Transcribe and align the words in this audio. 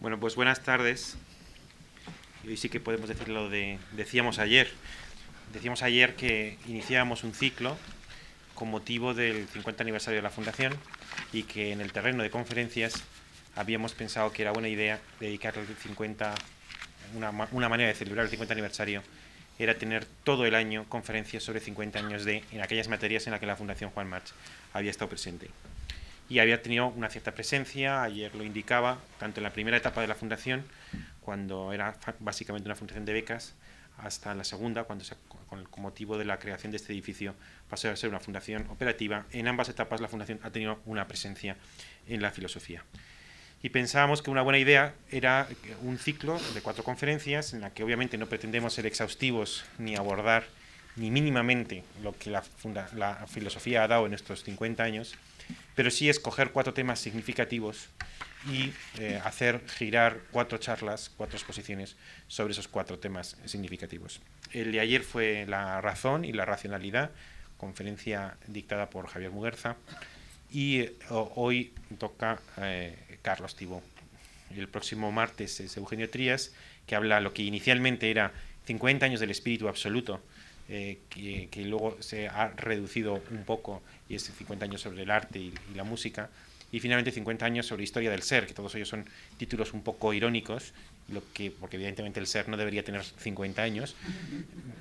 Bueno, 0.00 0.20
pues 0.20 0.36
buenas 0.36 0.62
tardes. 0.62 1.16
Hoy 2.46 2.56
sí 2.56 2.68
que 2.68 2.78
podemos 2.78 3.08
decir 3.08 3.28
lo 3.28 3.50
de 3.50 3.80
decíamos 3.92 4.38
ayer. 4.38 4.70
Decíamos 5.52 5.82
ayer 5.82 6.14
que 6.14 6.56
iniciábamos 6.68 7.24
un 7.24 7.34
ciclo 7.34 7.76
con 8.54 8.70
motivo 8.70 9.12
del 9.12 9.48
50 9.48 9.82
aniversario 9.82 10.18
de 10.18 10.22
la 10.22 10.30
Fundación 10.30 10.72
y 11.32 11.42
que 11.42 11.72
en 11.72 11.80
el 11.80 11.92
terreno 11.92 12.22
de 12.22 12.30
conferencias 12.30 13.02
habíamos 13.56 13.94
pensado 13.94 14.32
que 14.32 14.42
era 14.42 14.52
buena 14.52 14.68
idea 14.68 15.00
dedicar 15.18 15.58
el 15.58 15.66
50, 15.66 16.32
una, 17.16 17.32
una 17.50 17.68
manera 17.68 17.88
de 17.88 17.96
celebrar 17.96 18.26
el 18.26 18.30
50 18.30 18.52
aniversario 18.52 19.02
era 19.58 19.74
tener 19.74 20.04
todo 20.22 20.46
el 20.46 20.54
año 20.54 20.84
conferencias 20.88 21.42
sobre 21.42 21.58
50 21.58 21.98
años 21.98 22.24
de 22.24 22.44
en 22.52 22.60
aquellas 22.60 22.86
materias 22.86 23.26
en 23.26 23.32
las 23.32 23.40
que 23.40 23.46
la 23.46 23.56
Fundación 23.56 23.90
Juan 23.90 24.08
March 24.08 24.28
había 24.72 24.92
estado 24.92 25.08
presente 25.08 25.50
y 26.28 26.40
había 26.40 26.62
tenido 26.62 26.88
una 26.88 27.08
cierta 27.08 27.32
presencia, 27.32 28.02
ayer 28.02 28.34
lo 28.34 28.44
indicaba, 28.44 28.98
tanto 29.18 29.40
en 29.40 29.44
la 29.44 29.50
primera 29.50 29.76
etapa 29.76 30.00
de 30.00 30.06
la 30.06 30.14
fundación, 30.14 30.64
cuando 31.20 31.72
era 31.72 31.94
básicamente 32.20 32.68
una 32.68 32.74
fundación 32.74 33.04
de 33.04 33.12
becas, 33.12 33.54
hasta 33.98 34.34
la 34.34 34.44
segunda, 34.44 34.84
cuando 34.84 35.04
con, 35.48 35.66
motivo 35.78 36.18
de 36.18 36.24
la 36.24 36.38
creación 36.38 36.70
de 36.70 36.76
este 36.76 36.92
edificio 36.92 37.34
pasó 37.68 37.90
a 37.90 37.96
ser 37.96 38.10
una 38.10 38.20
fundación 38.20 38.66
operativa. 38.68 39.26
En 39.32 39.48
ambas 39.48 39.68
etapas 39.68 40.00
la 40.00 40.08
fundación 40.08 40.40
ha 40.42 40.50
tenido 40.50 40.80
una 40.86 41.08
presencia 41.08 41.56
en 42.06 42.22
la 42.22 42.30
filosofía. 42.30 42.84
Y 43.62 43.70
pensábamos 43.70 44.22
que 44.22 44.30
una 44.30 44.42
buena 44.42 44.58
idea 44.58 44.94
era 45.10 45.48
un 45.82 45.98
ciclo 45.98 46.38
de 46.54 46.60
cuatro 46.60 46.84
conferencias 46.84 47.54
en 47.54 47.60
la 47.60 47.70
que 47.70 47.82
obviamente 47.82 48.16
no 48.16 48.26
pretendemos 48.26 48.74
ser 48.74 48.86
exhaustivos 48.86 49.64
ni 49.78 49.96
abordar 49.96 50.44
ni 50.94 51.10
mínimamente 51.10 51.84
lo 52.02 52.16
que 52.16 52.30
la, 52.30 52.44
la 52.94 53.26
filosofía 53.26 53.82
ha 53.82 53.88
dado 53.88 54.06
en 54.06 54.14
estos 54.14 54.44
50 54.44 54.82
años, 54.82 55.16
pero 55.78 55.92
sí 55.92 56.08
escoger 56.08 56.50
cuatro 56.50 56.74
temas 56.74 56.98
significativos 56.98 57.86
y 58.50 58.72
eh, 58.98 59.20
hacer 59.24 59.60
girar 59.68 60.22
cuatro 60.32 60.58
charlas, 60.58 61.08
cuatro 61.16 61.36
exposiciones 61.36 61.94
sobre 62.26 62.50
esos 62.50 62.66
cuatro 62.66 62.98
temas 62.98 63.36
significativos. 63.44 64.20
El 64.52 64.72
de 64.72 64.80
ayer 64.80 65.04
fue 65.04 65.46
la 65.46 65.80
razón 65.80 66.24
y 66.24 66.32
la 66.32 66.44
racionalidad, 66.44 67.12
conferencia 67.58 68.38
dictada 68.48 68.90
por 68.90 69.06
Javier 69.06 69.30
Muguerza, 69.30 69.76
y 70.50 70.80
eh, 70.80 70.96
hoy 71.10 71.72
toca 71.96 72.40
eh, 72.56 72.98
Carlos 73.22 73.54
Tibó. 73.54 73.80
El 74.56 74.66
próximo 74.66 75.12
martes 75.12 75.60
es 75.60 75.76
Eugenio 75.76 76.10
Trías, 76.10 76.52
que 76.86 76.96
habla 76.96 77.20
lo 77.20 77.32
que 77.32 77.44
inicialmente 77.44 78.10
era 78.10 78.32
50 78.64 79.06
años 79.06 79.20
del 79.20 79.30
espíritu 79.30 79.68
absoluto, 79.68 80.24
que, 80.68 81.48
que, 81.50 81.64
luego 81.64 81.96
se 82.00 82.28
ha 82.28 82.48
reducido 82.48 83.22
un 83.30 83.44
poco 83.44 83.82
y 84.08 84.14
es 84.14 84.24
50 84.24 84.64
años 84.64 84.82
sobre 84.82 85.02
el 85.02 85.10
arte 85.10 85.38
y, 85.38 85.54
la 85.74 85.84
música, 85.84 86.30
y 86.70 86.80
finalmente 86.80 87.10
50 87.10 87.46
años 87.46 87.66
sobre 87.66 87.84
historia 87.84 88.10
del 88.10 88.22
ser, 88.22 88.46
que 88.46 88.52
todos 88.52 88.74
ellos 88.74 88.88
son 88.88 89.06
títulos 89.38 89.72
un 89.72 89.82
poco 89.82 90.12
irónicos, 90.12 90.74
lo 91.08 91.22
que, 91.32 91.50
porque 91.50 91.76
evidentemente 91.76 92.20
el 92.20 92.26
ser 92.26 92.48
no 92.48 92.58
debería 92.58 92.84
tener 92.84 93.02
50 93.02 93.62
años, 93.62 93.96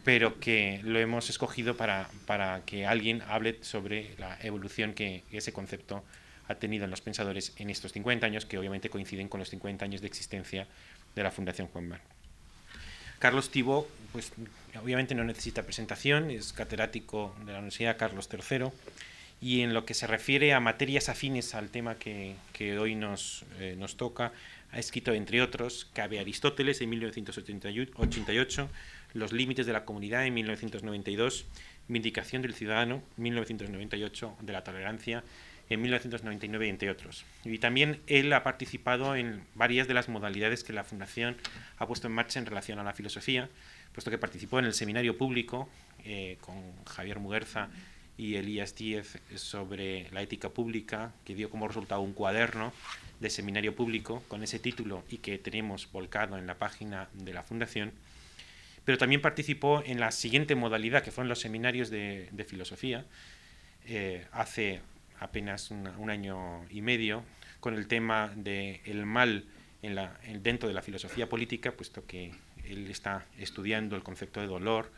pero 0.04 0.40
que 0.42 0.82
lo 0.84 1.00
hemos 1.00 1.30
escogido 1.30 1.78
para, 1.78 2.10
para 2.26 2.62
que 2.66 2.86
alguien 2.86 3.22
hable 3.30 3.58
sobre 3.62 4.14
la 4.18 4.38
evolución 4.42 4.94
que 4.94 5.24
ese 5.32 5.54
concepto 5.54 6.04
ha 6.50 6.56
tenido 6.56 6.86
en 6.86 6.92
los 6.92 7.02
pensadores 7.02 7.54
en 7.58 7.70
estos 7.70 7.94
50 7.94 8.26
años, 8.26 8.46
que 8.46 8.58
obviamente 8.58 8.90
coinciden 8.90 9.30
con 9.30 9.40
los 9.40 9.50
50 9.50 9.86
años 9.86 10.02
de 10.02 10.08
existencia 10.08 10.68
de 11.16 11.24
la 11.24 11.32
Fundación 11.32 11.68
Juan 11.68 11.88
Mar. 11.88 12.02
Carlos 13.20 13.50
Tibó, 13.50 13.88
pues 14.12 14.32
obviamente 14.84 15.16
no 15.16 15.24
necesita 15.24 15.64
presentación, 15.64 16.32
es 16.32 16.54
catedrático 16.54 17.36
de 17.46 17.52
la 17.52 17.60
Universidad 17.60 17.98
Carlos 17.98 18.30
III 18.32 18.68
y 19.40 19.62
en 19.62 19.74
lo 19.74 19.86
que 19.86 19.94
se 19.94 20.08
refiere 20.08 20.54
a 20.54 20.60
materias 20.60 21.10
afines 21.10 21.54
al 21.54 21.70
tema 21.70 21.96
que, 21.96 22.36
hoy 22.80 22.96
nos, 22.96 23.46
eh, 23.60 23.76
nos 23.78 23.98
toca, 23.98 24.32
ha 24.72 24.80
escrito, 24.80 25.14
entre 25.14 25.42
otros, 25.42 25.90
Cabe 25.94 26.20
Aristóteles 26.20 26.82
en 26.82 26.90
1988, 26.90 28.70
Los 29.14 29.32
límites 29.32 29.66
de 29.66 29.74
la 29.74 29.86
comunidad 29.86 30.26
en 30.26 30.34
1992, 30.34 31.46
Vindicación 31.88 32.42
del 32.42 32.54
ciudadano 32.54 33.02
1998, 33.18 34.38
de 34.42 34.54
la 34.54 34.64
tolerancia 34.64 35.24
en 35.70 35.82
1999, 35.82 36.70
entre 36.70 36.90
otros. 36.90 37.26
Y 37.44 37.60
también 37.60 38.02
él 38.08 38.32
ha 38.34 38.44
participado 38.44 39.16
en 39.16 39.44
varias 39.56 39.88
de 39.88 39.94
las 39.94 40.10
modalidades 40.10 40.64
que 40.64 40.74
la 40.74 40.84
Fundación 40.84 41.38
ha 41.78 41.88
puesto 41.88 42.08
en 42.08 42.14
marcha 42.14 42.40
en 42.40 42.46
relación 42.46 42.80
a 42.80 42.84
la 42.84 42.94
filosofía, 42.94 43.50
puesto 43.98 44.12
que 44.12 44.20
participó 44.20 44.60
en 44.60 44.66
el 44.66 44.76
seminario 44.76 45.18
público 45.18 45.68
eh, 46.06 46.38
con 46.42 46.56
Javier 46.86 47.18
Muguerza 47.18 47.70
y 48.16 48.36
Elías 48.36 48.76
Díez 48.76 49.18
sobre 49.34 50.08
la 50.12 50.22
ética 50.22 50.50
pública, 50.50 51.14
que 51.26 51.34
dio 51.34 51.50
como 51.50 51.68
resultado 51.68 52.02
un 52.02 52.14
cuaderno 52.14 52.74
de 53.20 53.32
seminario 53.32 53.76
público 53.76 54.22
con 54.28 54.44
ese 54.44 54.60
título 54.60 55.04
y 55.10 55.18
que 55.18 55.40
tenemos 55.40 55.92
volcado 55.92 56.38
en 56.38 56.46
la 56.46 56.60
página 56.60 57.10
de 57.14 57.34
la 57.34 57.42
Fundación. 57.42 57.92
Pero 58.86 59.00
también 59.00 59.20
participó 59.20 59.82
en 59.84 60.00
la 60.00 60.12
siguiente 60.12 60.54
modalidad, 60.54 61.02
que 61.02 61.10
fueron 61.10 61.28
los 61.28 61.40
seminarios 61.40 61.90
de, 61.90 62.46
filosofía, 62.48 63.04
eh, 63.88 64.28
hace 64.32 64.80
apenas 65.20 65.72
un 65.72 66.12
año 66.12 66.66
y 66.70 66.84
medio, 66.84 67.24
con 67.60 67.74
el 67.74 67.88
tema 67.88 68.32
del 68.36 68.80
el 68.86 69.08
mal 69.08 69.46
en 69.82 69.96
la, 69.96 70.20
dentro 70.44 70.70
de 70.70 70.76
la 70.76 70.84
filosofía 70.84 71.28
política, 71.28 71.72
puesto 71.72 72.06
que 72.06 72.32
él 72.70 72.90
está 72.90 73.26
estudiando 73.38 73.96
el 73.96 74.04
concepto 74.04 74.42
de 74.42 74.48
dolor, 74.48 74.92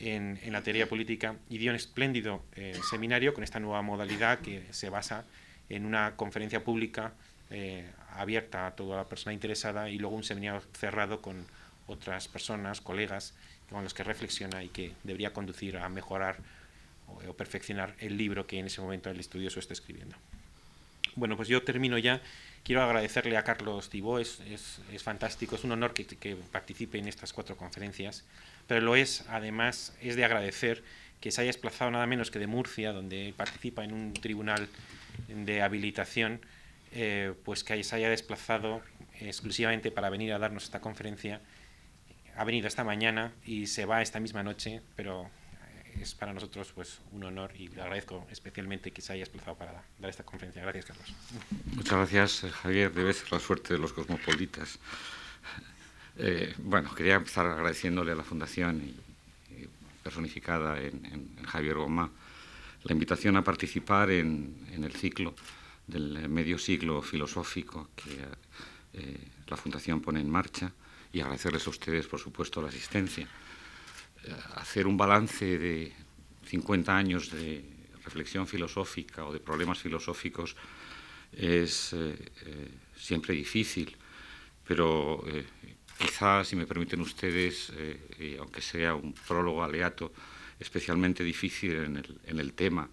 en, 0.00 0.38
la 0.52 0.62
teoría 0.62 0.88
política 0.88 1.36
y 1.48 1.58
dio 1.58 1.70
un 1.70 1.76
espléndido 1.76 2.42
eh, 2.54 2.78
seminario 2.88 3.34
con 3.34 3.42
esta 3.42 3.58
nueva 3.58 3.82
modalidad 3.82 4.38
que 4.40 4.64
se 4.70 4.90
basa 4.90 5.24
en 5.68 5.84
una 5.84 6.14
conferencia 6.16 6.62
pública 6.62 7.12
eh, 7.50 7.90
abierta 8.12 8.66
a 8.66 8.76
toda 8.76 8.96
la 8.96 9.04
persona 9.04 9.32
interesada 9.32 9.90
y 9.90 9.98
luego 9.98 10.16
un 10.16 10.24
seminario 10.24 10.62
cerrado 10.72 11.20
con 11.20 11.46
otras 11.86 12.28
personas, 12.28 12.80
colegas, 12.80 13.34
con 13.70 13.82
los 13.82 13.94
que 13.94 14.04
reflexiona 14.04 14.62
y 14.62 14.68
que 14.68 14.92
debería 15.02 15.32
conducir 15.32 15.78
a 15.78 15.88
mejorar 15.88 16.36
o, 17.06 17.32
perfeccionar 17.34 17.94
el 18.00 18.16
libro 18.16 18.46
que 18.46 18.58
en 18.58 18.66
ese 18.66 18.80
momento 18.80 19.10
el 19.10 19.18
estudioso 19.18 19.60
está 19.60 19.72
escribiendo. 19.72 20.16
Bueno, 21.16 21.36
pues 21.36 21.48
yo 21.48 21.62
termino 21.62 21.98
ya. 21.98 22.20
Quiero 22.64 22.82
agradecerle 22.82 23.36
a 23.36 23.44
Carlos 23.44 23.88
Tibó, 23.88 24.18
es, 24.18 24.40
es, 24.40 24.80
es 24.92 25.02
fantástico, 25.02 25.56
es 25.56 25.64
un 25.64 25.72
honor 25.72 25.94
que, 25.94 26.04
que 26.04 26.36
participe 26.36 26.98
en 26.98 27.08
estas 27.08 27.32
cuatro 27.32 27.56
conferencias 27.56 28.24
pero 28.68 28.82
lo 28.82 28.94
es, 28.94 29.24
además, 29.28 29.96
es 30.00 30.14
de 30.14 30.24
agradecer 30.24 30.84
que 31.20 31.32
se 31.32 31.40
haya 31.40 31.48
desplazado 31.48 31.90
nada 31.90 32.06
menos 32.06 32.30
que 32.30 32.38
de 32.38 32.46
Murcia, 32.46 32.92
donde 32.92 33.34
participa 33.36 33.82
en 33.82 33.92
un 33.92 34.12
tribunal 34.12 34.68
de 35.26 35.62
habilitación, 35.62 36.40
eh, 36.92 37.32
pues 37.44 37.64
que 37.64 37.82
se 37.82 37.96
haya 37.96 38.10
desplazado 38.10 38.82
exclusivamente 39.20 39.90
para 39.90 40.10
venir 40.10 40.32
a 40.32 40.38
darnos 40.38 40.64
esta 40.64 40.80
conferencia. 40.80 41.40
Ha 42.36 42.44
venido 42.44 42.68
esta 42.68 42.84
mañana 42.84 43.32
y 43.44 43.66
se 43.66 43.86
va 43.86 44.02
esta 44.02 44.20
misma 44.20 44.42
noche, 44.42 44.82
pero 44.94 45.30
es 46.00 46.14
para 46.14 46.32
nosotros 46.32 46.72
pues 46.74 47.00
un 47.12 47.24
honor 47.24 47.52
y 47.56 47.68
le 47.68 47.82
agradezco 47.82 48.26
especialmente 48.30 48.90
que 48.90 49.02
se 49.02 49.12
haya 49.12 49.20
desplazado 49.20 49.56
para 49.56 49.84
dar 49.98 50.10
esta 50.10 50.24
conferencia. 50.24 50.62
Gracias, 50.62 50.86
Carlos. 50.86 51.14
Muchas 51.74 51.92
gracias, 51.92 52.52
Javier. 52.52 52.92
Debe 52.92 53.12
ser 53.12 53.32
la 53.32 53.40
suerte 53.40 53.74
de 53.74 53.80
los 53.80 53.92
cosmopolitas. 53.92 54.78
Eh, 56.16 56.54
bueno, 56.58 56.94
quería 56.94 57.14
empezar 57.14 57.46
agradeciéndole 57.46 58.12
a 58.12 58.16
la 58.16 58.24
Fundación 58.24 58.82
y, 58.82 58.96
personificada 60.02 60.80
en, 60.80 61.36
Javier 61.44 61.74
Goma 61.76 62.10
la 62.84 62.92
invitación 62.92 63.36
a 63.36 63.44
participar 63.44 64.10
en, 64.10 64.66
el 64.72 64.92
ciclo 64.92 65.34
del 65.86 66.28
medio 66.28 66.58
siglo 66.58 67.02
filosófico 67.02 67.90
que 67.94 68.24
eh, 68.94 69.18
la 69.46 69.56
Fundación 69.56 70.00
pone 70.00 70.20
en 70.20 70.30
marcha 70.30 70.72
y 71.12 71.20
agradecerles 71.20 71.66
a 71.66 71.70
ustedes, 71.70 72.06
por 72.06 72.20
supuesto, 72.20 72.62
la 72.62 72.68
asistencia. 72.68 73.28
Eh, 74.28 74.34
hacer 74.56 74.86
un 74.86 74.96
balance 74.96 75.58
de 75.58 75.92
50 76.46 76.96
años 76.96 77.30
de 77.30 77.64
reflexión 78.04 78.46
filosófica 78.46 79.24
o 79.24 79.32
de 79.32 79.40
problemas 79.40 79.78
filosóficos 79.78 80.56
es 81.32 81.94
siempre 82.96 83.34
difícil, 83.34 83.94
pero 84.64 85.22
Quizás, 85.98 86.46
si 86.46 86.54
me 86.54 86.64
permiten 86.64 87.00
ustedes, 87.00 87.72
eh, 87.74 88.36
aunque 88.38 88.62
sea 88.62 88.94
un 88.94 89.12
prólogo 89.12 89.64
aleato, 89.64 90.12
especialmente 90.60 91.24
difícil 91.24 91.74
en 92.24 92.38
el, 92.38 92.52
tema 92.52 92.88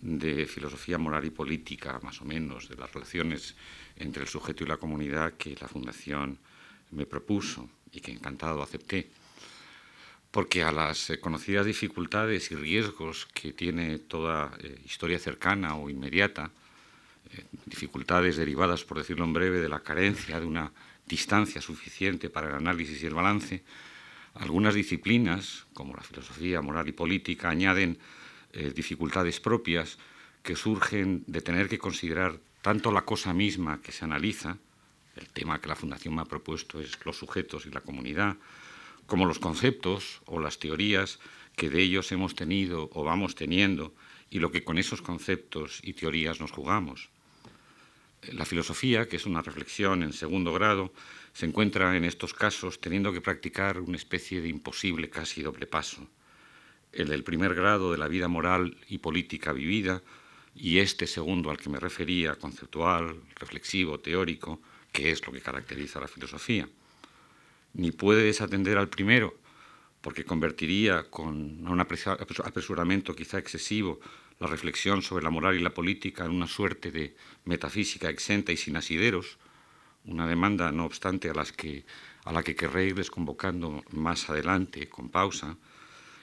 de 0.00 0.46
filosofía 0.46 0.96
moral 0.96 1.24
y 1.24 1.30
política, 1.30 1.98
más 2.04 2.20
o 2.22 2.24
menos, 2.24 2.68
de 2.68 2.76
las 2.76 2.92
relaciones 2.92 3.56
entre 3.96 4.22
el 4.22 4.28
sujeto 4.28 4.62
y 4.62 4.68
la 4.68 4.76
comunidad 4.76 5.32
que 5.32 5.56
la 5.60 5.66
Fundación 5.66 6.38
me 6.92 7.04
propuso 7.04 7.68
y 7.90 8.00
que 8.00 8.12
encantado 8.12 8.62
acepté. 8.62 9.10
Porque 10.36 10.62
a 10.62 10.70
las 10.70 11.08
eh, 11.08 11.18
conocidas 11.18 11.64
dificultades 11.64 12.50
y 12.50 12.56
riesgos 12.56 13.26
que 13.32 13.54
tiene 13.54 13.98
toda 13.98 14.52
eh, 14.58 14.78
historia 14.84 15.18
cercana 15.18 15.76
o 15.76 15.88
inmediata, 15.88 16.50
dificultades 17.64 18.36
derivadas, 18.36 18.84
por 18.84 18.98
decirlo 18.98 19.24
en 19.24 19.32
breve, 19.32 19.60
de 19.60 19.70
la 19.70 19.80
carencia 19.80 20.38
de 20.38 20.44
una 20.44 20.72
distancia 21.06 21.62
suficiente 21.62 22.28
para 22.28 22.50
el 22.50 22.54
análisis 22.54 23.02
y 23.02 23.06
el 23.06 23.14
balance, 23.14 23.62
algunas 24.34 24.74
disciplinas, 24.74 25.64
como 25.72 25.94
la 25.94 26.02
filosofía 26.02 26.60
moral 26.60 26.86
y 26.86 26.92
política, 26.92 27.48
añaden 27.48 27.96
eh, 28.52 28.70
dificultades 28.76 29.40
propias 29.40 29.96
que 30.42 30.54
surgen 30.54 31.24
de 31.26 31.40
tener 31.40 31.66
que 31.66 31.78
considerar 31.78 32.38
tanto 32.60 32.92
la 32.92 33.06
cosa 33.06 33.32
misma 33.32 33.80
que 33.80 33.90
se 33.90 34.04
analiza, 34.04 34.58
el 35.16 35.28
tema 35.30 35.62
que 35.62 35.68
la 35.68 35.76
Fundación 35.76 36.14
me 36.14 36.20
ha 36.20 36.26
propuesto 36.26 36.78
es 36.78 36.98
los 37.06 37.16
sujetos 37.16 37.64
y 37.64 37.70
la 37.70 37.80
comunidad, 37.80 38.36
como 39.06 39.26
los 39.26 39.38
conceptos 39.38 40.20
o 40.26 40.40
las 40.40 40.58
teorías 40.58 41.18
que 41.56 41.70
de 41.70 41.80
ellos 41.82 42.12
hemos 42.12 42.34
tenido 42.34 42.90
o 42.92 43.04
vamos 43.04 43.34
teniendo 43.34 43.94
y 44.30 44.38
lo 44.38 44.50
que 44.50 44.64
con 44.64 44.78
esos 44.78 45.02
conceptos 45.02 45.80
y 45.82 45.94
teorías 45.94 46.40
nos 46.40 46.50
jugamos. 46.50 47.10
La 48.32 48.44
filosofía, 48.44 49.08
que 49.08 49.16
es 49.16 49.26
una 49.26 49.42
reflexión 49.42 50.02
en 50.02 50.12
segundo 50.12 50.52
grado, 50.52 50.92
se 51.32 51.46
encuentra 51.46 51.96
en 51.96 52.04
estos 52.04 52.34
casos 52.34 52.80
teniendo 52.80 53.12
que 53.12 53.20
practicar 53.20 53.80
una 53.80 53.96
especie 53.96 54.40
de 54.40 54.48
imposible 54.48 55.08
casi 55.08 55.42
doble 55.42 55.66
paso. 55.66 56.06
El 56.92 57.08
del 57.08 57.24
primer 57.24 57.54
grado 57.54 57.92
de 57.92 57.98
la 57.98 58.08
vida 58.08 58.26
moral 58.26 58.76
y 58.88 58.98
política 58.98 59.52
vivida 59.52 60.02
y 60.54 60.78
este 60.78 61.06
segundo 61.06 61.50
al 61.50 61.58
que 61.58 61.68
me 61.68 61.78
refería, 61.78 62.34
conceptual, 62.36 63.20
reflexivo, 63.36 64.00
teórico, 64.00 64.60
que 64.90 65.10
es 65.10 65.24
lo 65.26 65.32
que 65.32 65.42
caracteriza 65.42 65.98
a 65.98 66.02
la 66.02 66.08
filosofía. 66.08 66.68
Ni 67.76 67.92
puede 67.92 68.22
desatender 68.24 68.78
al 68.78 68.88
primero, 68.88 69.36
porque 70.00 70.24
convertiría 70.24 71.10
con 71.10 71.68
un 71.68 71.80
apresuramiento 71.80 73.14
quizá 73.14 73.38
excesivo 73.38 74.00
la 74.40 74.46
reflexión 74.46 75.02
sobre 75.02 75.24
la 75.24 75.30
moral 75.30 75.56
y 75.56 75.60
la 75.60 75.74
política 75.74 76.24
en 76.24 76.30
una 76.30 76.46
suerte 76.46 76.90
de 76.90 77.14
metafísica 77.44 78.08
exenta 78.08 78.50
y 78.50 78.56
sin 78.56 78.76
asideros, 78.76 79.36
una 80.06 80.26
demanda, 80.26 80.72
no 80.72 80.86
obstante, 80.86 81.28
a, 81.28 81.34
las 81.34 81.52
que, 81.52 81.84
a 82.24 82.32
la 82.32 82.42
que 82.42 82.54
querré 82.56 82.86
irles 82.86 83.10
convocando 83.10 83.82
más 83.90 84.30
adelante, 84.30 84.88
con 84.88 85.10
pausa, 85.10 85.56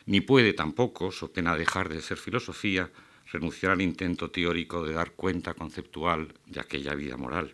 ni 0.07 0.21
puede 0.21 0.53
tampoco, 0.53 1.11
so 1.11 1.31
pena 1.31 1.55
dejar 1.55 1.89
de 1.89 2.01
ser 2.01 2.17
filosofía, 2.17 2.89
renunciar 3.31 3.73
al 3.73 3.81
intento 3.81 4.31
teórico 4.31 4.83
de 4.83 4.93
dar 4.93 5.11
cuenta 5.11 5.53
conceptual 5.53 6.33
de 6.47 6.59
aquella 6.59 6.95
vida 6.95 7.15
moral. 7.15 7.53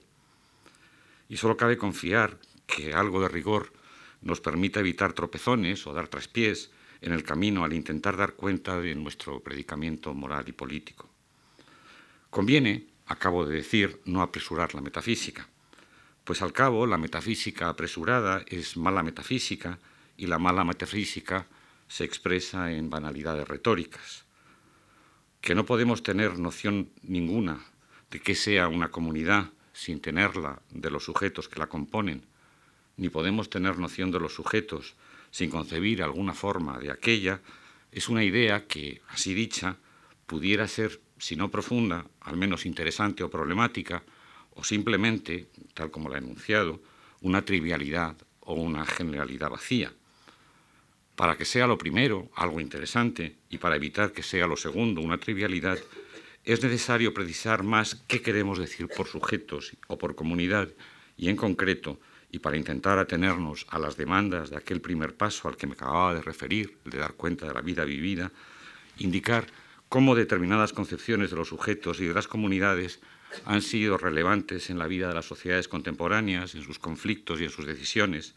Y 1.27 1.37
solo 1.37 1.57
cabe 1.57 1.77
confiar 1.77 2.37
que 2.65 2.93
algo 2.93 3.21
de 3.21 3.27
rigor 3.27 3.71
nos 4.21 4.41
permita 4.41 4.79
evitar 4.79 5.13
tropezones 5.13 5.85
o 5.87 5.93
dar 5.93 6.07
traspiés 6.07 6.71
en 7.01 7.13
el 7.13 7.23
camino 7.23 7.63
al 7.63 7.73
intentar 7.73 8.17
dar 8.17 8.33
cuenta 8.33 8.79
de 8.79 8.95
nuestro 8.95 9.39
predicamento 9.39 10.13
moral 10.13 10.45
y 10.47 10.51
político. 10.51 11.09
Conviene, 12.29 12.87
acabo 13.07 13.45
de 13.45 13.55
decir, 13.55 14.01
no 14.05 14.21
apresurar 14.21 14.75
la 14.75 14.81
metafísica, 14.81 15.47
pues 16.23 16.41
al 16.41 16.53
cabo 16.53 16.85
la 16.85 16.97
metafísica 16.97 17.69
apresurada 17.69 18.43
es 18.47 18.77
mala 18.77 19.01
metafísica 19.01 19.79
y 20.15 20.27
la 20.27 20.37
mala 20.37 20.63
metafísica 20.63 21.47
se 21.87 22.03
expresa 22.03 22.71
en 22.71 22.89
banalidades 22.89 23.47
retóricas. 23.47 24.25
Que 25.41 25.55
no 25.55 25.65
podemos 25.65 26.03
tener 26.03 26.37
noción 26.37 26.91
ninguna 27.01 27.65
de 28.11 28.19
qué 28.19 28.35
sea 28.35 28.67
una 28.67 28.91
comunidad 28.91 29.49
sin 29.73 30.01
tenerla 30.01 30.61
de 30.69 30.91
los 30.91 31.05
sujetos 31.05 31.47
que 31.47 31.59
la 31.59 31.67
componen, 31.67 32.25
ni 32.99 33.09
podemos 33.09 33.49
tener 33.49 33.77
noción 33.79 34.11
de 34.11 34.19
los 34.19 34.33
sujetos 34.33 34.95
sin 35.31 35.49
concebir 35.49 36.03
alguna 36.03 36.33
forma 36.33 36.77
de 36.79 36.91
aquella, 36.91 37.39
es 37.91 38.09
una 38.09 38.23
idea 38.23 38.67
que, 38.67 39.01
así 39.07 39.33
dicha, 39.33 39.77
pudiera 40.25 40.67
ser, 40.67 40.99
si 41.17 41.35
no 41.35 41.49
profunda, 41.49 42.05
al 42.21 42.35
menos 42.35 42.65
interesante 42.65 43.23
o 43.23 43.29
problemática, 43.29 44.03
o 44.51 44.63
simplemente, 44.63 45.47
tal 45.73 45.91
como 45.91 46.09
la 46.09 46.17
he 46.17 46.19
enunciado, 46.19 46.81
una 47.21 47.43
trivialidad 47.43 48.17
o 48.41 48.53
una 48.53 48.85
generalidad 48.85 49.49
vacía. 49.49 49.93
Para 51.15 51.37
que 51.37 51.45
sea 51.45 51.67
lo 51.67 51.77
primero 51.77 52.29
algo 52.35 52.59
interesante 52.59 53.37
y 53.49 53.57
para 53.59 53.77
evitar 53.77 54.11
que 54.11 54.23
sea 54.23 54.47
lo 54.47 54.57
segundo 54.57 55.01
una 55.01 55.17
trivialidad, 55.17 55.79
es 56.43 56.61
necesario 56.63 57.13
precisar 57.13 57.63
más 57.63 57.95
qué 58.07 58.21
queremos 58.21 58.57
decir 58.57 58.87
por 58.87 59.07
sujetos 59.07 59.77
o 59.87 59.97
por 59.97 60.15
comunidad 60.15 60.69
y 61.15 61.29
en 61.29 61.35
concreto 61.35 61.99
y 62.31 62.39
para 62.39 62.57
intentar 62.57 62.99
atenernos 62.99 63.65
a 63.69 63.79
las 63.79 63.97
demandas 63.97 64.49
de 64.49 64.57
aquel 64.57 64.81
primer 64.81 65.15
paso 65.15 65.47
al 65.47 65.57
que 65.57 65.67
me 65.67 65.73
acababa 65.73 66.13
de 66.13 66.21
referir, 66.21 66.77
el 66.85 66.91
de 66.91 66.99
dar 66.99 67.13
cuenta 67.13 67.47
de 67.47 67.53
la 67.53 67.61
vida 67.61 67.83
vivida, 67.85 68.31
indicar 68.97 69.47
cómo 69.89 70.13
determinadas 70.13 70.73
concepciones 70.73 71.31
de 71.31 71.37
los 71.37 71.47
sujetos 71.47 71.99
y 71.99 72.05
de 72.05 72.13
las 72.13 72.27
comunidades 72.27 72.99
han 73.45 73.61
sido 73.61 73.97
relevantes 73.97 74.69
en 74.69 74.77
la 74.77 74.87
vida 74.87 75.07
de 75.07 75.15
las 75.15 75.25
sociedades 75.25 75.67
contemporáneas, 75.67 76.55
en 76.55 76.63
sus 76.63 76.79
conflictos 76.79 77.41
y 77.41 77.45
en 77.45 77.49
sus 77.49 77.65
decisiones, 77.65 78.35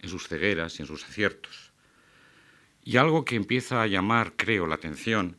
en 0.00 0.08
sus 0.08 0.28
cegueras 0.28 0.78
y 0.78 0.82
en 0.82 0.88
sus 0.88 1.04
aciertos. 1.04 1.72
Y 2.82 2.96
algo 2.96 3.24
que 3.24 3.36
empieza 3.36 3.82
a 3.82 3.86
llamar, 3.86 4.34
creo, 4.36 4.66
la 4.66 4.76
atención 4.76 5.36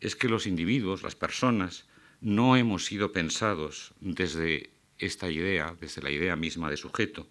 es 0.00 0.16
que 0.16 0.28
los 0.28 0.46
individuos, 0.46 1.02
las 1.02 1.14
personas, 1.14 1.86
no 2.20 2.56
hemos 2.56 2.86
sido 2.86 3.12
pensados 3.12 3.92
desde 4.00 4.70
esta 4.98 5.30
idea, 5.30 5.74
desde 5.80 6.02
la 6.02 6.10
idea 6.10 6.36
misma 6.36 6.70
de 6.70 6.76
sujeto, 6.76 7.26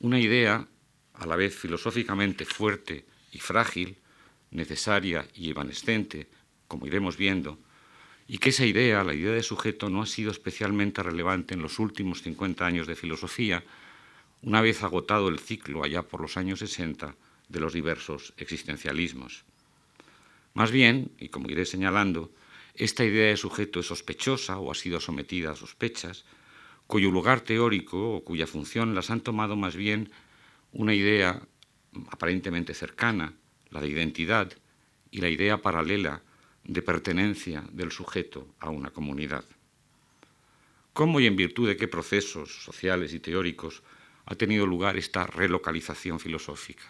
una 0.00 0.18
idea 0.20 0.66
a 1.14 1.26
la 1.26 1.36
vez 1.36 1.56
filosóficamente 1.56 2.44
fuerte 2.44 3.04
y 3.32 3.38
frágil, 3.38 3.96
necesaria 4.50 5.26
y 5.34 5.50
evanescente, 5.50 6.28
como 6.68 6.86
iremos 6.86 7.16
viendo, 7.16 7.58
y 8.28 8.38
que 8.38 8.50
esa 8.50 8.66
idea, 8.66 9.04
la 9.04 9.14
idea 9.14 9.32
de 9.32 9.42
sujeto, 9.42 9.88
no 9.88 10.02
ha 10.02 10.06
sido 10.06 10.30
especialmente 10.30 11.02
relevante 11.02 11.54
en 11.54 11.62
los 11.62 11.78
últimos 11.78 12.22
50 12.22 12.66
años 12.66 12.86
de 12.86 12.96
filosofía, 12.96 13.62
una 14.42 14.60
vez 14.60 14.82
agotado 14.82 15.28
el 15.28 15.38
ciclo 15.38 15.84
allá 15.84 16.02
por 16.02 16.20
los 16.20 16.36
años 16.36 16.58
60 16.58 17.14
de 17.48 17.60
los 17.60 17.72
diversos 17.72 18.34
existencialismos. 18.36 19.44
Más 20.54 20.70
bien, 20.70 21.12
y 21.18 21.28
como 21.28 21.50
iré 21.50 21.64
señalando, 21.66 22.32
esta 22.74 23.04
idea 23.04 23.28
de 23.28 23.36
sujeto 23.36 23.80
es 23.80 23.86
sospechosa 23.86 24.58
o 24.58 24.70
ha 24.70 24.74
sido 24.74 25.00
sometida 25.00 25.52
a 25.52 25.56
sospechas, 25.56 26.24
cuyo 26.86 27.10
lugar 27.10 27.40
teórico 27.40 28.16
o 28.16 28.24
cuya 28.24 28.46
función 28.46 28.94
las 28.94 29.10
han 29.10 29.20
tomado 29.20 29.56
más 29.56 29.76
bien 29.76 30.10
una 30.72 30.94
idea 30.94 31.42
aparentemente 32.10 32.74
cercana, 32.74 33.34
la 33.70 33.80
de 33.80 33.88
identidad, 33.88 34.52
y 35.10 35.20
la 35.20 35.28
idea 35.28 35.62
paralela 35.62 36.22
de 36.64 36.82
pertenencia 36.82 37.64
del 37.72 37.90
sujeto 37.92 38.54
a 38.60 38.70
una 38.70 38.90
comunidad. 38.90 39.44
¿Cómo 40.92 41.20
y 41.20 41.26
en 41.26 41.36
virtud 41.36 41.68
de 41.68 41.76
qué 41.76 41.88
procesos 41.88 42.64
sociales 42.64 43.14
y 43.14 43.20
teóricos 43.20 43.82
ha 44.24 44.34
tenido 44.34 44.66
lugar 44.66 44.96
esta 44.96 45.26
relocalización 45.26 46.18
filosófica? 46.18 46.84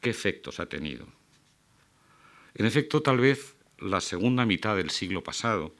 ¿Qué 0.00 0.10
efectos 0.10 0.60
ha 0.60 0.66
tenido? 0.66 1.06
En 2.54 2.66
efecto, 2.66 3.02
tal 3.02 3.18
vez 3.18 3.56
la 3.78 4.00
segunda 4.00 4.46
mitad 4.46 4.76
del 4.76 4.90
siglo 4.90 5.22
pasado 5.22 5.74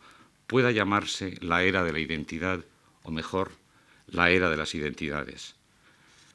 pueda 0.46 0.70
llamarse 0.70 1.36
la 1.40 1.62
era 1.62 1.84
de 1.84 1.92
la 1.92 2.00
identidad 2.00 2.64
o 3.04 3.12
mejor, 3.12 3.52
la 4.08 4.30
era 4.30 4.50
de 4.50 4.56
las 4.56 4.74
identidades. 4.74 5.54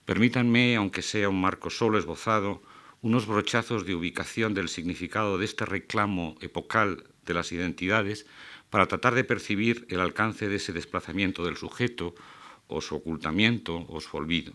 Permítanme, 0.05 0.75
aunque 0.75 1.01
sea 1.01 1.29
un 1.29 1.41
marco 1.41 1.69
solo 1.69 1.99
esbozado, 1.99 2.63
unos 3.01 3.27
brochazos 3.27 3.85
de 3.85 3.95
ubicación 3.95 4.53
del 4.53 4.69
significado 4.69 5.37
de 5.37 5.45
este 5.45 5.65
reclamo 5.65 6.35
epocal 6.41 7.03
de 7.25 7.33
las 7.33 7.51
identidades 7.51 8.25
para 8.69 8.87
tratar 8.87 9.15
de 9.15 9.23
percibir 9.23 9.85
el 9.89 9.99
alcance 9.99 10.47
de 10.47 10.55
ese 10.55 10.73
desplazamiento 10.73 11.43
del 11.43 11.57
sujeto, 11.57 12.15
o 12.67 12.81
su 12.81 12.95
ocultamiento, 12.95 13.85
o 13.89 13.99
su 13.99 14.15
olvido. 14.15 14.53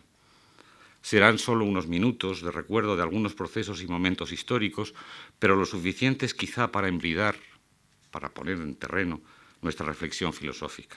Serán 1.03 1.39
solo 1.39 1.65
unos 1.65 1.89
minutos 1.89 2.43
de 2.43 2.51
recuerdo 2.51 2.97
de 2.97 3.03
algunos 3.03 3.35
procesos 3.35 3.83
y 3.83 3.87
momentos 3.87 4.33
históricos, 4.33 4.95
pero 5.39 5.57
lo 5.57 5.67
suficientes 5.67 6.33
quizá 6.33 6.71
para 6.71 6.89
embridar, 6.89 7.37
para 8.11 8.33
poner 8.33 8.59
en 8.59 8.77
terreno 8.77 9.21
nuestra 9.63 9.85
reflexión 9.85 10.33
filosófica. 10.33 10.97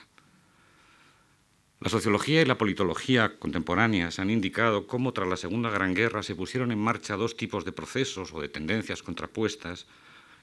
La 1.79 1.89
sociología 1.89 2.41
y 2.41 2.45
la 2.45 2.57
politología 2.57 3.37
contemporáneas 3.37 4.17
han 4.17 4.31
indicado 4.31 4.87
cómo 4.87 5.13
tras 5.13 5.27
la 5.27 5.37
Segunda 5.37 5.69
Gran 5.69 5.93
Guerra 5.93 6.23
se 6.23 6.33
pusieron 6.33 6.71
en 6.71 6.79
marcha 6.79 7.15
dos 7.15 7.37
tipos 7.37 7.65
de 7.65 7.71
procesos 7.71 8.33
o 8.33 8.41
de 8.41 8.49
tendencias 8.49 9.03
contrapuestas 9.03 9.85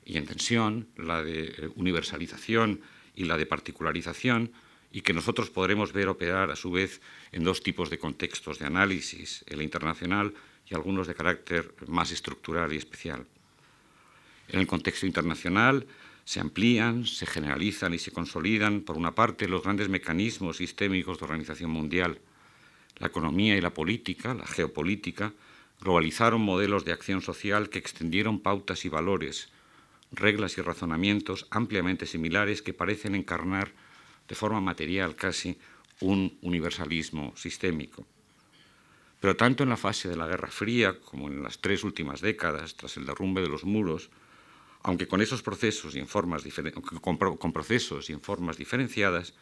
y 0.04 0.16
en 0.16 0.26
tensión, 0.26 0.86
la 0.96 1.24
de 1.24 1.44
eh, 1.44 1.70
universalización 1.74 2.82
y 3.16 3.24
la 3.24 3.36
de 3.36 3.46
particularización, 3.46 4.52
y 4.92 5.00
que 5.00 5.12
nosotros 5.12 5.50
podremos 5.50 5.92
ver 5.92 6.06
operar 6.06 6.52
a 6.52 6.56
su 6.56 6.70
vez 6.70 7.00
en 7.32 7.42
dos 7.42 7.64
tipos 7.64 7.90
de 7.90 7.98
contextos 7.98 8.60
de 8.60 8.66
análisis, 8.66 9.44
el 9.48 9.60
internacional 9.60 10.34
y 10.70 10.74
algunos 10.76 11.08
de 11.08 11.16
carácter 11.16 11.74
más 11.88 12.12
estructural 12.12 12.72
y 12.72 12.76
especial. 12.76 13.26
En 14.46 14.60
el 14.60 14.68
contexto 14.68 15.04
internacional, 15.04 15.84
se 16.24 16.40
amplían, 16.40 17.06
se 17.06 17.26
generalizan 17.26 17.94
y 17.94 17.98
se 17.98 18.10
consolidan, 18.10 18.80
por 18.80 18.96
una 18.96 19.14
parte, 19.14 19.48
los 19.48 19.62
grandes 19.62 19.88
mecanismos 19.88 20.56
sistémicos 20.56 21.18
de 21.18 21.24
organización 21.24 21.70
mundial. 21.70 22.20
La 22.96 23.08
economía 23.08 23.56
y 23.56 23.60
la 23.60 23.74
política, 23.74 24.34
la 24.34 24.46
geopolítica, 24.46 25.32
globalizaron 25.80 26.40
modelos 26.40 26.84
de 26.84 26.92
acción 26.92 27.20
social 27.20 27.68
que 27.68 27.78
extendieron 27.78 28.40
pautas 28.40 28.84
y 28.84 28.88
valores, 28.88 29.50
reglas 30.12 30.56
y 30.56 30.62
razonamientos 30.62 31.46
ampliamente 31.50 32.06
similares 32.06 32.62
que 32.62 32.72
parecen 32.72 33.14
encarnar 33.14 33.72
de 34.28 34.34
forma 34.34 34.60
material 34.60 35.16
casi 35.16 35.58
un 36.00 36.38
universalismo 36.40 37.34
sistémico. 37.36 38.06
Pero 39.20 39.36
tanto 39.36 39.62
en 39.62 39.70
la 39.70 39.76
fase 39.76 40.08
de 40.08 40.16
la 40.16 40.26
Guerra 40.26 40.48
Fría 40.48 40.98
como 41.00 41.28
en 41.28 41.42
las 41.42 41.58
tres 41.58 41.84
últimas 41.84 42.20
décadas, 42.20 42.76
tras 42.76 42.96
el 42.96 43.06
derrumbe 43.06 43.42
de 43.42 43.48
los 43.48 43.64
muros, 43.64 44.10
aunque 44.84 45.08
con 45.08 45.22
esos 45.22 45.42
procesos 45.42 45.96
y 45.96 45.98
en 45.98 46.06
formas 46.06 46.44
con, 47.00 47.52
procesos 47.52 48.10
y 48.10 48.12
en 48.12 48.20
formas 48.20 48.58
diferenciadas, 48.58 49.32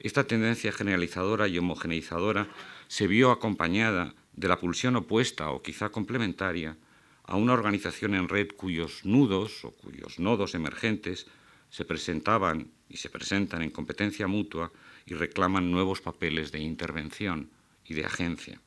esta 0.00 0.24
tendencia 0.24 0.72
generalizadora 0.72 1.46
y 1.46 1.58
homogeneizadora 1.58 2.48
se 2.88 3.06
vio 3.06 3.30
acompañada 3.30 4.14
de 4.34 4.48
la 4.48 4.58
pulsión 4.58 4.96
opuesta 4.96 5.50
o 5.50 5.62
quizá 5.62 5.90
complementaria 5.90 6.76
a 7.22 7.36
una 7.36 7.52
organización 7.52 8.16
en 8.16 8.28
red 8.28 8.48
cuyos 8.56 9.04
nudos 9.04 9.64
o 9.64 9.70
cuyos 9.70 10.18
nodos 10.18 10.56
emergentes 10.56 11.28
se 11.70 11.84
presentaban 11.84 12.72
y 12.88 12.96
se 12.96 13.10
presentan 13.10 13.62
en 13.62 13.70
competencia 13.70 14.26
mutua 14.26 14.72
y 15.06 15.14
reclaman 15.14 15.70
nuevos 15.70 16.00
papeles 16.00 16.50
de 16.50 16.58
intervención 16.58 17.50
y 17.84 17.94
de 17.94 18.06
agencia. 18.06 18.60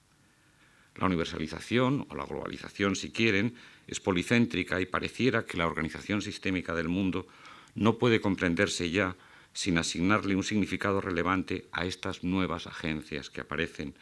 La 0.96 1.08
universalización 1.08 2.08
o 2.10 2.16
la 2.16 2.26
globalización, 2.26 2.96
si 2.96 3.12
quieren, 3.12 3.56
es 3.88 4.00
policéntrica 4.00 4.80
y 4.82 4.86
pareciera 4.86 5.46
que 5.46 5.58
la 5.58 5.68
organización 5.68 6.22
sistémica 6.22 6.74
del 6.74 6.90
mundo 6.90 7.28
no 7.76 7.98
puede 7.98 8.22
comprenderse 8.22 8.90
ya 8.90 9.16
sin 9.54 9.78
asignarle 9.78 10.36
un 10.36 10.44
significado 10.44 11.02
relevante 11.02 11.68
a 11.72 11.86
estas 11.86 12.24
nuevas 12.24 12.68
agencias 12.68 13.30
que 13.30 13.42
aparecen 13.42 13.94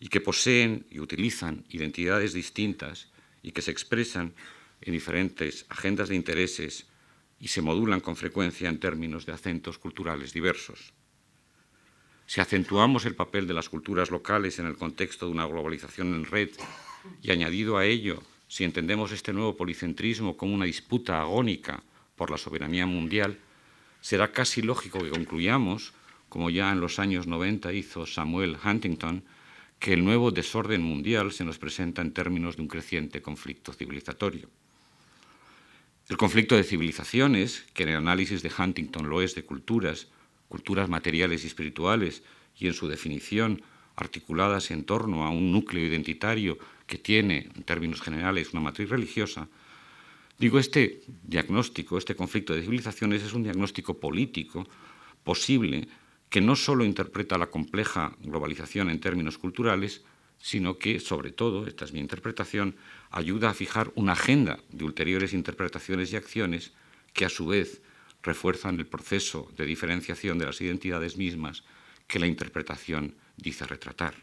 y 0.00 0.08
que 0.08 0.20
poseen 0.20 0.86
y 0.90 0.98
utilizan 0.98 1.64
identidades 1.68 2.32
distintas 2.32 3.08
y 3.42 3.52
que 3.52 3.62
se 3.62 3.70
expresan 3.70 4.34
en 4.80 4.92
diferentes 4.92 5.66
agendas 5.68 6.08
de 6.08 6.16
intereses 6.16 6.86
y 7.38 7.48
se 7.48 7.62
modulan 7.62 8.00
con 8.00 8.16
frecuencia 8.16 8.68
en 8.68 8.78
términos 8.78 9.26
de 9.26 9.32
acentos 9.32 9.78
culturales 9.78 10.32
diversos. 10.32 10.92
Si 12.26 12.40
acentuamos 12.40 13.04
el 13.04 13.14
papel 13.14 13.46
de 13.46 13.54
las 13.54 13.68
culturas 13.68 14.10
locales 14.10 14.58
en 14.58 14.66
el 14.66 14.76
contexto 14.76 15.26
de 15.26 15.32
una 15.32 15.46
globalización 15.46 16.14
en 16.14 16.24
red 16.24 16.50
y 17.20 17.30
añadido 17.30 17.76
a 17.76 17.84
ello, 17.84 18.22
si 18.52 18.64
entendemos 18.64 19.12
este 19.12 19.32
nuevo 19.32 19.56
policentrismo 19.56 20.36
como 20.36 20.52
una 20.52 20.66
disputa 20.66 21.22
agónica 21.22 21.82
por 22.16 22.30
la 22.30 22.36
soberanía 22.36 22.84
mundial, 22.84 23.38
será 24.02 24.30
casi 24.30 24.60
lógico 24.60 24.98
que 24.98 25.08
concluyamos, 25.08 25.94
como 26.28 26.50
ya 26.50 26.70
en 26.70 26.78
los 26.78 26.98
años 26.98 27.26
90 27.26 27.72
hizo 27.72 28.04
Samuel 28.04 28.58
Huntington, 28.62 29.24
que 29.78 29.94
el 29.94 30.04
nuevo 30.04 30.32
desorden 30.32 30.82
mundial 30.82 31.32
se 31.32 31.46
nos 31.46 31.56
presenta 31.56 32.02
en 32.02 32.12
términos 32.12 32.56
de 32.56 32.62
un 32.62 32.68
creciente 32.68 33.22
conflicto 33.22 33.72
civilizatorio. 33.72 34.50
El 36.10 36.18
conflicto 36.18 36.54
de 36.54 36.64
civilizaciones, 36.64 37.64
que 37.72 37.84
en 37.84 37.88
el 37.88 37.96
análisis 37.96 38.42
de 38.42 38.52
Huntington 38.52 39.08
lo 39.08 39.22
es 39.22 39.34
de 39.34 39.46
culturas, 39.46 40.08
culturas 40.48 40.90
materiales 40.90 41.44
y 41.44 41.46
espirituales, 41.46 42.22
y 42.58 42.66
en 42.66 42.74
su 42.74 42.86
definición 42.86 43.62
articuladas 43.96 44.70
en 44.70 44.84
torno 44.84 45.24
a 45.24 45.30
un 45.30 45.52
núcleo 45.52 45.86
identitario 45.86 46.58
que 46.86 46.98
tiene, 46.98 47.50
en 47.54 47.62
términos 47.62 48.00
generales, 48.00 48.52
una 48.52 48.62
matriz 48.62 48.88
religiosa, 48.88 49.48
digo, 50.38 50.58
este 50.58 51.02
diagnóstico, 51.22 51.98
este 51.98 52.14
conflicto 52.14 52.54
de 52.54 52.62
civilizaciones 52.62 53.22
es 53.22 53.32
un 53.32 53.42
diagnóstico 53.42 53.98
político 53.98 54.66
posible 55.24 55.88
que 56.28 56.40
no 56.40 56.56
solo 56.56 56.84
interpreta 56.84 57.38
la 57.38 57.50
compleja 57.50 58.16
globalización 58.20 58.90
en 58.90 59.00
términos 59.00 59.38
culturales, 59.38 60.02
sino 60.38 60.78
que, 60.78 60.98
sobre 60.98 61.30
todo, 61.30 61.66
esta 61.66 61.84
es 61.84 61.92
mi 61.92 62.00
interpretación, 62.00 62.74
ayuda 63.10 63.50
a 63.50 63.54
fijar 63.54 63.92
una 63.94 64.12
agenda 64.12 64.58
de 64.70 64.84
ulteriores 64.84 65.34
interpretaciones 65.34 66.12
y 66.12 66.16
acciones 66.16 66.72
que, 67.12 67.24
a 67.24 67.28
su 67.28 67.46
vez, 67.46 67.82
refuerzan 68.22 68.78
el 68.78 68.86
proceso 68.86 69.50
de 69.56 69.66
diferenciación 69.66 70.38
de 70.38 70.46
las 70.46 70.60
identidades 70.60 71.16
mismas 71.16 71.64
que 72.12 72.18
la 72.18 72.26
interpretación 72.26 73.14
dice 73.38 73.64
retratar. 73.64 74.14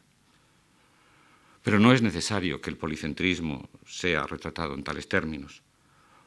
Pero 1.63 1.79
no 1.79 1.91
es 1.91 2.03
necesario 2.03 2.61
que 2.61 2.69
el 2.69 2.77
policentrismo 2.77 3.67
sea 3.87 4.27
retratado 4.27 4.75
en 4.75 4.83
tales 4.83 5.09
términos. 5.09 5.63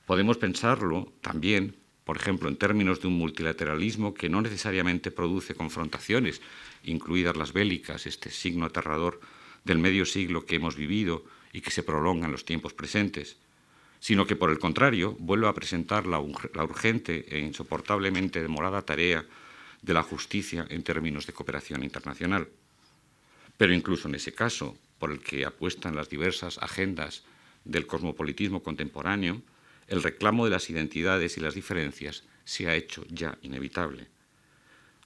Podemos 0.04 0.38
pensarlo 0.38 1.12
también 1.20 1.76
por 2.04 2.16
ejemplo, 2.16 2.48
en 2.48 2.56
términos 2.56 3.00
de 3.00 3.06
un 3.06 3.14
multilateralismo 3.14 4.12
que 4.12 4.28
no 4.28 4.42
necesariamente 4.42 5.12
produce 5.12 5.54
confrontaciones, 5.54 6.42
incluidas 6.82 7.36
las 7.36 7.52
bélicas, 7.52 8.06
este 8.06 8.30
signo 8.30 8.66
aterrador 8.66 9.20
del 9.62 9.78
medio 9.78 10.04
siglo 10.04 10.44
que 10.44 10.56
hemos 10.56 10.74
vivido 10.74 11.24
y 11.52 11.60
que 11.60 11.70
se 11.70 11.84
prolonga 11.84 12.26
en 12.26 12.32
los 12.32 12.44
tiempos 12.44 12.74
presentes, 12.74 13.36
sino 14.00 14.26
que, 14.26 14.34
por 14.34 14.50
el 14.50 14.58
contrario, 14.58 15.16
vuelve 15.20 15.46
a 15.46 15.54
presentar 15.54 16.08
la, 16.08 16.18
urgente 16.18 17.24
e 17.28 17.38
insoportablemente 17.38 18.42
demorada 18.42 18.82
tarea 18.82 19.24
de 19.82 19.94
la 19.94 20.02
justicia 20.02 20.66
en 20.70 20.82
términos 20.82 21.26
de 21.26 21.32
cooperación 21.32 21.82
internacional. 21.82 22.48
Pero 23.56 23.74
incluso 23.74 24.08
en 24.08 24.14
ese 24.14 24.32
caso, 24.32 24.76
por 24.98 25.10
el 25.10 25.20
que 25.20 25.44
apuestan 25.44 25.96
las 25.96 26.08
diversas 26.08 26.58
agendas 26.58 27.24
del 27.64 27.86
cosmopolitismo 27.86 28.62
contemporáneo, 28.62 29.42
el 29.88 30.02
reclamo 30.02 30.44
de 30.44 30.52
las 30.52 30.70
identidades 30.70 31.36
y 31.36 31.40
las 31.40 31.54
diferencias 31.54 32.24
se 32.44 32.68
ha 32.68 32.74
hecho 32.74 33.04
ya 33.08 33.36
inevitable. 33.42 34.08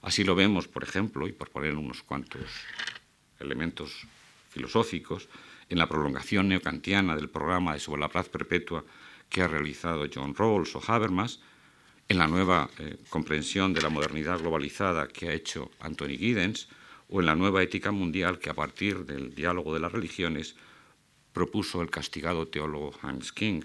Así 0.01 0.23
lo 0.23 0.35
vemos, 0.35 0.67
por 0.67 0.83
ejemplo, 0.83 1.27
y 1.27 1.33
por 1.33 1.49
poner 1.49 1.75
unos 1.75 2.03
cuantos 2.03 2.41
elementos 3.39 4.07
filosóficos, 4.49 5.27
en 5.69 5.77
la 5.79 5.89
prolongación 5.89 6.47
neocantiana 6.47 7.15
del 7.15 7.29
programa 7.29 7.73
de 7.73 7.79
sobre 7.79 8.01
la 8.01 8.09
paz 8.09 8.29
perpetua 8.29 8.85
que 9.29 9.41
ha 9.41 9.47
realizado 9.47 10.07
John 10.13 10.33
Rawls 10.33 10.75
o 10.75 10.81
Habermas, 10.87 11.41
en 12.09 12.17
la 12.17 12.27
nueva 12.27 12.69
eh, 12.79 12.97
comprensión 13.09 13.73
de 13.73 13.81
la 13.81 13.89
modernidad 13.89 14.39
globalizada 14.39 15.07
que 15.07 15.29
ha 15.29 15.33
hecho 15.33 15.71
Anthony 15.79 16.17
Giddens, 16.17 16.69
o 17.09 17.19
en 17.19 17.25
la 17.25 17.35
nueva 17.35 17.63
ética 17.63 17.91
mundial 17.91 18.39
que 18.39 18.49
a 18.49 18.53
partir 18.53 19.05
del 19.05 19.33
diálogo 19.33 19.73
de 19.73 19.79
las 19.79 19.91
religiones 19.91 20.55
propuso 21.33 21.81
el 21.81 21.89
castigado 21.89 22.47
teólogo 22.47 22.93
Hans 23.01 23.31
King. 23.31 23.61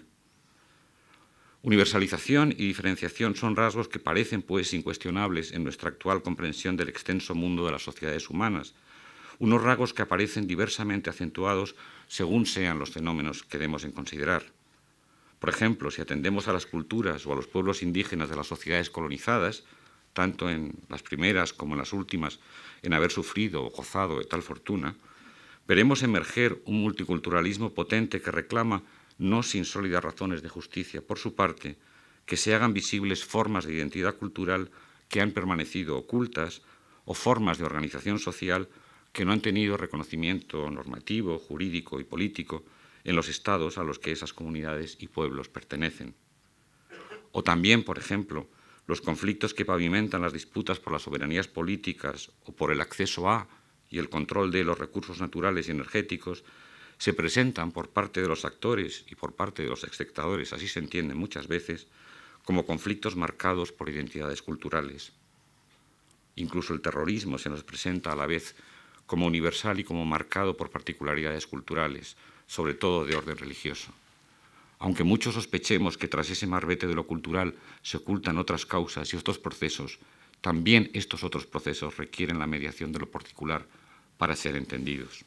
Universalización 1.62 2.52
y 2.52 2.66
diferenciación 2.66 3.36
son 3.36 3.54
rasgos 3.54 3.88
que 3.88 4.00
parecen, 4.00 4.42
pues, 4.42 4.74
incuestionables 4.74 5.52
en 5.52 5.62
nuestra 5.62 5.90
actual 5.90 6.22
comprensión 6.22 6.76
del 6.76 6.88
extenso 6.88 7.34
mundo 7.34 7.64
de 7.64 7.72
las 7.72 7.82
sociedades 7.82 8.30
humanas, 8.30 8.74
unos 9.38 9.62
rasgos 9.62 9.94
que 9.94 10.02
aparecen 10.02 10.46
diversamente 10.46 11.10
acentuados 11.10 11.74
según 12.08 12.46
sean 12.46 12.78
los 12.78 12.90
fenómenos 12.90 13.44
que 13.44 13.58
demos 13.58 13.84
en 13.84 13.92
considerar. 13.92 14.42
Por 15.42 15.50
ejemplo, 15.50 15.90
si 15.90 16.00
atendemos 16.00 16.46
a 16.46 16.52
las 16.52 16.66
culturas 16.66 17.26
o 17.26 17.32
a 17.32 17.34
los 17.34 17.48
pueblos 17.48 17.82
indígenas 17.82 18.30
de 18.30 18.36
las 18.36 18.46
sociedades 18.46 18.90
colonizadas, 18.90 19.64
tanto 20.12 20.48
en 20.48 20.78
las 20.88 21.02
primeras 21.02 21.52
como 21.52 21.74
en 21.74 21.80
las 21.80 21.92
últimas, 21.92 22.38
en 22.82 22.92
haber 22.92 23.10
sufrido 23.10 23.64
o 23.64 23.70
gozado 23.70 24.20
de 24.20 24.24
tal 24.24 24.42
fortuna, 24.42 24.94
veremos 25.66 26.04
emerger 26.04 26.62
un 26.64 26.80
multiculturalismo 26.80 27.74
potente 27.74 28.22
que 28.22 28.30
reclama 28.30 28.84
no 29.18 29.42
sin 29.42 29.64
sólidas 29.64 30.04
razones 30.04 30.42
de 30.42 30.48
justicia 30.48 31.02
por 31.02 31.18
su 31.18 31.34
parte, 31.34 31.74
que 32.24 32.36
se 32.36 32.54
hagan 32.54 32.72
visibles 32.72 33.24
formas 33.24 33.64
de 33.64 33.74
identidad 33.74 34.14
cultural 34.14 34.70
que 35.08 35.20
han 35.20 35.32
permanecido 35.32 35.98
ocultas 35.98 36.62
o 37.04 37.14
formas 37.14 37.58
de 37.58 37.64
organización 37.64 38.20
social 38.20 38.68
que 39.12 39.24
no 39.24 39.32
han 39.32 39.42
tenido 39.42 39.76
reconocimiento 39.76 40.70
normativo, 40.70 41.40
jurídico 41.40 41.98
y 41.98 42.04
político 42.04 42.62
en 43.04 43.16
los 43.16 43.28
estados 43.28 43.78
a 43.78 43.84
los 43.84 43.98
que 43.98 44.12
esas 44.12 44.32
comunidades 44.32 44.96
y 45.00 45.08
pueblos 45.08 45.48
pertenecen. 45.48 46.14
O 47.32 47.42
también, 47.42 47.82
por 47.84 47.98
ejemplo, 47.98 48.48
los 48.86 49.00
conflictos 49.00 49.54
que 49.54 49.64
pavimentan 49.64 50.22
las 50.22 50.32
disputas 50.32 50.80
por 50.80 50.92
las 50.92 51.02
soberanías 51.02 51.48
políticas 51.48 52.30
o 52.44 52.52
por 52.52 52.72
el 52.72 52.80
acceso 52.80 53.30
a 53.30 53.48
y 53.90 53.98
el 53.98 54.08
control 54.08 54.50
de 54.50 54.64
los 54.64 54.78
recursos 54.78 55.20
naturales 55.20 55.68
y 55.68 55.72
energéticos 55.72 56.44
se 56.98 57.12
presentan 57.12 57.72
por 57.72 57.90
parte 57.90 58.22
de 58.22 58.28
los 58.28 58.44
actores 58.44 59.04
y 59.08 59.14
por 59.14 59.34
parte 59.34 59.62
de 59.62 59.68
los 59.68 59.82
espectadores, 59.84 60.52
así 60.52 60.68
se 60.68 60.78
entiende 60.78 61.14
muchas 61.14 61.48
veces, 61.48 61.88
como 62.44 62.64
conflictos 62.64 63.16
marcados 63.16 63.72
por 63.72 63.88
identidades 63.88 64.42
culturales. 64.42 65.12
Incluso 66.36 66.72
el 66.74 66.80
terrorismo 66.80 67.38
se 67.38 67.50
nos 67.50 67.64
presenta 67.64 68.12
a 68.12 68.16
la 68.16 68.26
vez 68.26 68.54
como 69.06 69.26
universal 69.26 69.80
y 69.80 69.84
como 69.84 70.04
marcado 70.06 70.56
por 70.56 70.70
particularidades 70.70 71.46
culturales, 71.46 72.16
sobre 72.52 72.74
todo 72.74 73.06
de 73.06 73.16
orden 73.16 73.38
religioso. 73.38 73.94
Aunque 74.78 75.04
muchos 75.04 75.32
sospechemos 75.32 75.96
que 75.96 76.06
tras 76.06 76.28
ese 76.28 76.46
marbete 76.46 76.86
de 76.86 76.94
lo 76.94 77.06
cultural 77.06 77.54
se 77.80 77.96
ocultan 77.96 78.36
otras 78.36 78.66
causas 78.66 79.10
y 79.10 79.16
otros 79.16 79.38
procesos, 79.38 79.98
también 80.42 80.90
estos 80.92 81.24
otros 81.24 81.46
procesos 81.46 81.96
requieren 81.96 82.38
la 82.38 82.46
mediación 82.46 82.92
de 82.92 82.98
lo 82.98 83.10
particular 83.10 83.64
para 84.18 84.36
ser 84.36 84.56
entendidos. 84.56 85.24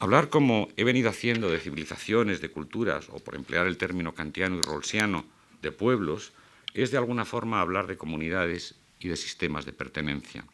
Hablar 0.00 0.28
como 0.28 0.68
he 0.76 0.84
venido 0.84 1.08
haciendo 1.08 1.48
de 1.48 1.60
civilizaciones, 1.60 2.42
de 2.42 2.50
culturas, 2.50 3.08
o 3.08 3.18
por 3.18 3.34
emplear 3.34 3.66
el 3.66 3.78
término 3.78 4.12
kantiano 4.12 4.58
y 4.58 4.60
rolsiano, 4.60 5.24
de 5.62 5.72
pueblos, 5.72 6.34
es 6.74 6.90
de 6.90 6.98
alguna 6.98 7.24
forma 7.24 7.62
hablar 7.62 7.86
de 7.86 7.96
comunidades 7.96 8.74
y 9.00 9.08
de 9.08 9.16
sistemas 9.16 9.64
de 9.64 9.72
pertenencia. 9.72 10.44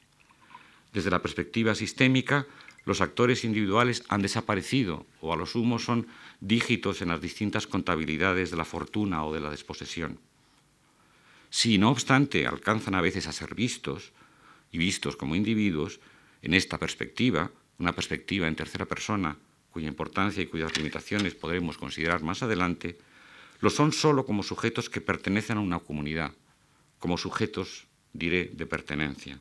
Desde 0.93 1.11
la 1.11 1.21
perspectiva 1.21 1.75
sistémica, 1.75 2.47
los 2.85 3.00
actores 3.00 3.45
individuales 3.45 4.05
han 4.09 4.23
desaparecido 4.23 5.07
o 5.21 5.33
a 5.33 5.37
lo 5.37 5.47
sumo 5.47 5.79
son 5.79 6.07
dígitos 6.41 7.00
en 7.03 7.09
las 7.09 7.21
distintas 7.21 7.67
contabilidades 7.67 8.50
de 8.50 8.57
la 8.57 8.64
fortuna 8.64 9.25
o 9.25 9.33
de 9.33 9.41
la 9.41 9.50
desposesión. 9.50 10.19
Si, 11.50 11.79
no 11.79 11.91
obstante, 11.91 12.47
alcanzan 12.47 12.95
a 12.95 13.00
veces 13.00 13.26
a 13.26 13.33
ser 13.33 13.55
vistos 13.55 14.12
y 14.73 14.79
vistos 14.79 15.17
como 15.17 15.37
individuos, 15.37 16.00
en 16.43 16.53
esta 16.53 16.79
perspectiva, 16.79 17.50
una 17.79 17.93
perspectiva 17.93 18.49
en 18.49 18.57
tercera 18.57 18.85
persona, 18.85 19.38
cuya 19.71 19.88
importancia 19.88 20.43
y 20.43 20.47
cuyas 20.47 20.76
limitaciones 20.76 21.35
podremos 21.35 21.79
considerar 21.79 22.23
más 22.23 22.43
adelante, 22.43 22.99
lo 23.61 23.71
son 23.71 23.93
solo 23.93 24.26
como 24.26 24.43
sujetos 24.43 24.91
que 24.91 25.00
pertenecen 25.00 25.57
a 25.57 25.61
una 25.61 25.79
comunidad, 25.79 26.33
como 26.99 27.17
sujetos, 27.17 27.87
diré, 28.12 28.50
de 28.53 28.67
pertenencia. 28.67 29.41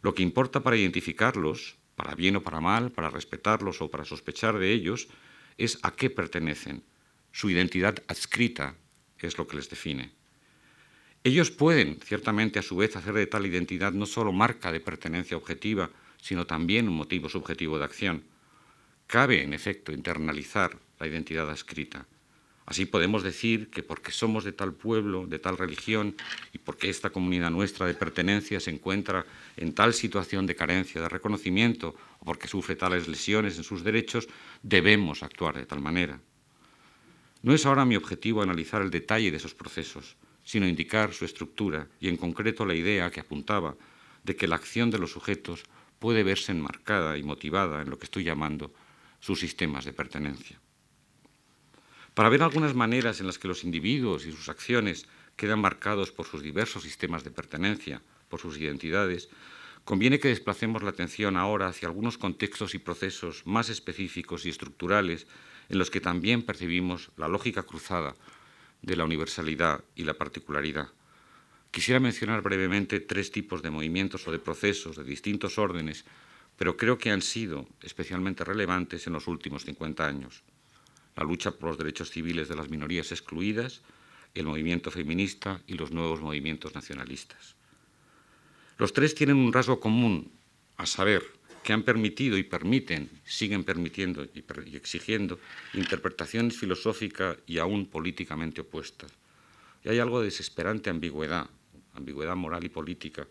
Lo 0.00 0.14
que 0.14 0.22
importa 0.22 0.62
para 0.62 0.76
identificarlos, 0.76 1.76
para 1.96 2.14
bien 2.14 2.36
o 2.36 2.42
para 2.42 2.60
mal, 2.60 2.92
para 2.92 3.10
respetarlos 3.10 3.80
o 3.80 3.90
para 3.90 4.04
sospechar 4.04 4.58
de 4.58 4.70
ellos, 4.72 5.08
es 5.58 5.78
a 5.82 5.90
qué 5.96 6.10
pertenecen. 6.10 6.84
Su 7.32 7.50
identidad 7.50 8.02
adscrita 8.06 8.76
es 9.18 9.38
lo 9.38 9.48
que 9.48 9.56
les 9.56 9.68
define. 9.68 10.12
Ellos 11.24 11.50
pueden, 11.50 11.98
ciertamente, 12.04 12.58
a 12.60 12.62
su 12.62 12.76
vez, 12.76 12.94
hacer 12.94 13.14
de 13.14 13.26
tal 13.26 13.46
identidad 13.46 13.92
no 13.92 14.06
solo 14.06 14.30
marca 14.30 14.70
de 14.70 14.78
pertenencia 14.78 15.36
objetiva, 15.36 15.90
sino 16.20 16.46
también 16.46 16.88
un 16.88 16.94
motivo 16.94 17.28
subjetivo 17.28 17.78
de 17.78 17.84
acción. 17.84 18.24
Cabe, 19.06 19.42
en 19.42 19.52
efecto, 19.52 19.92
internalizar 19.92 20.78
la 21.00 21.06
identidad 21.06 21.50
adscrita. 21.50 22.06
Así 22.66 22.84
podemos 22.84 23.22
decir 23.22 23.70
que 23.70 23.84
porque 23.84 24.10
somos 24.10 24.42
de 24.42 24.50
tal 24.50 24.74
pueblo, 24.74 25.26
de 25.26 25.38
tal 25.38 25.56
religión, 25.56 26.16
y 26.52 26.58
porque 26.58 26.90
esta 26.90 27.10
comunidad 27.10 27.50
nuestra 27.50 27.86
de 27.86 27.94
pertenencia 27.94 28.58
se 28.58 28.72
encuentra 28.72 29.24
en 29.56 29.72
tal 29.72 29.94
situación 29.94 30.46
de 30.46 30.56
carencia 30.56 31.00
de 31.00 31.08
reconocimiento, 31.08 31.94
o 32.18 32.24
porque 32.24 32.48
sufre 32.48 32.74
tales 32.74 33.06
lesiones 33.06 33.56
en 33.56 33.62
sus 33.62 33.84
derechos, 33.84 34.26
debemos 34.62 35.22
actuar 35.22 35.56
de 35.56 35.64
tal 35.64 35.80
manera. 35.80 36.18
No 37.42 37.54
es 37.54 37.64
ahora 37.66 37.84
mi 37.84 37.94
objetivo 37.94 38.42
analizar 38.42 38.82
el 38.82 38.90
detalle 38.90 39.30
de 39.30 39.36
esos 39.36 39.54
procesos, 39.54 40.16
sino 40.42 40.66
indicar 40.66 41.14
su 41.14 41.24
estructura 41.24 41.86
y 42.00 42.08
en 42.08 42.16
concreto 42.16 42.66
la 42.66 42.74
idea 42.74 43.10
que 43.12 43.20
apuntaba 43.20 43.76
de 44.24 44.34
que 44.34 44.48
la 44.48 44.56
acción 44.56 44.90
de 44.90 44.98
los 44.98 45.12
sujetos 45.12 45.62
puede 46.00 46.24
verse 46.24 46.50
enmarcada 46.50 47.16
y 47.16 47.22
motivada 47.22 47.82
en 47.82 47.90
lo 47.90 47.98
que 47.98 48.06
estoy 48.06 48.24
llamando 48.24 48.72
sus 49.20 49.38
sistemas 49.38 49.84
de 49.84 49.92
pertenencia. 49.92 50.60
Para 52.16 52.30
ver 52.30 52.42
algunas 52.42 52.74
maneras 52.74 53.20
en 53.20 53.26
las 53.26 53.38
que 53.38 53.46
los 53.46 53.62
individuos 53.62 54.24
y 54.24 54.32
sus 54.32 54.48
acciones 54.48 55.04
quedan 55.36 55.60
marcados 55.60 56.12
por 56.12 56.24
sus 56.24 56.42
diversos 56.42 56.82
sistemas 56.82 57.24
de 57.24 57.30
pertenencia, 57.30 58.00
por 58.30 58.40
sus 58.40 58.56
identidades, 58.56 59.28
conviene 59.84 60.18
que 60.18 60.28
desplacemos 60.28 60.82
la 60.82 60.88
atención 60.88 61.36
ahora 61.36 61.68
hacia 61.68 61.88
algunos 61.88 62.16
contextos 62.16 62.74
y 62.74 62.78
procesos 62.78 63.42
más 63.44 63.68
específicos 63.68 64.46
y 64.46 64.48
estructurales 64.48 65.26
en 65.68 65.76
los 65.78 65.90
que 65.90 66.00
también 66.00 66.40
percibimos 66.40 67.10
la 67.18 67.28
lógica 67.28 67.64
cruzada 67.64 68.16
de 68.80 68.96
la 68.96 69.04
universalidad 69.04 69.84
y 69.94 70.04
la 70.04 70.14
particularidad. 70.14 70.88
Quisiera 71.70 72.00
mencionar 72.00 72.40
brevemente 72.40 73.00
tres 73.00 73.30
tipos 73.30 73.60
de 73.60 73.70
movimientos 73.70 74.26
o 74.26 74.32
de 74.32 74.38
procesos 74.38 74.96
de 74.96 75.04
distintos 75.04 75.58
órdenes, 75.58 76.06
pero 76.56 76.78
creo 76.78 76.96
que 76.96 77.10
han 77.10 77.20
sido 77.20 77.68
especialmente 77.82 78.42
relevantes 78.42 79.06
en 79.06 79.12
los 79.12 79.28
últimos 79.28 79.66
50 79.66 80.06
años 80.06 80.42
la 81.16 81.24
lucha 81.24 81.50
por 81.50 81.70
los 81.70 81.78
derechos 81.78 82.10
civiles 82.10 82.48
de 82.48 82.56
las 82.56 82.68
minorías 82.68 83.10
excluidas, 83.10 83.80
el 84.34 84.44
movimiento 84.44 84.90
feminista 84.90 85.62
y 85.66 85.74
los 85.74 85.90
nuevos 85.90 86.20
movimientos 86.20 86.74
nacionalistas. 86.74 87.56
Los 88.78 88.92
tres 88.92 89.14
tienen 89.14 89.36
un 89.36 89.52
rasgo 89.52 89.80
común, 89.80 90.30
a 90.76 90.84
saber, 90.84 91.24
que 91.62 91.72
han 91.72 91.82
permitido 91.82 92.36
y 92.36 92.44
permiten, 92.44 93.10
siguen 93.24 93.64
permitiendo 93.64 94.24
y, 94.24 94.44
exigiendo 94.76 95.40
interpretaciones 95.72 96.56
filosóficas 96.58 97.38
y 97.46 97.58
aún 97.58 97.86
políticamente 97.86 98.60
opuestas. 98.60 99.10
Y 99.82 99.88
hay 99.88 99.98
algo 99.98 100.20
de 100.20 100.26
desesperante 100.26 100.90
ambigüedad, 100.90 101.48
ambigüedad 101.94 102.36
moral 102.36 102.62
y 102.64 102.68
política, 102.68 103.26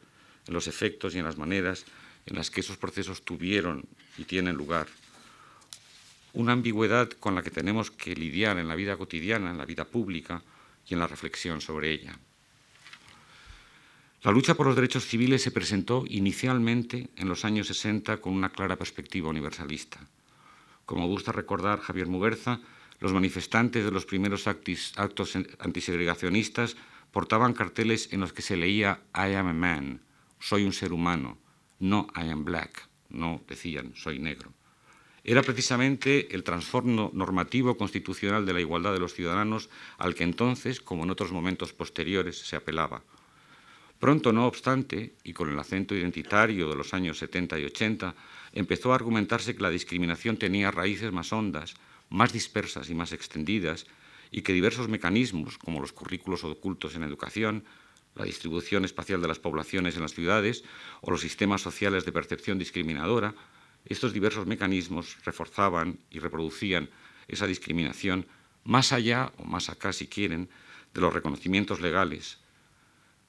en 0.48 0.54
los 0.54 0.68
efectos 0.68 1.15
y 1.15 1.20
en 1.20 1.25
las 1.25 1.38
maneras 1.38 1.86
en 2.25 2.36
las 2.36 2.50
que 2.50 2.62
esos 2.62 2.77
procesos 2.77 3.22
tuvieron 3.24 3.86
y 4.18 4.24
tienen 4.24 4.56
lugar 4.56 4.88
una 6.36 6.51
ambigüedad 6.54 7.10
con 7.12 7.34
la 7.34 7.42
que 7.42 7.50
tenemos 7.50 7.92
que 7.92 8.15
lidiar 8.15 8.58
en 8.58 8.68
la 8.68 8.75
vida 8.75 8.98
cotidiana, 8.98 9.50
en 9.50 9.58
la 9.58 9.65
vida 9.65 9.86
pública 9.86 10.44
y 10.88 10.94
en 10.94 11.00
la 11.00 11.08
reflexión 11.08 11.62
sobre 11.62 11.92
ella. 11.92 12.18
La 14.22 14.32
lucha 14.32 14.56
por 14.56 14.68
los 14.68 14.75
derechos 14.75 15.06
civiles 15.06 15.42
se 15.42 15.51
presentó 15.51 16.04
inicialmente 16.08 17.10
en 17.15 17.30
los 17.30 17.46
años 17.46 17.68
60 17.68 18.18
con 18.18 18.34
una 18.34 18.50
clara 18.50 18.75
perspectiva 18.75 19.30
universalista. 19.30 20.00
Como 20.86 21.08
gusta 21.08 21.32
recordar 21.32 21.80
Javier 21.80 22.08
Muguerza, 22.08 22.60
los 23.00 23.13
manifestantes 23.13 23.86
de 23.86 23.92
los 23.92 24.05
primeros 24.05 24.48
actos 24.48 25.38
antisegregacionistas 25.59 26.75
portaban 27.12 27.53
carteles 27.53 28.12
en 28.12 28.20
los 28.20 28.33
que 28.33 28.42
se 28.42 28.57
leía 28.57 29.00
I 29.16 29.36
am 29.36 29.48
a 29.48 29.53
man, 29.53 30.01
soy 30.40 30.66
un 30.66 30.74
ser 30.74 30.92
humano, 30.92 31.38
no 31.79 32.07
I 32.16 32.29
am 32.29 32.44
black, 32.44 32.90
no 33.09 33.42
decían 33.48 33.94
soy 33.96 34.20
negro 34.20 34.51
era 35.27 35.42
precisamente 35.42 36.35
el 36.35 36.44
trastorno 36.44 37.09
normativo 37.14 37.75
constitucional 37.77 38.46
de 38.46 38.53
la 38.53 38.61
igualdad 38.61 38.94
de 38.94 39.00
los 39.00 39.16
ciudadanos 39.16 39.70
al 39.98 40.14
que 40.14 40.24
entonces, 40.24 40.79
como 40.79 41.03
en 41.03 41.09
otros 41.09 41.31
momentos 41.31 41.74
posteriores, 41.74 42.38
se 42.38 42.55
apelaba. 42.55 43.01
Pronto, 44.00 44.31
no 44.31 44.46
obstante, 44.46 45.16
y 45.24 45.33
con 45.33 45.50
el 45.50 45.57
acento 45.57 45.96
identitario 45.96 46.70
de 46.70 46.75
los 46.75 46.94
años 46.94 47.18
70 47.18 47.57
y 47.57 47.66
80, 47.66 48.14
empezó 48.53 48.92
a 48.92 48.96
argumentarse 48.96 49.55
que 49.55 49.64
la 49.64 49.72
discriminación 49.72 50.38
tenía 50.38 50.70
raíces 50.70 51.11
más 51.11 51.33
hondas, 51.33 51.74
más 52.09 52.31
dispersas 52.31 52.92
y 52.92 52.94
más 52.94 53.11
extendidas, 53.11 53.88
y 54.29 54.44
que 54.44 54.53
diversos 54.53 54.90
mecanismos, 54.90 55.57
como 55.57 55.81
los 55.81 55.92
currículos 55.92 56.44
ocultos 56.44 56.94
en 56.96 57.01
educación, 57.01 57.64
la 58.14 58.25
distribución 58.25 58.85
espacial 58.85 59.22
de 59.22 59.27
las 59.27 59.40
poblaciones 59.40 59.96
en 59.96 60.03
las 60.03 60.14
ciudades 60.14 60.64
o 61.01 61.09
los 61.09 61.22
sistemas 61.22 61.61
sociales 61.61 62.05
de 62.05 62.11
percepción 62.11 62.59
discriminadora, 62.59 63.33
estos 63.85 64.13
diversos 64.13 64.48
mecanismos 64.48 65.17
reforzaban 65.24 66.00
y 66.09 66.19
reproducían 66.19 66.89
esa 67.27 67.48
discriminación 67.48 68.27
más 68.63 68.91
allá 68.91 69.31
o 69.37 69.45
más 69.45 69.69
acá, 69.69 69.93
si 69.93 70.07
quieren, 70.07 70.50
de 70.93 71.01
los 71.01 71.13
reconocimientos 71.13 71.81
legales, 71.81 72.39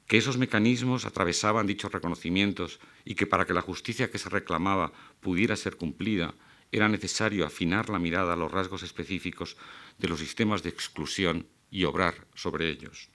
que 0.07 0.19
esos 0.19 0.39
mecanismos 0.39 1.05
atravesaban 1.05 1.67
dichos 1.67 1.93
reconocimientos 1.93 2.79
y 3.05 3.15
que 3.17 3.27
para 3.27 3.45
que 3.45 3.55
la 3.55 3.61
justicia 3.61 4.11
que 4.11 4.19
se 4.19 4.31
reclamaba 4.31 4.93
pudiera 5.21 5.57
ser 5.57 5.77
cumplida, 5.77 6.35
era 6.73 6.89
necesario 6.89 7.47
afinar 7.47 7.91
la 7.91 7.99
mirada 7.99 8.33
a 8.33 8.37
los 8.37 8.51
rasgos 8.51 8.83
específicos 8.83 9.57
de 9.99 10.09
los 10.09 10.21
sistemas 10.21 10.63
de 10.63 10.71
exclusión 10.71 11.47
y 11.71 11.85
obrar 11.85 12.27
sobre 12.35 12.69
ellos. 12.71 13.09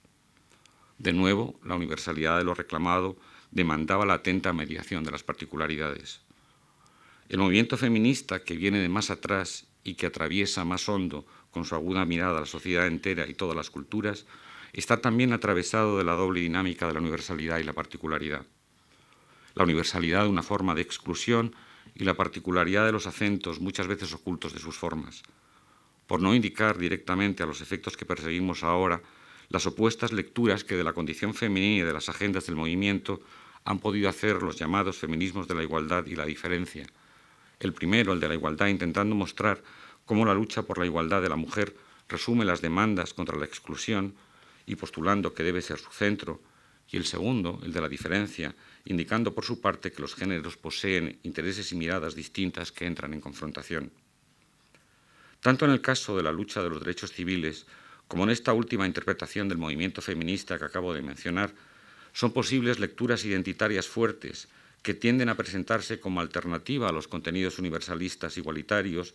De 0.98 1.12
nuevo, 1.12 1.58
la 1.64 1.74
universalidad 1.74 2.38
de 2.38 2.44
lo 2.44 2.54
reclamado 2.54 3.16
demandaba 3.50 4.06
la 4.06 4.14
atenta 4.14 4.52
mediación 4.52 5.04
de 5.04 5.10
las 5.10 5.22
particularidades. 5.22 6.20
El 7.32 7.38
movimiento 7.38 7.78
feminista, 7.78 8.44
que 8.44 8.58
viene 8.58 8.78
de 8.78 8.90
más 8.90 9.08
atrás 9.08 9.64
y 9.84 9.94
que 9.94 10.04
atraviesa 10.04 10.66
más 10.66 10.86
hondo 10.86 11.24
con 11.50 11.64
su 11.64 11.74
aguda 11.74 12.04
mirada 12.04 12.36
a 12.36 12.40
la 12.40 12.46
sociedad 12.46 12.86
entera 12.86 13.26
y 13.26 13.32
todas 13.32 13.56
las 13.56 13.70
culturas, 13.70 14.26
está 14.74 15.00
también 15.00 15.32
atravesado 15.32 15.96
de 15.96 16.04
la 16.04 16.12
doble 16.12 16.40
dinámica 16.40 16.86
de 16.86 16.92
la 16.92 17.00
universalidad 17.00 17.58
y 17.58 17.62
la 17.62 17.72
particularidad. 17.72 18.44
La 19.54 19.64
universalidad 19.64 20.28
una 20.28 20.42
forma 20.42 20.74
de 20.74 20.82
exclusión 20.82 21.56
y 21.94 22.04
la 22.04 22.12
particularidad 22.12 22.84
de 22.84 22.92
los 22.92 23.06
acentos 23.06 23.62
muchas 23.62 23.86
veces 23.86 24.12
ocultos 24.12 24.52
de 24.52 24.60
sus 24.60 24.76
formas. 24.76 25.22
Por 26.06 26.20
no 26.20 26.34
indicar 26.34 26.76
directamente 26.76 27.42
a 27.42 27.46
los 27.46 27.62
efectos 27.62 27.96
que 27.96 28.04
perseguimos 28.04 28.62
ahora, 28.62 29.00
las 29.48 29.64
opuestas 29.64 30.12
lecturas 30.12 30.64
que 30.64 30.76
de 30.76 30.84
la 30.84 30.92
condición 30.92 31.32
femenina 31.32 31.82
y 31.82 31.86
de 31.86 31.94
las 31.94 32.10
agendas 32.10 32.44
del 32.44 32.56
movimiento 32.56 33.22
han 33.64 33.78
podido 33.78 34.10
hacer 34.10 34.42
los 34.42 34.58
llamados 34.58 34.98
feminismos 34.98 35.48
de 35.48 35.54
la 35.54 35.62
igualdad 35.62 36.04
y 36.04 36.14
la 36.14 36.26
diferencia, 36.26 36.84
el 37.66 37.72
primero, 37.72 38.12
el 38.12 38.20
de 38.20 38.28
la 38.28 38.34
igualdad, 38.34 38.68
intentando 38.68 39.14
mostrar 39.14 39.62
cómo 40.04 40.24
la 40.24 40.34
lucha 40.34 40.62
por 40.62 40.78
la 40.78 40.86
igualdad 40.86 41.22
de 41.22 41.28
la 41.28 41.36
mujer 41.36 41.76
resume 42.08 42.44
las 42.44 42.60
demandas 42.60 43.14
contra 43.14 43.38
la 43.38 43.44
exclusión 43.44 44.14
y 44.66 44.76
postulando 44.76 45.34
que 45.34 45.42
debe 45.42 45.62
ser 45.62 45.78
su 45.78 45.90
centro, 45.90 46.40
y 46.90 46.96
el 46.96 47.06
segundo, 47.06 47.58
el 47.62 47.72
de 47.72 47.80
la 47.80 47.88
diferencia, 47.88 48.54
indicando 48.84 49.34
por 49.34 49.44
su 49.44 49.60
parte 49.60 49.92
que 49.92 50.02
los 50.02 50.14
géneros 50.14 50.56
poseen 50.56 51.18
intereses 51.22 51.72
y 51.72 51.76
miradas 51.76 52.14
distintas 52.14 52.70
que 52.70 52.86
entran 52.86 53.14
en 53.14 53.20
confrontación. 53.20 53.90
Tanto 55.40 55.64
en 55.64 55.70
el 55.72 55.80
caso 55.80 56.16
de 56.16 56.22
la 56.22 56.32
lucha 56.32 56.62
de 56.62 56.68
los 56.68 56.80
derechos 56.80 57.12
civiles 57.12 57.66
como 58.08 58.24
en 58.24 58.30
esta 58.30 58.52
última 58.52 58.86
interpretación 58.86 59.48
del 59.48 59.56
movimiento 59.56 60.02
feminista 60.02 60.58
que 60.58 60.66
acabo 60.66 60.92
de 60.92 61.00
mencionar, 61.00 61.54
son 62.12 62.32
posibles 62.32 62.78
lecturas 62.78 63.24
identitarias 63.24 63.88
fuertes 63.88 64.48
que 64.82 64.94
tienden 64.94 65.28
a 65.28 65.36
presentarse 65.36 66.00
como 66.00 66.20
alternativa 66.20 66.88
a 66.88 66.92
los 66.92 67.08
contenidos 67.08 67.58
universalistas 67.58 68.36
igualitarios 68.36 69.14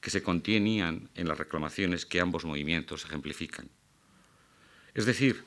que 0.00 0.10
se 0.10 0.22
contenían 0.22 1.08
en 1.14 1.26
las 1.26 1.38
reclamaciones 1.38 2.04
que 2.04 2.20
ambos 2.20 2.44
movimientos 2.44 3.04
ejemplifican. 3.04 3.68
Es 4.94 5.06
decir, 5.06 5.44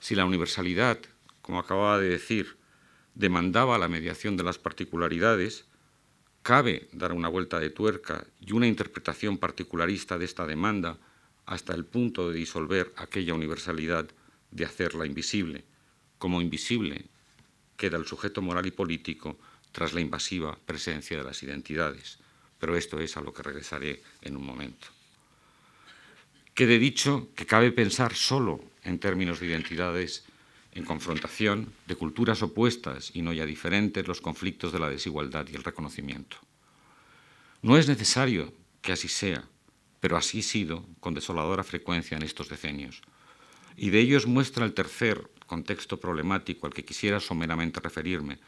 si 0.00 0.14
la 0.14 0.24
universalidad, 0.24 0.98
como 1.42 1.60
acababa 1.60 1.98
de 1.98 2.08
decir, 2.08 2.56
demandaba 3.14 3.78
la 3.78 3.88
mediación 3.88 4.36
de 4.36 4.42
las 4.42 4.58
particularidades, 4.58 5.64
cabe 6.42 6.88
dar 6.92 7.12
una 7.12 7.28
vuelta 7.28 7.60
de 7.60 7.70
tuerca 7.70 8.26
y 8.40 8.52
una 8.52 8.66
interpretación 8.66 9.38
particularista 9.38 10.18
de 10.18 10.24
esta 10.24 10.46
demanda 10.46 10.98
hasta 11.46 11.74
el 11.74 11.84
punto 11.84 12.30
de 12.30 12.38
disolver 12.38 12.92
aquella 12.96 13.34
universalidad, 13.34 14.08
de 14.50 14.64
hacerla 14.64 15.06
invisible, 15.06 15.64
como 16.18 16.40
invisible 16.40 17.06
queda 17.76 17.96
el 17.96 18.06
sujeto 18.06 18.42
moral 18.42 18.66
y 18.66 18.70
político 18.70 19.38
tras 19.72 19.92
la 19.92 20.00
invasiva 20.00 20.58
presencia 20.66 21.16
de 21.18 21.24
las 21.24 21.42
identidades. 21.42 22.18
Pero 22.58 22.76
esto 22.76 23.00
es 23.00 23.16
a 23.16 23.20
lo 23.20 23.32
que 23.32 23.42
regresaré 23.42 24.02
en 24.22 24.36
un 24.36 24.46
momento. 24.46 24.86
Quede 26.54 26.78
dicho 26.78 27.28
que 27.34 27.46
cabe 27.46 27.72
pensar 27.72 28.14
solo 28.14 28.64
en 28.84 28.98
términos 28.98 29.40
de 29.40 29.46
identidades 29.46 30.24
en 30.72 30.84
confrontación 30.84 31.72
de 31.86 31.96
culturas 31.96 32.42
opuestas 32.42 33.10
y 33.14 33.22
no 33.22 33.32
ya 33.32 33.46
diferentes 33.46 34.06
los 34.06 34.20
conflictos 34.20 34.72
de 34.72 34.78
la 34.78 34.88
desigualdad 34.88 35.46
y 35.50 35.54
el 35.54 35.64
reconocimiento. 35.64 36.36
No 37.62 37.78
es 37.78 37.88
necesario 37.88 38.52
que 38.82 38.92
así 38.92 39.08
sea, 39.08 39.44
pero 40.00 40.16
así 40.16 40.40
ha 40.40 40.42
sido 40.42 40.84
con 41.00 41.14
desoladora 41.14 41.64
frecuencia 41.64 42.16
en 42.16 42.22
estos 42.22 42.48
decenios. 42.48 43.02
Y 43.76 43.90
de 43.90 44.00
ellos 44.00 44.26
muestra 44.26 44.64
el 44.64 44.74
tercer 44.74 45.30
contexto 45.46 45.98
problemático 45.98 46.66
al 46.66 46.74
que 46.74 46.84
quisiera 46.84 47.20
someramente 47.20 47.80
referirme, 47.80 48.38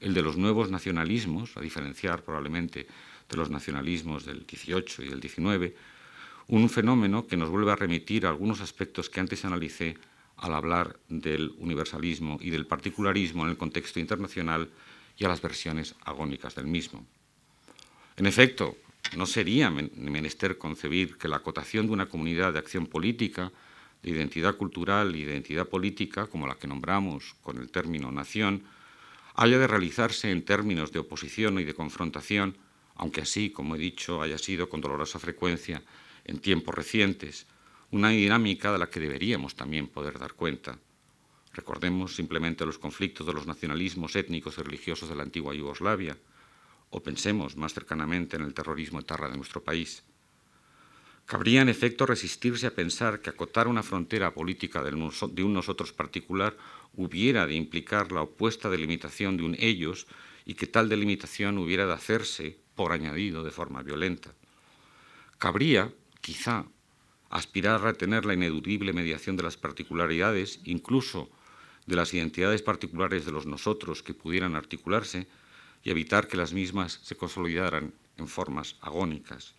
el 0.00 0.14
de 0.14 0.22
los 0.22 0.36
nuevos 0.36 0.70
nacionalismos, 0.70 1.56
a 1.56 1.60
diferenciar 1.60 2.22
probablemente 2.24 2.86
de 3.28 3.36
los 3.36 3.50
nacionalismos 3.50 4.26
del 4.26 4.44
18 4.46 5.02
y 5.04 5.08
del 5.08 5.20
19, 5.20 5.76
un 6.48 6.68
fenómeno 6.68 7.26
que 7.26 7.36
nos 7.36 7.48
vuelve 7.48 7.72
a 7.72 7.76
remitir 7.76 8.26
a 8.26 8.30
algunos 8.30 8.60
aspectos 8.60 9.08
que 9.08 9.20
antes 9.20 9.44
analicé 9.44 9.96
al 10.36 10.54
hablar 10.54 10.98
del 11.08 11.54
universalismo 11.58 12.38
y 12.40 12.50
del 12.50 12.66
particularismo 12.66 13.44
en 13.44 13.50
el 13.50 13.56
contexto 13.56 14.00
internacional 14.00 14.68
y 15.16 15.24
a 15.24 15.28
las 15.28 15.40
versiones 15.40 15.94
agónicas 16.04 16.54
del 16.54 16.66
mismo. 16.66 17.06
En 18.16 18.26
efecto, 18.26 18.76
no 19.16 19.26
sería 19.26 19.70
menester 19.70 20.58
concebir 20.58 21.16
que 21.16 21.28
la 21.28 21.36
acotación 21.36 21.86
de 21.86 21.92
una 21.92 22.08
comunidad 22.08 22.52
de 22.52 22.58
acción 22.58 22.86
política, 22.86 23.52
de 24.02 24.10
identidad 24.10 24.56
cultural 24.56 25.12
de 25.12 25.18
identidad 25.18 25.68
política, 25.68 26.26
como 26.26 26.46
la 26.46 26.56
que 26.56 26.66
nombramos 26.66 27.34
con 27.42 27.58
el 27.58 27.70
término 27.70 28.10
nación, 28.10 28.64
haya 29.34 29.58
de 29.58 29.66
realizarse 29.66 30.30
en 30.30 30.44
términos 30.44 30.92
de 30.92 30.98
oposición 30.98 31.58
y 31.58 31.64
de 31.64 31.74
confrontación, 31.74 32.56
aunque 32.96 33.22
así, 33.22 33.50
como 33.50 33.76
he 33.76 33.78
dicho, 33.78 34.20
haya 34.20 34.38
sido 34.38 34.68
con 34.68 34.80
dolorosa 34.80 35.18
frecuencia 35.18 35.82
en 36.24 36.38
tiempos 36.38 36.74
recientes, 36.74 37.46
una 37.90 38.10
dinámica 38.10 38.72
de 38.72 38.78
la 38.78 38.90
que 38.90 39.00
deberíamos 39.00 39.54
también 39.54 39.86
poder 39.86 40.18
dar 40.18 40.34
cuenta. 40.34 40.78
Recordemos 41.54 42.16
simplemente 42.16 42.66
los 42.66 42.78
conflictos 42.78 43.26
de 43.26 43.34
los 43.34 43.46
nacionalismos 43.46 44.16
étnicos 44.16 44.58
y 44.58 44.62
religiosos 44.62 45.08
de 45.08 45.16
la 45.16 45.22
antigua 45.22 45.54
Yugoslavia, 45.54 46.16
o 46.90 47.02
pensemos 47.02 47.56
más 47.56 47.72
cercanamente 47.72 48.36
en 48.36 48.42
el 48.42 48.54
terrorismo 48.54 49.00
etarra 49.00 49.28
de 49.30 49.36
nuestro 49.36 49.62
país. 49.62 50.02
Cabría 51.26 51.62
en 51.62 51.68
efecto 51.68 52.04
resistirse 52.04 52.66
a 52.66 52.74
pensar 52.74 53.20
que 53.20 53.30
acotar 53.30 53.68
una 53.68 53.82
frontera 53.82 54.34
política 54.34 54.82
de 54.82 55.44
un 55.44 55.54
nosotros 55.54 55.92
particular 55.92 56.56
hubiera 56.94 57.46
de 57.46 57.54
implicar 57.54 58.12
la 58.12 58.22
opuesta 58.22 58.68
delimitación 58.68 59.36
de 59.36 59.44
un 59.44 59.56
ellos 59.58 60.06
y 60.44 60.54
que 60.54 60.66
tal 60.66 60.88
delimitación 60.88 61.58
hubiera 61.58 61.86
de 61.86 61.94
hacerse, 61.94 62.58
por 62.74 62.92
añadido, 62.92 63.44
de 63.44 63.50
forma 63.50 63.82
violenta. 63.82 64.34
Cabría, 65.38 65.92
quizá, 66.20 66.66
aspirar 67.30 67.76
a 67.80 67.84
retener 67.84 68.26
la 68.26 68.34
ineludible 68.34 68.92
mediación 68.92 69.36
de 69.36 69.44
las 69.44 69.56
particularidades, 69.56 70.60
incluso 70.64 71.30
de 71.86 71.96
las 71.96 72.12
identidades 72.12 72.62
particulares 72.62 73.24
de 73.24 73.32
los 73.32 73.46
nosotros 73.46 74.02
que 74.02 74.14
pudieran 74.14 74.54
articularse, 74.54 75.26
y 75.82 75.90
evitar 75.90 76.28
que 76.28 76.36
las 76.36 76.52
mismas 76.52 77.00
se 77.02 77.16
consolidaran 77.16 77.92
en 78.18 78.28
formas 78.28 78.76
agónicas. 78.80 79.54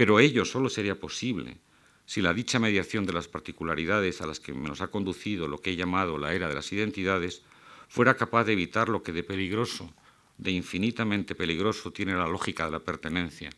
Pero 0.00 0.18
ello 0.18 0.46
solo 0.46 0.70
sería 0.70 0.98
posible 0.98 1.58
si 2.06 2.22
la 2.22 2.32
dicha 2.32 2.58
mediación 2.58 3.04
de 3.04 3.12
las 3.12 3.28
particularidades 3.28 4.22
a 4.22 4.26
las 4.26 4.40
que 4.40 4.54
nos 4.54 4.80
ha 4.80 4.88
conducido 4.88 5.46
lo 5.46 5.58
que 5.58 5.72
he 5.72 5.76
llamado 5.76 6.16
la 6.16 6.32
era 6.32 6.48
de 6.48 6.54
las 6.54 6.72
identidades 6.72 7.42
fuera 7.86 8.16
capaz 8.16 8.44
de 8.44 8.54
evitar 8.54 8.88
lo 8.88 9.02
que 9.02 9.12
de 9.12 9.22
peligroso, 9.22 9.92
de 10.38 10.52
infinitamente 10.52 11.34
peligroso 11.34 11.92
tiene 11.92 12.14
la 12.14 12.26
lógica 12.26 12.64
de 12.64 12.70
la 12.70 12.80
pertenencia, 12.80 13.50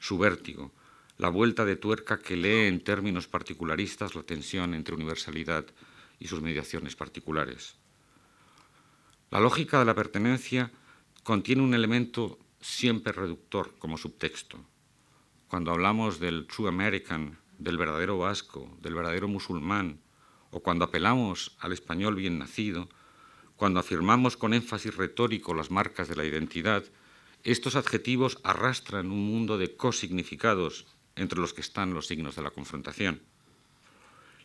su 0.00 0.18
vértigo, 0.18 0.72
la 1.16 1.28
vuelta 1.28 1.64
de 1.64 1.76
tuerca 1.76 2.18
que 2.18 2.36
lee 2.36 2.66
en 2.66 2.82
términos 2.82 3.28
particularistas 3.28 4.16
la 4.16 4.24
tensión 4.24 4.74
entre 4.74 4.96
universalidad 4.96 5.64
y 6.18 6.26
sus 6.26 6.40
mediaciones 6.40 6.96
particulares. 6.96 7.76
La 9.30 9.38
lógica 9.38 9.78
de 9.78 9.84
la 9.84 9.94
pertenencia 9.94 10.72
contiene 11.22 11.62
un 11.62 11.72
elemento 11.72 12.40
siempre 12.60 13.12
reductor 13.12 13.76
como 13.78 13.96
subtexto. 13.96 14.73
Cuando 15.54 15.70
hablamos 15.70 16.18
del 16.18 16.48
true 16.48 16.68
American, 16.68 17.38
del 17.60 17.78
verdadero 17.78 18.18
vasco, 18.18 18.76
del 18.82 18.96
verdadero 18.96 19.28
musulmán, 19.28 20.00
o 20.50 20.58
cuando 20.64 20.84
apelamos 20.84 21.54
al 21.60 21.72
español 21.72 22.16
bien 22.16 22.40
nacido, 22.40 22.88
cuando 23.54 23.78
afirmamos 23.78 24.36
con 24.36 24.52
énfasis 24.52 24.96
retórico 24.96 25.54
las 25.54 25.70
marcas 25.70 26.08
de 26.08 26.16
la 26.16 26.24
identidad, 26.24 26.82
estos 27.44 27.76
adjetivos 27.76 28.40
arrastran 28.42 29.12
un 29.12 29.30
mundo 29.30 29.56
de 29.56 29.76
cosignificados 29.76 30.86
entre 31.14 31.38
los 31.38 31.54
que 31.54 31.60
están 31.60 31.94
los 31.94 32.08
signos 32.08 32.34
de 32.34 32.42
la 32.42 32.50
confrontación. 32.50 33.22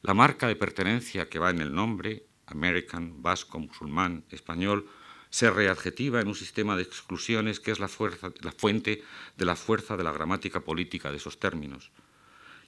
La 0.03 0.13
marca 0.13 0.47
de 0.47 0.57
pertenencia 0.57 1.27
que 1.27 1.39
va 1.39 1.49
en 1.49 1.61
el 1.61 1.73
nombre, 1.73 2.27
American, 2.45 3.23
vasco, 3.23 3.57
musulmán, 3.57 4.25
español, 4.29 4.87
se 5.29 5.49
readjetiva 5.51 6.21
en 6.21 6.27
un 6.27 6.35
sistema 6.35 6.75
de 6.75 6.83
exclusiones 6.83 7.59
que 7.59 7.71
es 7.71 7.79
la, 7.79 7.87
fuente 7.87 9.03
de 9.37 9.45
la 9.45 9.55
fuerza 9.55 9.95
de 9.95 10.03
la 10.03 10.11
gramática 10.11 10.61
política 10.61 11.11
de 11.11 11.17
esos 11.17 11.39
términos. 11.39 11.91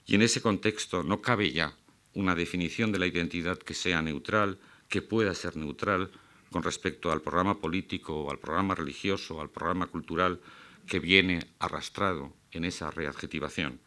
Y 0.06 0.14
en 0.14 0.22
ese 0.22 0.40
contexto 0.40 1.02
no 1.02 1.20
cabe 1.20 1.52
ya 1.52 1.76
una 2.14 2.34
definición 2.34 2.92
de 2.92 2.98
la 2.98 3.06
identidad 3.06 3.58
que 3.58 3.74
sea 3.74 4.02
neutral, 4.02 4.58
que 4.88 5.02
pueda 5.02 5.34
ser 5.34 5.56
neutral 5.56 6.10
con 6.50 6.62
respecto 6.62 7.10
al 7.10 7.22
programa 7.22 7.58
político 7.58 8.14
o 8.14 8.30
al 8.30 8.38
programa 8.38 8.74
religioso 8.74 9.36
o 9.36 9.40
al 9.40 9.50
programa 9.50 9.86
cultural 9.86 10.40
que 10.86 11.00
viene 11.00 11.40
arrastrado 11.58 12.34
en 12.50 12.64
esa 12.64 12.90
readjetivación. 12.90 13.80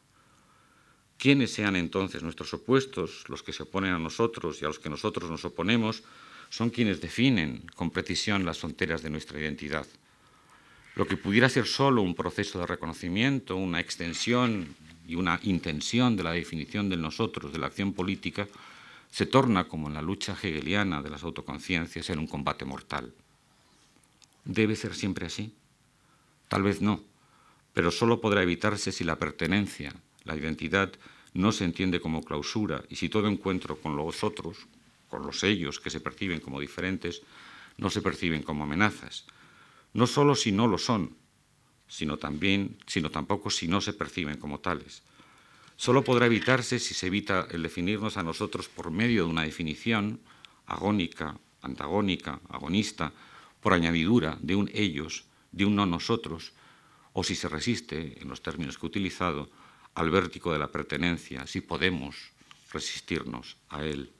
¿Quiénes 1.18 1.54
sean 1.54 1.76
entonces 1.76 2.24
nuestros 2.24 2.54
opuestos, 2.54 3.30
los 3.30 3.44
que 3.44 3.54
se 3.54 3.64
oponen 3.64 3.94
a 3.94 4.00
nosotros 4.00 4.62
y 4.62 4.66
a 4.66 4.68
los 4.68 4.80
que 4.80 4.90
nosotros 4.90 5.30
nos 5.30 5.46
oponemos, 5.46 6.04
son 6.56 6.70
quienes 6.70 7.02
definen 7.02 7.68
con 7.76 7.92
precisión 7.92 8.46
las 8.46 8.60
fronteras 8.60 9.04
de 9.04 9.10
nuestra 9.10 9.38
identidad. 9.38 9.86
Lo 10.96 11.06
que 11.06 11.18
pudiera 11.18 11.50
ser 11.50 11.68
solo 11.68 12.02
un 12.02 12.16
proceso 12.16 12.60
de 12.60 12.66
reconocimiento, 12.66 13.58
una 13.58 13.82
extensión 13.82 14.74
y 15.06 15.16
una 15.16 15.38
intención 15.44 16.16
de 16.16 16.24
la 16.24 16.32
definición 16.32 16.88
del 16.88 17.02
nosotros, 17.02 17.52
de 17.52 17.60
la 17.60 17.68
acción 17.68 17.92
política, 17.92 18.48
se 19.12 19.26
torna, 19.26 19.68
como 19.68 19.90
en 19.90 19.96
la 19.96 20.02
lucha 20.02 20.38
hegeliana 20.42 21.02
de 21.02 21.10
las 21.10 21.24
autoconciencias, 21.24 22.10
en 22.10 22.20
un 22.20 22.28
combate 22.28 22.64
mortal. 22.64 23.14
¿Debe 24.46 24.78
ser 24.78 24.96
siempre 24.96 25.26
así? 25.26 25.52
Tal 26.48 26.64
vez 26.64 26.82
no, 26.82 27.04
pero 27.74 27.92
solo 27.92 28.22
podrá 28.22 28.44
evitarse 28.44 28.94
si 28.94 29.04
la 29.04 29.20
pertenencia, 29.20 29.94
la 30.24 30.38
identidad, 30.38 30.94
no 31.34 31.52
se 31.52 31.66
entiende 31.66 32.00
como 32.00 32.24
clausura 32.24 32.86
y 32.88 32.96
si 32.96 33.10
todo 33.10 33.28
encuentro 33.28 33.76
con 33.76 33.98
los 33.98 34.24
otros, 34.24 34.68
los 35.24 35.44
ellos 35.44 35.80
que 35.80 35.90
se 35.90 36.00
perciben 36.00 36.40
como 36.40 36.60
diferentes, 36.60 37.22
no 37.78 37.90
se 37.90 38.02
perciben 38.02 38.44
como 38.44 38.64
amenazas. 38.64 39.26
No 39.94 40.08
solo 40.08 40.36
si 40.36 40.52
no 40.52 40.68
lo 40.68 40.78
son, 40.78 41.16
sino 41.88 42.18
también, 42.18 42.78
sino 42.88 43.12
tampoco 43.12 43.50
si 43.50 43.68
no 43.68 43.82
se 43.82 43.94
perciben 43.94 44.38
como 44.38 44.60
tales. 44.60 45.04
Solo 45.78 46.04
podrá 46.04 46.26
evitarse 46.26 46.80
si 46.80 46.94
se 46.94 47.08
evita 47.08 47.48
el 47.52 47.62
definirnos 47.62 48.18
a 48.18 48.24
nosotros 48.24 48.70
por 48.70 48.92
medio 48.92 49.26
de 49.26 49.30
una 49.30 49.44
definición 49.44 50.22
agónica, 50.66 51.38
antagónica, 51.62 52.40
agonista, 52.50 53.12
por 53.62 53.74
añadidura 53.74 54.38
de 54.42 54.56
un 54.56 54.70
ellos, 54.74 55.26
de 55.52 55.66
un 55.66 55.76
no 55.76 55.86
nosotros, 55.86 56.54
o 57.14 57.24
si 57.24 57.36
se 57.36 57.50
resiste, 57.50 58.22
en 58.22 58.30
los 58.30 58.42
términos 58.42 58.78
que 58.78 58.86
he 58.86 58.90
utilizado, 58.90 59.50
al 59.96 60.12
vértigo 60.12 60.52
de 60.54 60.60
la 60.60 60.72
pertenencia, 60.72 61.48
si 61.48 61.62
podemos 61.62 62.32
resistirnos 62.72 63.58
a 63.70 63.84
él. 63.84 64.12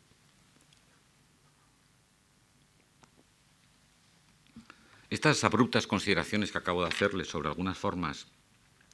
Estas 5.10 5.44
abruptas 5.44 5.86
consideraciones 5.86 6.52
que 6.52 6.58
acabo 6.58 6.82
de 6.82 6.90
hacerles 6.90 7.28
sobre 7.28 7.50
algunas 7.50 7.78
formas 7.78 8.28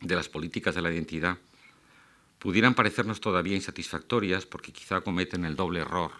de 0.01 0.15
las 0.15 0.27
políticas 0.27 0.75
de 0.75 0.81
la 0.81 0.91
identidad 0.91 1.37
pudieran 2.37 2.73
parecernos 2.73 3.21
todavía 3.21 3.55
insatisfactorias 3.55 4.45
porque 4.45 4.73
quizá 4.73 5.01
cometen 5.01 5.45
el 5.45 5.55
doble 5.55 5.79
error 5.79 6.11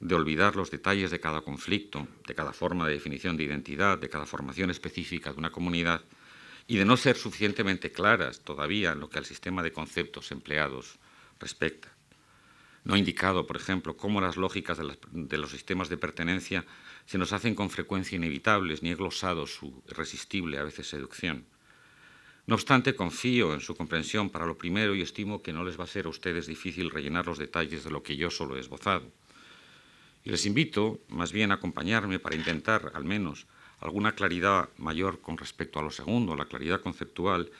de 0.00 0.14
olvidar 0.14 0.56
los 0.56 0.70
detalles 0.70 1.10
de 1.10 1.20
cada 1.20 1.40
conflicto, 1.40 2.06
de 2.26 2.34
cada 2.34 2.52
forma 2.52 2.86
de 2.86 2.92
definición 2.92 3.38
de 3.38 3.44
identidad, 3.44 3.96
de 3.96 4.10
cada 4.10 4.26
formación 4.26 4.70
específica 4.70 5.32
de 5.32 5.38
una 5.38 5.50
comunidad 5.50 6.02
y 6.66 6.76
de 6.76 6.84
no 6.84 6.98
ser 6.98 7.16
suficientemente 7.16 7.92
claras 7.92 8.40
todavía 8.40 8.92
en 8.92 9.00
lo 9.00 9.08
que 9.08 9.18
al 9.18 9.24
sistema 9.24 9.62
de 9.62 9.72
conceptos 9.72 10.30
empleados 10.30 10.98
respecta. 11.40 11.95
No 12.86 12.94
ha 12.94 12.98
indicado, 12.98 13.48
por 13.48 13.56
ejemplo, 13.56 13.96
cómo 13.96 14.20
las 14.20 14.36
lógicas 14.36 14.78
de, 14.78 15.38
los 15.38 15.50
sistemas 15.50 15.88
de 15.88 15.96
pertenencia 15.96 16.64
se 17.04 17.18
nos 17.18 17.32
hacen 17.32 17.56
con 17.56 17.68
frecuencia 17.68 18.14
inevitables, 18.14 18.80
ni 18.80 18.90
he 18.90 18.94
glosado 18.94 19.48
su 19.48 19.82
irresistible, 19.88 20.58
a 20.58 20.62
veces, 20.62 20.88
seducción. 20.88 21.46
No 22.46 22.54
obstante, 22.54 22.94
confío 22.94 23.54
en 23.54 23.60
su 23.60 23.74
comprensión 23.74 24.30
para 24.30 24.46
lo 24.46 24.56
primero 24.56 24.94
y 24.94 25.02
estimo 25.02 25.42
que 25.42 25.52
no 25.52 25.64
les 25.64 25.80
va 25.80 25.82
a 25.82 25.88
ser 25.88 26.06
a 26.06 26.10
ustedes 26.10 26.46
difícil 26.46 26.92
rellenar 26.92 27.26
los 27.26 27.38
detalles 27.38 27.82
de 27.82 27.90
lo 27.90 28.04
que 28.04 28.16
yo 28.16 28.30
solo 28.30 28.56
he 28.56 28.60
esbozado. 28.60 29.10
Y 30.22 30.30
les 30.30 30.46
invito, 30.46 31.00
más 31.08 31.32
bien, 31.32 31.50
a 31.50 31.54
acompañarme 31.54 32.20
para 32.20 32.36
intentar, 32.36 32.92
al 32.94 33.04
menos, 33.04 33.48
alguna 33.80 34.14
claridad 34.14 34.68
mayor 34.78 35.20
con 35.20 35.38
respecto 35.38 35.80
a 35.80 35.82
lo 35.82 35.90
segundo, 35.90 36.36
la 36.36 36.46
claridad 36.46 36.82
conceptual, 36.82 37.50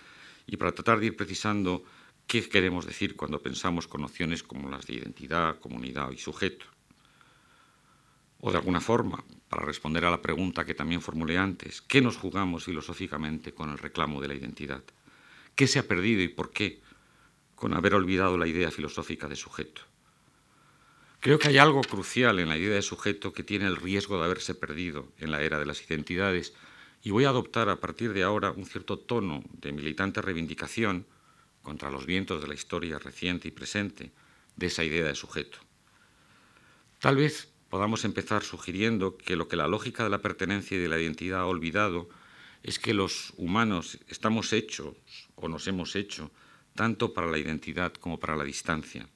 y 0.46 0.56
para 0.56 0.70
tratar 0.70 1.00
de 1.00 1.06
ir 1.06 1.16
precisando 1.16 1.82
qué 2.26 2.48
queremos 2.48 2.86
decir 2.86 3.16
cuando 3.16 3.40
pensamos 3.40 3.86
con 3.86 4.00
nociones 4.00 4.42
como 4.42 4.68
las 4.68 4.86
de 4.86 4.94
identidad, 4.94 5.58
comunidad 5.58 6.10
y 6.10 6.18
sujeto. 6.18 6.66
O 8.40 8.50
de 8.50 8.58
alguna 8.58 8.80
forma, 8.80 9.24
para 9.48 9.64
responder 9.64 10.04
a 10.04 10.10
la 10.10 10.22
pregunta 10.22 10.64
que 10.64 10.74
también 10.74 11.00
formulé 11.00 11.38
antes, 11.38 11.80
¿qué 11.82 12.00
nos 12.00 12.16
jugamos 12.16 12.64
filosóficamente 12.64 13.52
con 13.52 13.70
el 13.70 13.78
reclamo 13.78 14.20
de 14.20 14.28
la 14.28 14.34
identidad? 14.34 14.82
¿Qué 15.54 15.66
se 15.66 15.78
ha 15.78 15.88
perdido 15.88 16.22
y 16.22 16.28
por 16.28 16.50
qué 16.50 16.80
con 17.54 17.72
haber 17.72 17.94
olvidado 17.94 18.36
la 18.36 18.46
idea 18.46 18.70
filosófica 18.70 19.28
de 19.28 19.36
sujeto? 19.36 19.82
Creo 21.20 21.38
que 21.38 21.48
hay 21.48 21.58
algo 21.58 21.80
crucial 21.80 22.38
en 22.38 22.48
la 22.48 22.58
idea 22.58 22.74
de 22.74 22.82
sujeto 22.82 23.32
que 23.32 23.42
tiene 23.42 23.66
el 23.66 23.76
riesgo 23.76 24.18
de 24.18 24.26
haberse 24.26 24.54
perdido 24.54 25.08
en 25.18 25.30
la 25.30 25.42
era 25.42 25.58
de 25.58 25.66
las 25.66 25.82
identidades 25.88 26.52
y 27.02 27.10
voy 27.10 27.24
a 27.24 27.30
adoptar 27.30 27.68
a 27.68 27.80
partir 27.80 28.12
de 28.12 28.22
ahora 28.22 28.50
un 28.50 28.66
cierto 28.66 28.98
tono 28.98 29.42
de 29.54 29.72
militante 29.72 30.20
reivindicación 30.20 31.06
contra 31.66 31.90
los 31.90 32.06
vientos 32.06 32.40
de 32.40 32.46
la 32.46 32.54
historia 32.54 33.00
reciente 33.00 33.48
y 33.48 33.50
presente 33.50 34.12
de 34.54 34.66
esa 34.68 34.84
idea 34.84 35.04
de 35.04 35.16
sujeto. 35.16 35.58
Tal 37.00 37.16
vez 37.16 37.48
podamos 37.68 38.04
empezar 38.04 38.44
sugiriendo 38.44 39.16
que 39.16 39.34
lo 39.34 39.48
que 39.48 39.56
la 39.56 39.66
lógica 39.66 40.04
de 40.04 40.10
la 40.10 40.22
pertenencia 40.22 40.76
y 40.76 40.80
de 40.80 40.88
la 40.88 41.00
identidad 41.00 41.40
ha 41.40 41.46
olvidado 41.46 42.08
es 42.62 42.78
que 42.78 42.94
los 42.94 43.32
humanos 43.36 43.98
estamos 44.06 44.52
hechos 44.52 44.94
o 45.34 45.48
nos 45.48 45.66
hemos 45.66 45.96
hecho 45.96 46.30
tanto 46.76 47.12
para 47.12 47.26
la 47.26 47.38
identidad 47.38 47.92
como 47.94 48.20
para 48.20 48.36
la 48.36 48.44
distancia, 48.44 49.08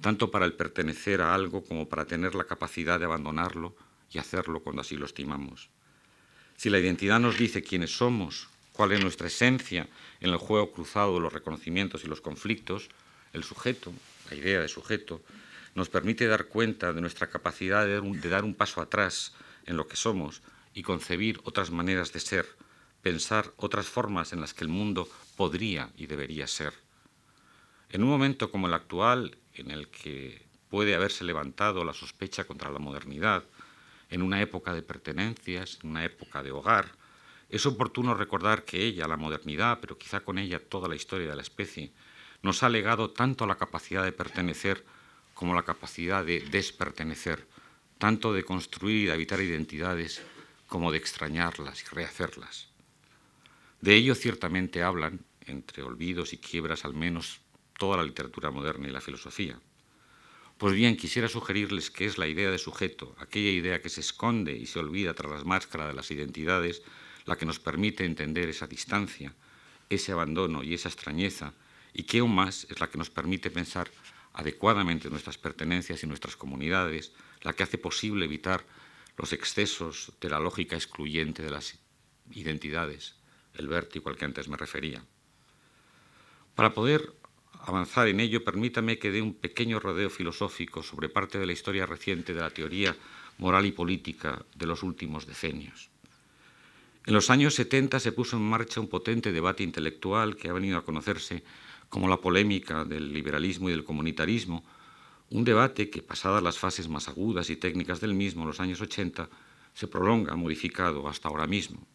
tanto 0.00 0.32
para 0.32 0.46
el 0.46 0.54
pertenecer 0.54 1.22
a 1.22 1.32
algo 1.32 1.62
como 1.62 1.88
para 1.88 2.06
tener 2.06 2.34
la 2.34 2.42
capacidad 2.42 2.98
de 2.98 3.04
abandonarlo 3.04 3.76
y 4.10 4.18
hacerlo 4.18 4.64
cuando 4.64 4.82
así 4.82 4.96
lo 4.96 5.06
estimamos. 5.06 5.70
Si 6.56 6.70
la 6.70 6.80
identidad 6.80 7.20
nos 7.20 7.38
dice 7.38 7.62
quiénes 7.62 7.96
somos, 7.96 8.48
cuál 8.78 8.92
es 8.92 9.00
nuestra 9.00 9.26
esencia 9.26 9.88
en 10.20 10.30
el 10.30 10.36
juego 10.36 10.70
cruzado 10.70 11.14
de 11.14 11.20
los 11.20 11.32
reconocimientos 11.32 12.04
y 12.04 12.06
los 12.06 12.20
conflictos, 12.20 12.88
el 13.32 13.42
sujeto, 13.42 13.92
la 14.30 14.36
idea 14.36 14.60
de 14.60 14.68
sujeto, 14.68 15.20
nos 15.74 15.88
permite 15.88 16.28
dar 16.28 16.44
cuenta 16.44 16.92
de 16.92 17.00
nuestra 17.00 17.26
capacidad 17.26 17.84
de 17.84 18.28
dar, 18.30 18.44
un, 18.44 18.54
paso 18.54 18.80
atrás 18.80 19.32
en 19.66 19.76
lo 19.76 19.88
que 19.88 19.96
somos 19.96 20.42
y 20.74 20.84
concebir 20.84 21.40
otras 21.42 21.72
maneras 21.72 22.12
de 22.12 22.20
ser, 22.20 22.46
pensar 23.02 23.52
otras 23.56 23.86
formas 23.86 24.32
en 24.32 24.40
las 24.40 24.54
que 24.54 24.62
el 24.62 24.70
mundo 24.70 25.08
podría 25.36 25.90
y 25.96 26.06
debería 26.06 26.46
ser. 26.46 26.72
En 27.90 28.04
un 28.04 28.08
momento 28.08 28.52
como 28.52 28.68
el 28.68 28.74
actual, 28.74 29.38
en 29.54 29.72
el 29.72 29.88
que 29.88 30.40
puede 30.70 30.94
haberse 30.94 31.24
levantado 31.24 31.82
la 31.82 31.94
sospecha 31.94 32.44
contra 32.44 32.70
la 32.70 32.78
modernidad, 32.78 33.42
en 34.08 34.22
una 34.22 34.40
época 34.40 34.72
de 34.72 34.82
pertenencias, 34.82 35.80
en 35.82 35.90
una 35.90 36.04
época 36.04 36.44
de 36.44 36.52
hogar, 36.52 36.92
es 37.48 37.64
oportuno 37.66 38.14
recordar 38.14 38.64
que 38.64 38.84
ella, 38.84 39.08
la 39.08 39.16
modernidad, 39.16 39.80
pero 39.80 39.96
quizá 39.96 40.20
con 40.20 40.38
ella 40.38 40.58
toda 40.58 40.88
la 40.88 40.96
historia 40.96 41.28
de 41.28 41.36
la 41.36 41.42
especie, 41.42 41.92
nos 42.42 42.62
ha 42.62 42.68
legado 42.68 43.10
tanto 43.10 43.46
la 43.46 43.56
capacidad 43.56 44.04
de 44.04 44.12
pertenecer 44.12 44.84
como 45.34 45.54
la 45.54 45.62
capacidad 45.62 46.24
de 46.24 46.40
despertenecer, 46.40 47.46
tanto 47.98 48.32
de 48.32 48.44
construir 48.44 49.02
y 49.02 49.06
de 49.06 49.12
habitar 49.12 49.40
identidades 49.40 50.22
como 50.66 50.92
de 50.92 50.98
extrañarlas 50.98 51.82
y 51.82 51.94
rehacerlas. 51.94 52.68
De 53.80 53.94
ello 53.94 54.14
ciertamente 54.14 54.82
hablan, 54.82 55.24
entre 55.46 55.82
olvidos 55.82 56.32
y 56.32 56.38
quiebras 56.38 56.84
al 56.84 56.94
menos, 56.94 57.40
toda 57.78 57.96
la 57.96 58.02
literatura 58.02 58.50
moderna 58.50 58.88
y 58.88 58.90
la 58.90 59.00
filosofía. 59.00 59.58
Pues 60.58 60.74
bien, 60.74 60.96
quisiera 60.96 61.28
sugerirles 61.28 61.90
que 61.90 62.04
es 62.04 62.18
la 62.18 62.26
idea 62.26 62.50
de 62.50 62.58
sujeto, 62.58 63.14
aquella 63.18 63.50
idea 63.50 63.80
que 63.80 63.88
se 63.88 64.00
esconde 64.00 64.52
y 64.52 64.66
se 64.66 64.80
olvida 64.80 65.14
tras 65.14 65.30
las 65.30 65.44
máscaras 65.44 65.86
de 65.86 65.94
las 65.94 66.10
identidades, 66.10 66.82
la 67.28 67.36
que 67.36 67.46
nos 67.46 67.60
permite 67.60 68.06
entender 68.06 68.48
esa 68.48 68.66
distancia, 68.66 69.34
ese 69.90 70.12
abandono 70.12 70.64
y 70.64 70.72
esa 70.72 70.88
extrañeza, 70.88 71.52
y 71.92 72.04
que 72.04 72.20
aún 72.20 72.34
más 72.34 72.66
es 72.70 72.80
la 72.80 72.88
que 72.88 72.96
nos 72.96 73.10
permite 73.10 73.50
pensar 73.50 73.90
adecuadamente 74.32 75.10
nuestras 75.10 75.36
pertenencias 75.36 76.02
y 76.02 76.06
nuestras 76.06 76.36
comunidades, 76.36 77.12
la 77.42 77.52
que 77.52 77.64
hace 77.64 77.76
posible 77.76 78.24
evitar 78.24 78.64
los 79.18 79.34
excesos 79.34 80.12
de 80.20 80.30
la 80.30 80.40
lógica 80.40 80.74
excluyente 80.74 81.42
de 81.42 81.50
las 81.50 81.78
identidades, 82.30 83.16
el 83.54 83.68
vértigo 83.68 84.08
al 84.08 84.16
que 84.16 84.24
antes 84.24 84.48
me 84.48 84.56
refería. 84.56 85.04
Para 86.54 86.72
poder 86.72 87.12
avanzar 87.60 88.08
en 88.08 88.20
ello, 88.20 88.42
permítame 88.42 88.98
que 88.98 89.10
dé 89.10 89.20
un 89.20 89.34
pequeño 89.34 89.80
rodeo 89.80 90.08
filosófico 90.08 90.82
sobre 90.82 91.10
parte 91.10 91.38
de 91.38 91.46
la 91.46 91.52
historia 91.52 91.84
reciente 91.84 92.32
de 92.32 92.40
la 92.40 92.50
teoría 92.50 92.96
moral 93.36 93.66
y 93.66 93.72
política 93.72 94.44
de 94.54 94.66
los 94.66 94.82
últimos 94.82 95.26
decenios. 95.26 95.90
En 97.08 97.14
los 97.14 97.30
años 97.30 97.54
70 97.54 98.00
se 98.00 98.12
puso 98.12 98.36
en 98.36 98.42
marcha 98.42 98.82
un 98.82 98.86
potente 98.86 99.32
debate 99.32 99.62
intelectual 99.62 100.36
que 100.36 100.50
ha 100.50 100.52
venido 100.52 100.76
a 100.76 100.84
conocerse 100.84 101.42
como 101.88 102.06
la 102.06 102.18
polémica 102.18 102.84
del 102.84 103.14
liberalismo 103.14 103.70
y 103.70 103.72
del 103.72 103.82
comunitarismo, 103.82 104.62
un 105.30 105.42
debate 105.42 105.88
que, 105.88 106.02
pasadas 106.02 106.42
las 106.42 106.58
fases 106.58 106.86
más 106.86 107.08
agudas 107.08 107.48
y 107.48 107.56
técnicas 107.56 108.02
del 108.02 108.12
mismo 108.12 108.42
en 108.42 108.48
los 108.48 108.60
años 108.60 108.82
80, 108.82 109.26
se 109.72 109.88
prolonga 109.88 110.36
modificado 110.36 111.08
hasta 111.08 111.30
ahora 111.30 111.46
mismo. 111.46 111.86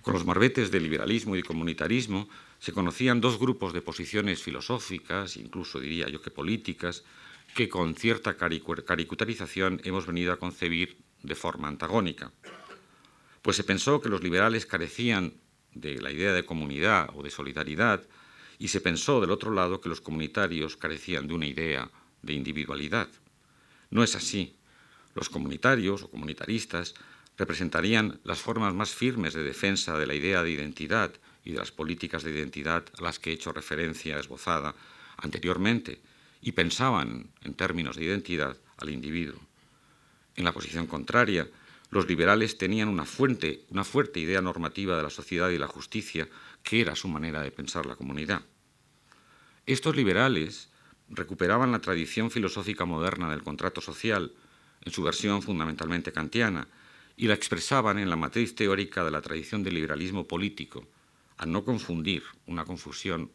Con 0.00 0.14
los 0.14 0.24
marbetes 0.24 0.70
de 0.70 0.80
liberalismo 0.80 1.36
y 1.36 1.42
comunitarismo 1.42 2.26
se 2.58 2.72
conocían 2.72 3.20
dos 3.20 3.38
grupos 3.38 3.74
de 3.74 3.82
posiciones 3.82 4.42
filosóficas, 4.42 5.36
incluso 5.36 5.78
diría 5.78 6.08
yo 6.08 6.22
que 6.22 6.30
políticas, 6.30 7.04
que 7.54 7.68
con 7.68 7.94
cierta 7.94 8.38
caricaturización 8.38 9.82
hemos 9.84 10.06
venido 10.06 10.32
a 10.32 10.38
concebir 10.38 10.96
de 11.22 11.34
forma 11.34 11.68
antagónica. 11.68 12.32
Pues 13.42 13.56
se 13.56 13.64
pensó 13.64 14.00
que 14.00 14.08
los 14.08 14.22
liberales 14.22 14.66
carecían 14.66 15.34
de 15.74 16.00
la 16.00 16.10
idea 16.10 16.32
de 16.32 16.44
comunidad 16.44 17.10
o 17.14 17.22
de 17.22 17.30
solidaridad 17.30 18.02
y 18.58 18.68
se 18.68 18.80
pensó 18.80 19.20
del 19.20 19.30
otro 19.30 19.52
lado 19.52 19.80
que 19.80 19.88
los 19.88 20.00
comunitarios 20.00 20.76
carecían 20.76 21.26
de 21.26 21.34
una 21.34 21.46
idea 21.46 21.90
de 22.22 22.34
individualidad. 22.34 23.08
No 23.90 24.02
es 24.02 24.14
así. 24.14 24.56
Los 25.14 25.30
comunitarios 25.30 26.02
o 26.02 26.10
comunitaristas 26.10 26.94
representarían 27.38 28.20
las 28.24 28.40
formas 28.40 28.74
más 28.74 28.90
firmes 28.90 29.32
de 29.32 29.42
defensa 29.42 29.98
de 29.98 30.06
la 30.06 30.14
idea 30.14 30.42
de 30.42 30.50
identidad 30.50 31.12
y 31.42 31.52
de 31.52 31.58
las 31.58 31.72
políticas 31.72 32.22
de 32.22 32.32
identidad 32.32 32.84
a 32.98 33.02
las 33.02 33.18
que 33.18 33.30
he 33.30 33.34
hecho 33.34 33.52
referencia 33.52 34.18
esbozada 34.18 34.74
anteriormente 35.16 36.00
y 36.42 36.52
pensaban 36.52 37.30
en 37.42 37.54
términos 37.54 37.96
de 37.96 38.04
identidad 38.04 38.56
al 38.76 38.90
individuo. 38.90 39.40
En 40.36 40.44
la 40.44 40.52
posición 40.52 40.86
contraria, 40.86 41.48
los 41.90 42.08
liberales 42.08 42.56
tenían 42.56 42.88
una, 42.88 43.04
fuerte 43.04 44.20
idea 44.20 44.40
normativa 44.40 44.96
de 44.96 45.02
la 45.02 45.10
sociedad 45.10 45.50
y 45.50 45.58
la 45.58 45.66
justicia 45.66 46.28
que 46.62 46.80
era 46.80 46.94
su 46.94 47.08
manera 47.08 47.42
de 47.42 47.50
pensar 47.50 47.86
la 47.86 47.96
comunidad. 47.96 48.42
Estos 49.66 49.96
liberales 49.96 50.70
recuperaban 51.08 51.72
la 51.72 51.80
tradición 51.80 52.30
filosófica 52.30 52.84
moderna 52.84 53.30
del 53.30 53.42
contrato 53.42 53.80
social, 53.80 54.32
en 54.82 54.92
su 54.92 55.02
versión 55.02 55.42
fundamentalmente 55.42 56.12
kantiana, 56.12 56.68
y 57.16 57.26
la 57.26 57.34
expresaban 57.34 57.98
en 57.98 58.08
la 58.08 58.16
matriz 58.16 58.54
teórica 58.54 59.04
de 59.04 59.10
la 59.10 59.20
tradición 59.20 59.62
del 59.62 59.74
liberalismo 59.74 60.26
político, 60.28 60.86
al 61.38 61.50
no 61.50 61.64
confundir 61.64 62.22
una 62.46 62.64
confusión 62.64 63.32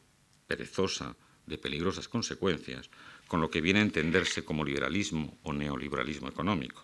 perezosa 0.47 1.15
de 1.45 1.57
peligrosas 1.57 2.07
consecuencias 2.07 2.89
con 3.27 3.41
lo 3.41 3.49
que 3.49 3.61
viene 3.61 3.79
a 3.79 3.83
entenderse 3.83 4.45
como 4.45 4.63
liberalismo 4.63 5.37
o 5.43 5.53
neoliberalismo 5.53 6.29
económico. 6.29 6.83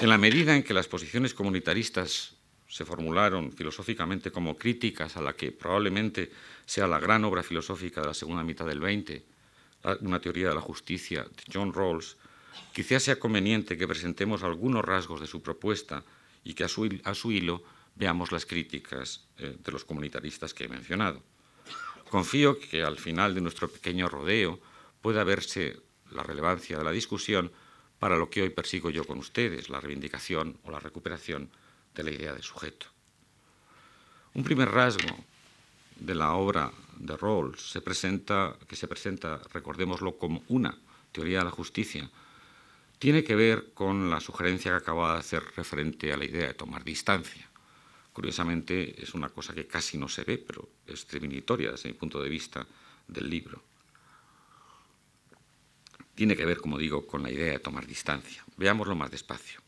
En 0.00 0.08
la 0.08 0.18
medida 0.18 0.56
en 0.56 0.62
que 0.62 0.74
las 0.74 0.88
posiciones 0.88 1.34
comunitaristas 1.34 2.34
se 2.68 2.84
formularon 2.84 3.52
filosóficamente 3.52 4.32
como 4.32 4.56
críticas 4.56 5.16
a 5.16 5.20
la 5.20 5.34
que 5.34 5.52
probablemente 5.52 6.32
sea 6.64 6.86
la 6.86 6.98
gran 6.98 7.24
obra 7.24 7.42
filosófica 7.42 8.00
de 8.00 8.06
la 8.08 8.14
segunda 8.14 8.42
mitad 8.42 8.66
del 8.66 8.80
XX, 8.80 9.22
una 10.00 10.20
teoría 10.20 10.48
de 10.48 10.54
la 10.54 10.60
justicia 10.60 11.22
de 11.22 11.42
John 11.52 11.72
Rawls, 11.72 12.16
quizás 12.72 13.02
sea 13.02 13.18
conveniente 13.18 13.76
que 13.76 13.86
presentemos 13.86 14.42
algunos 14.42 14.84
rasgos 14.84 15.20
de 15.20 15.26
su 15.26 15.42
propuesta 15.42 16.02
y 16.44 16.54
que 16.54 16.64
a 16.64 16.68
su, 16.68 16.88
a 17.04 17.14
su 17.14 17.30
hilo 17.30 17.62
veamos 17.94 18.32
las 18.32 18.46
críticas 18.46 19.24
eh, 19.38 19.56
de 19.62 19.72
los 19.72 19.84
comunitaristas 19.84 20.54
que 20.54 20.64
he 20.64 20.68
mencionado. 20.68 21.22
Confío 22.08 22.58
que 22.58 22.82
al 22.82 22.98
final 22.98 23.34
de 23.34 23.40
nuestro 23.40 23.68
pequeño 23.68 24.08
rodeo 24.08 24.60
pueda 25.00 25.24
verse 25.24 25.78
la 26.10 26.22
relevancia 26.22 26.78
de 26.78 26.84
la 26.84 26.90
discusión 26.90 27.50
para 28.02 28.16
lo 28.16 28.28
que 28.28 28.42
hoy 28.42 28.50
persigo 28.50 28.90
yo 28.90 29.04
con 29.04 29.20
ustedes, 29.20 29.70
la 29.70 29.78
reivindicación 29.78 30.58
o 30.64 30.72
la 30.72 30.80
recuperación 30.80 31.48
de 31.94 32.02
la 32.02 32.10
idea 32.10 32.34
de 32.34 32.42
sujeto. 32.42 32.86
Un 34.34 34.42
primer 34.42 34.72
rasgo 34.72 35.16
de 36.00 36.16
la 36.16 36.32
obra 36.32 36.72
de 36.96 37.16
Rawls 37.16 37.70
se 37.70 37.80
presenta, 37.80 38.56
que 38.66 38.74
se 38.74 38.88
presenta, 38.88 39.40
recordémoslo, 39.52 40.18
como 40.18 40.42
una 40.48 40.76
teoría 41.12 41.38
de 41.38 41.44
la 41.44 41.52
justicia, 41.52 42.10
tiene 42.98 43.22
que 43.22 43.36
ver 43.36 43.72
con 43.72 44.10
la 44.10 44.18
sugerencia 44.18 44.72
que 44.72 44.78
acaba 44.78 45.12
de 45.12 45.20
hacer 45.20 45.44
referente 45.56 46.12
a 46.12 46.16
la 46.16 46.24
idea 46.24 46.48
de 46.48 46.54
tomar 46.54 46.82
distancia. 46.82 47.48
Curiosamente, 48.12 49.00
es 49.00 49.14
una 49.14 49.28
cosa 49.28 49.54
que 49.54 49.68
casi 49.68 49.96
no 49.96 50.08
se 50.08 50.24
ve, 50.24 50.38
pero 50.38 50.68
es 50.88 51.06
definitoria 51.06 51.70
desde 51.70 51.90
mi 51.90 51.94
punto 51.94 52.20
de 52.20 52.28
vista 52.28 52.66
del 53.06 53.30
libro. 53.30 53.62
Tiene 56.14 56.36
que 56.36 56.44
ver, 56.44 56.58
como 56.58 56.78
digo, 56.78 57.06
con 57.06 57.22
la 57.22 57.30
idea 57.30 57.52
de 57.52 57.58
tomar 57.58 57.86
distancia. 57.86 58.44
Veámoslo 58.56 58.94
más 58.94 59.10
despacio. 59.10 59.60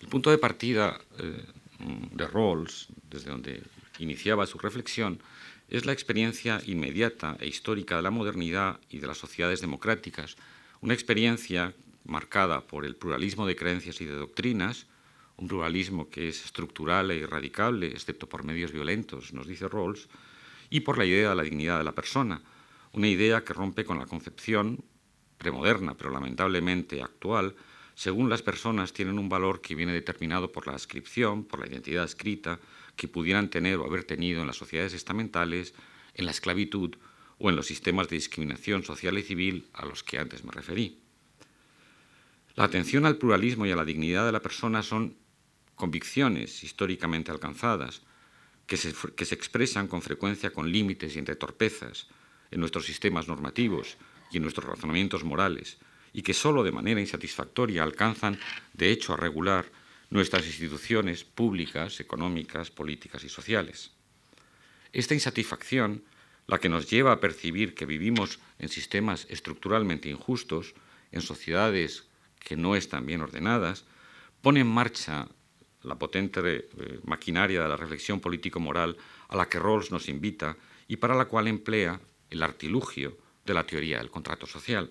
El 0.00 0.08
punto 0.08 0.30
de 0.30 0.38
partida 0.38 1.00
eh, 1.18 1.44
de 2.12 2.26
Rawls, 2.26 2.88
desde 3.08 3.30
donde 3.30 3.62
iniciaba 3.98 4.46
su 4.46 4.58
reflexión, 4.58 5.20
es 5.68 5.86
la 5.86 5.92
experiencia 5.92 6.60
inmediata 6.66 7.36
e 7.40 7.46
histórica 7.46 7.96
de 7.96 8.02
la 8.02 8.10
modernidad 8.10 8.80
y 8.90 8.98
de 8.98 9.06
las 9.06 9.18
sociedades 9.18 9.60
democráticas, 9.60 10.36
una 10.80 10.94
experiencia 10.94 11.72
marcada 12.04 12.60
por 12.62 12.84
el 12.84 12.96
pluralismo 12.96 13.46
de 13.46 13.56
creencias 13.56 14.00
y 14.00 14.04
de 14.04 14.14
doctrinas, 14.14 14.86
un 15.36 15.48
pluralismo 15.48 16.10
que 16.10 16.28
es 16.28 16.44
estructural 16.44 17.10
e 17.10 17.16
irradicable, 17.16 17.86
excepto 17.86 18.28
por 18.28 18.44
medios 18.44 18.72
violentos, 18.72 19.32
nos 19.32 19.46
dice 19.46 19.68
Rawls, 19.68 20.08
y 20.68 20.80
por 20.80 20.98
la 20.98 21.04
idea 21.04 21.30
de 21.30 21.36
la 21.36 21.42
dignidad 21.42 21.78
de 21.78 21.84
la 21.84 21.92
persona, 21.92 22.42
una 22.92 23.08
idea 23.08 23.44
que 23.44 23.52
rompe 23.52 23.84
con 23.84 23.98
la 23.98 24.06
concepción 24.06 24.84
premoderna, 25.42 25.94
pero 25.94 26.10
lamentablemente 26.10 27.02
actual, 27.02 27.56
según 27.94 28.30
las 28.30 28.42
personas 28.42 28.92
tienen 28.92 29.18
un 29.18 29.28
valor 29.28 29.60
que 29.60 29.74
viene 29.74 29.92
determinado 29.92 30.52
por 30.52 30.68
la 30.68 30.74
ascripción, 30.74 31.44
por 31.44 31.58
la 31.58 31.66
identidad 31.66 32.04
escrita, 32.04 32.60
que 32.94 33.08
pudieran 33.08 33.50
tener 33.50 33.78
o 33.78 33.84
haber 33.84 34.04
tenido 34.04 34.40
en 34.40 34.46
las 34.46 34.56
sociedades 34.56 34.94
estamentales, 34.94 35.74
en 36.14 36.26
la 36.26 36.30
esclavitud 36.30 36.94
o 37.38 37.50
en 37.50 37.56
los 37.56 37.66
sistemas 37.66 38.08
de 38.08 38.16
discriminación 38.16 38.84
social 38.84 39.18
y 39.18 39.22
civil 39.22 39.66
a 39.72 39.84
los 39.84 40.04
que 40.04 40.18
antes 40.18 40.44
me 40.44 40.52
referí. 40.52 41.00
La 42.54 42.64
atención 42.64 43.04
al 43.04 43.16
pluralismo 43.16 43.66
y 43.66 43.72
a 43.72 43.76
la 43.76 43.84
dignidad 43.84 44.26
de 44.26 44.32
la 44.32 44.42
persona 44.42 44.82
son 44.82 45.16
convicciones 45.74 46.62
históricamente 46.62 47.32
alcanzadas, 47.32 48.02
que 48.66 48.76
se, 48.76 48.94
que 49.16 49.24
se 49.24 49.34
expresan 49.34 49.88
con 49.88 50.02
frecuencia 50.02 50.52
con 50.52 50.70
límites 50.70 51.16
y 51.16 51.18
entre 51.18 51.34
torpezas 51.34 52.06
en 52.50 52.60
nuestros 52.60 52.86
sistemas 52.86 53.26
normativos 53.26 53.96
y 54.32 54.40
nuestros 54.40 54.66
razonamientos 54.66 55.24
morales, 55.24 55.78
y 56.12 56.22
que 56.22 56.34
sólo 56.34 56.62
de 56.62 56.72
manera 56.72 57.00
insatisfactoria 57.00 57.82
alcanzan, 57.82 58.38
de 58.74 58.90
hecho, 58.90 59.14
a 59.14 59.16
regular 59.16 59.70
nuestras 60.10 60.46
instituciones 60.46 61.24
públicas, 61.24 62.00
económicas, 62.00 62.70
políticas 62.70 63.24
y 63.24 63.28
sociales. 63.28 63.92
Esta 64.92 65.14
insatisfacción, 65.14 66.04
la 66.46 66.58
que 66.58 66.68
nos 66.68 66.90
lleva 66.90 67.12
a 67.12 67.20
percibir 67.20 67.74
que 67.74 67.86
vivimos 67.86 68.40
en 68.58 68.68
sistemas 68.68 69.26
estructuralmente 69.30 70.10
injustos, 70.10 70.74
en 71.12 71.22
sociedades 71.22 72.04
que 72.38 72.56
no 72.56 72.76
están 72.76 73.06
bien 73.06 73.22
ordenadas, 73.22 73.84
pone 74.42 74.60
en 74.60 74.66
marcha 74.66 75.28
la 75.82 75.98
potente 75.98 76.40
eh, 76.44 77.00
maquinaria 77.04 77.62
de 77.62 77.68
la 77.68 77.76
reflexión 77.76 78.20
político-moral 78.20 78.96
a 79.28 79.36
la 79.36 79.48
que 79.48 79.58
Rawls 79.58 79.90
nos 79.90 80.08
invita 80.08 80.56
y 80.88 80.96
para 80.96 81.14
la 81.14 81.24
cual 81.24 81.48
emplea 81.48 82.00
el 82.30 82.42
artilugio 82.42 83.16
de 83.44 83.54
la 83.54 83.64
teoría 83.64 83.98
del 83.98 84.10
contrato 84.10 84.46
social. 84.46 84.90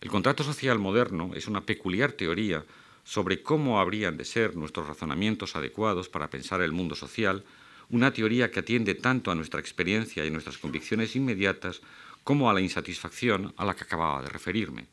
El 0.00 0.10
contrato 0.10 0.44
social 0.44 0.78
moderno 0.78 1.32
es 1.34 1.48
una 1.48 1.66
peculiar 1.66 2.12
teoría 2.12 2.64
sobre 3.04 3.42
cómo 3.42 3.80
habrían 3.80 4.16
de 4.16 4.24
ser 4.24 4.54
nuestros 4.54 4.86
razonamientos 4.86 5.56
adecuados 5.56 6.08
para 6.08 6.30
pensar 6.30 6.60
el 6.60 6.72
mundo 6.72 6.94
social, 6.94 7.44
una 7.90 8.12
teoría 8.12 8.50
que 8.50 8.60
atiende 8.60 8.94
tanto 8.94 9.30
a 9.30 9.34
nuestra 9.34 9.60
experiencia 9.60 10.24
y 10.24 10.30
nuestras 10.30 10.58
convicciones 10.58 11.16
inmediatas 11.16 11.80
como 12.22 12.50
a 12.50 12.54
la 12.54 12.60
insatisfacción 12.60 13.54
a 13.56 13.64
la 13.64 13.74
que 13.74 13.84
acababa 13.84 14.22
de 14.22 14.28
referirme. 14.28 14.86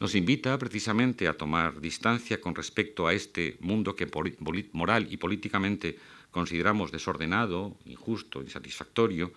Nos 0.00 0.14
invita 0.14 0.56
precisamente 0.58 1.26
a 1.26 1.36
tomar 1.36 1.80
distancia 1.80 2.40
con 2.40 2.54
respecto 2.54 3.08
a 3.08 3.14
este 3.14 3.56
mundo 3.60 3.96
que 3.96 4.06
moral 4.72 5.08
y 5.10 5.16
políticamente 5.16 5.98
consideramos 6.30 6.92
desordenado, 6.92 7.74
injusto, 7.86 8.42
insatisfactorio, 8.42 9.32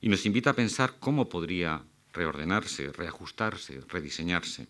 y 0.00 0.08
nos 0.08 0.26
invita 0.26 0.50
a 0.50 0.54
pensar 0.54 0.96
cómo 1.00 1.28
podría 1.28 1.82
reordenarse, 2.12 2.92
reajustarse, 2.92 3.80
rediseñarse. 3.88 4.68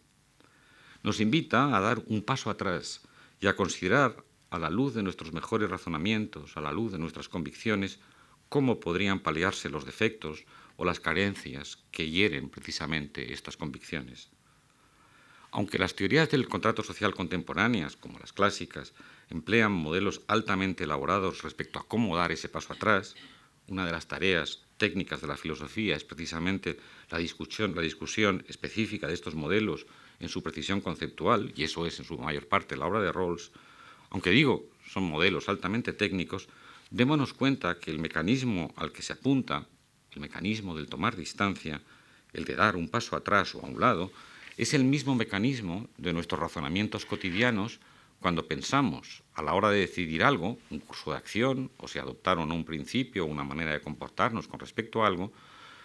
Nos 1.03 1.21
invita 1.21 1.77
a 1.77 1.81
dar 1.81 2.03
un 2.07 2.23
paso 2.23 2.51
atrás 2.51 3.03
y 3.41 3.47
a 3.47 3.57
considerar, 3.57 4.25
a 4.51 4.59
la 4.59 4.71
luz 4.71 4.95
de 4.95 5.03
nuestros 5.03 5.33
mejores 5.33 5.69
razonamientos, 5.69 6.57
a 6.57 6.63
la 6.63 6.73
luz 6.73 6.93
de 6.93 6.99
nuestras 6.99 7.29
convicciones, 7.29 8.01
cómo 8.49 8.81
podrían 8.81 9.21
paliarse 9.21 9.69
los 9.69 9.85
defectos 9.85 10.45
o 10.77 10.85
las 10.85 11.01
carencias 11.01 11.85
que 11.91 12.09
hieren 12.09 12.49
precisamente 12.49 13.33
estas 13.33 13.57
convicciones. 13.59 14.31
Aunque 15.51 15.79
las 15.79 15.95
teorías 15.95 16.31
del 16.31 16.49
contrato 16.49 16.83
social 16.83 17.15
contemporáneas, 17.15 17.97
como 17.97 18.19
las 18.19 18.33
clásicas, 18.33 18.95
emplean 19.29 19.73
modelos 19.73 20.23
altamente 20.29 20.85
elaborados 20.85 21.43
respecto 21.43 21.79
a 21.79 21.87
cómo 21.87 22.17
dar 22.17 22.33
ese 22.33 22.49
paso 22.49 22.73
atrás, 22.73 23.15
una 23.69 23.87
de 23.87 23.93
las 23.93 24.09
tareas 24.09 24.61
técnicas 24.77 25.21
de 25.21 25.27
la 25.27 25.37
filosofía 25.37 25.97
es 25.97 26.05
precisamente 26.05 26.79
la 27.11 27.19
discusión, 27.19 27.75
la 27.75 27.83
discusión 27.83 28.45
específica 28.49 29.07
de 29.07 29.15
estos 29.15 29.35
modelos 29.35 29.87
en 30.21 30.29
su 30.29 30.43
precisión 30.43 30.81
conceptual, 30.81 31.53
y 31.55 31.65
eso 31.65 31.87
es 31.87 31.99
en 31.99 32.05
su 32.05 32.19
mayor 32.19 32.49
parte 32.49 32.77
la 32.77 32.87
obra 32.87 33.01
de 33.01 33.13
Rawls, 33.13 33.51
aunque 34.11 34.31
digo, 34.31 34.65
son 34.89 35.05
modelos 35.05 35.49
altamente 35.49 35.93
técnicos, 35.93 36.49
démonos 36.91 37.35
cuenta 37.35 37.79
que 37.79 37.91
el 37.91 37.99
mecanismo 37.99 38.73
al 38.77 38.93
que 38.93 39.03
se 39.03 39.13
apunta, 39.13 39.67
el 40.13 40.21
mecanismo 40.21 40.75
del 40.75 40.89
tomar 40.89 41.17
distancia, 41.17 41.83
el 42.33 42.45
de 42.45 42.57
dar 42.57 42.77
un 42.77 42.89
paso 42.89 43.17
atrás 43.17 43.55
o 43.55 43.61
a 43.61 43.69
un 43.69 43.81
lado, 43.81 44.11
es 44.57 44.75
el 44.75 44.85
mismo 44.85 45.15
mecanismo 45.15 45.89
de 45.99 46.13
nuestros 46.13 46.41
razonamientos 46.41 47.05
cotidianos 47.05 47.81
cuando 48.21 48.47
pensamos 48.47 49.23
a 49.35 49.43
la 49.43 49.55
hora 49.55 49.71
de 49.71 49.81
decidir 49.81 50.25
algo, 50.25 50.59
un 50.71 50.81
curso 50.81 51.13
de 51.13 51.19
acción, 51.19 51.71
o 51.79 51.87
si 51.87 51.99
adoptar 51.99 52.39
o 52.39 52.47
no 52.47 52.55
un 52.55 52.65
principio 52.65 53.25
o 53.25 53.31
una 53.31 53.45
manera 53.45 53.73
de 53.73 53.81
comportarnos 53.81 54.49
con 54.49 54.59
respecto 54.59 55.03
a 55.03 55.07
algo, 55.07 55.33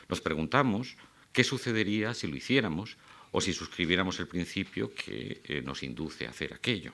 nos 0.10 0.22
preguntamos 0.22 0.98
qué 1.32 1.44
sucedería 1.44 2.14
si 2.14 2.28
lo 2.28 2.36
hiciéramos 2.36 2.98
o 3.32 3.42
si 3.42 3.54
suscribiéramos 3.54 4.20
el 4.20 4.28
principio 4.28 4.94
que 4.94 5.42
eh, 5.46 5.62
nos 5.62 5.84
induce 5.84 6.26
a 6.26 6.30
hacer 6.30 6.54
aquello. 6.54 6.94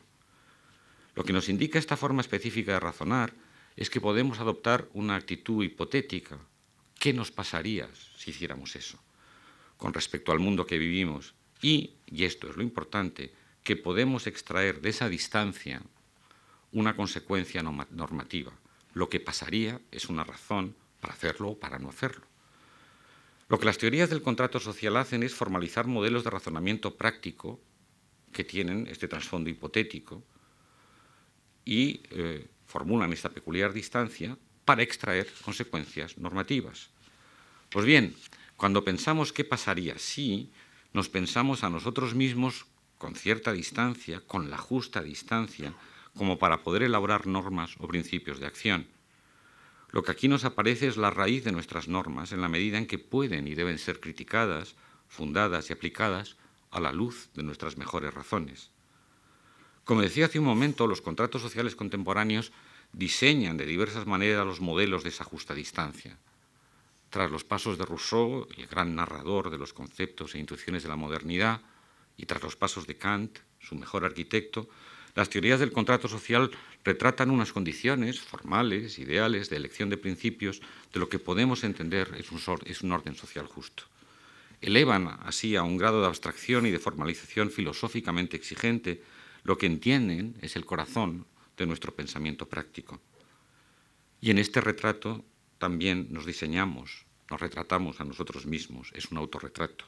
Lo 1.16 1.24
que 1.24 1.34
nos 1.34 1.50
indica 1.50 1.80
esta 1.80 1.98
forma 1.98 2.22
específica 2.22 2.74
de 2.74 2.80
razonar 2.80 3.34
es 3.76 3.90
que 3.90 4.02
podemos 4.02 4.40
adoptar 4.40 4.88
una 4.94 5.16
actitud 5.16 5.64
hipotética. 5.64 6.38
¿Qué 7.00 7.14
nos 7.14 7.32
pasaría 7.32 7.90
si 8.18 8.32
hiciéramos 8.32 8.76
eso? 8.76 9.00
Con 9.78 9.94
respecto 9.94 10.32
al 10.32 10.40
mundo 10.40 10.66
que 10.66 10.78
vivimos 10.78 11.34
y, 11.62 11.96
y 12.08 12.26
esto 12.26 12.50
es 12.50 12.58
lo 12.58 12.64
importante, 12.64 13.34
que 13.70 13.76
podemos 13.76 14.26
extraer 14.26 14.82
de 14.82 14.90
esa 14.90 15.10
distancia 15.10 15.84
una 16.72 16.96
consecuencia 16.96 17.62
normativa. 17.62 18.52
Lo 18.96 19.10
que 19.10 19.20
pasaría 19.20 19.80
es 19.92 20.10
una 20.10 20.24
razón 20.24 20.74
para 21.00 21.14
hacerlo 21.14 21.50
o 21.50 21.60
para 21.60 21.78
no 21.78 21.90
hacerlo. 21.90 22.26
Lo 23.48 23.60
que 23.60 23.68
las 23.68 23.78
teorías 23.78 24.10
del 24.10 24.24
contrato 24.24 24.60
social 24.60 24.98
hacen 24.98 25.22
es 25.22 25.36
formalizar 25.36 25.86
modelos 25.86 26.24
de 26.24 26.32
razonamiento 26.32 26.96
práctico 26.98 27.60
que 28.34 28.44
tienen 28.44 28.88
este 28.88 29.08
trasfondo 29.08 29.52
hipotético 29.52 30.24
y 31.64 32.02
eh, 32.10 32.48
formulan 32.66 33.14
esta 33.14 33.30
peculiar 33.30 33.72
distancia 33.72 34.36
para 34.66 34.82
extraer 34.82 35.28
consecuencias 35.46 36.18
normativas. 36.18 36.90
Pues 37.70 37.86
bien, 37.86 38.16
cuando 38.58 38.84
pensamos 38.84 39.32
qué 39.32 39.44
pasaría 39.44 40.00
si, 40.00 40.52
nos 40.92 41.08
pensamos 41.08 41.64
a 41.64 41.70
nosotros 41.70 42.16
mismos 42.16 42.66
con 43.00 43.16
cierta 43.16 43.54
distancia, 43.54 44.22
con 44.28 44.52
la 44.52 44.58
justa 44.58 45.02
distancia, 45.02 45.74
como 46.16 46.38
para 46.38 46.64
poder 46.64 46.84
elaborar 46.84 47.26
normas 47.26 47.76
o 47.80 47.88
principios 47.88 48.40
de 48.40 48.46
acción. 48.46 48.88
Lo 49.92 50.04
que 50.04 50.12
aquí 50.12 50.28
nos 50.28 50.46
aparece 50.46 50.88
es 50.88 50.98
la 50.98 51.10
raíz 51.10 51.44
de 51.46 51.54
nuestras 51.54 51.88
normas 51.88 52.34
en 52.34 52.42
la 52.42 52.50
medida 52.50 52.78
en 52.78 52.86
que 52.86 53.00
pueden 53.00 53.48
y 53.48 53.56
deben 53.56 53.80
ser 53.80 54.00
criticadas, 54.00 54.76
fundadas 55.08 55.70
y 55.70 55.74
aplicadas 55.74 56.36
a 56.72 56.80
la 56.80 56.92
luz 56.92 57.30
de 57.34 57.42
nuestras 57.42 57.78
mejores 57.78 58.14
razones. 58.14 58.70
Como 59.86 60.02
decía 60.02 60.26
hace 60.26 60.38
un 60.38 60.46
momento, 60.46 60.86
los 60.86 61.02
contratos 61.02 61.42
sociales 61.42 61.76
contemporáneos 61.76 62.52
diseñan 62.92 63.56
de 63.56 63.66
diversas 63.66 64.06
maneras 64.06 64.46
los 64.46 64.60
modelos 64.60 65.04
de 65.04 65.10
esa 65.10 65.24
justa 65.24 65.56
distancia. 65.56 66.18
Tras 67.10 67.32
los 67.32 67.46
pasos 67.46 67.78
de 67.78 67.86
Rousseau, 67.86 68.46
el 68.58 68.68
gran 68.68 68.94
narrador 68.94 69.50
de 69.50 69.58
los 69.58 69.74
conceptos 69.74 70.36
e 70.36 70.40
intuiciones 70.40 70.84
de 70.84 70.90
la 70.90 70.96
modernidad, 70.96 71.62
y 72.20 72.26
tras 72.26 72.44
los 72.44 72.58
pasos 72.58 72.86
de 72.86 72.98
Kant, 72.98 73.40
su 73.60 73.76
mejor 73.76 74.04
arquitecto, 74.04 74.68
las 75.16 75.30
teorías 75.30 75.60
del 75.60 75.72
contrato 75.72 76.10
social 76.10 76.52
retratan 76.84 77.32
unas 77.32 77.54
condiciones 77.54 78.20
formales, 78.20 79.00
ideales, 79.00 79.50
de 79.50 79.56
elección 79.56 79.90
de 79.90 79.98
principios 79.98 80.62
de 80.94 81.00
lo 81.00 81.08
que 81.08 81.18
podemos 81.18 81.64
entender 81.64 82.14
es 82.18 82.82
un, 82.82 82.92
orden 82.92 83.16
social 83.16 83.48
justo. 83.48 83.84
Elevan 84.62 85.18
así 85.24 85.56
a 85.56 85.64
un 85.64 85.78
grado 85.78 86.02
de 86.02 86.08
abstracción 86.08 86.66
y 86.66 86.72
de 86.72 86.80
formalización 86.80 87.52
filosóficamente 87.52 88.36
exigente 88.36 89.02
lo 89.44 89.58
que 89.58 89.66
entienden 89.66 90.36
es 90.42 90.58
el 90.58 90.66
corazón 90.66 91.26
de 91.58 91.66
nuestro 91.66 91.96
pensamiento 91.96 92.48
práctico. 92.48 93.00
Y 94.20 94.32
en 94.32 94.38
este 94.38 94.60
retrato 94.60 95.24
también 95.58 96.08
nos 96.12 96.26
diseñamos, 96.26 97.06
nos 97.32 97.40
retratamos 97.40 98.02
a 98.02 98.04
nosotros 98.04 98.46
mismos, 98.46 98.92
es 98.94 99.06
un 99.06 99.18
autorretrato. 99.18 99.86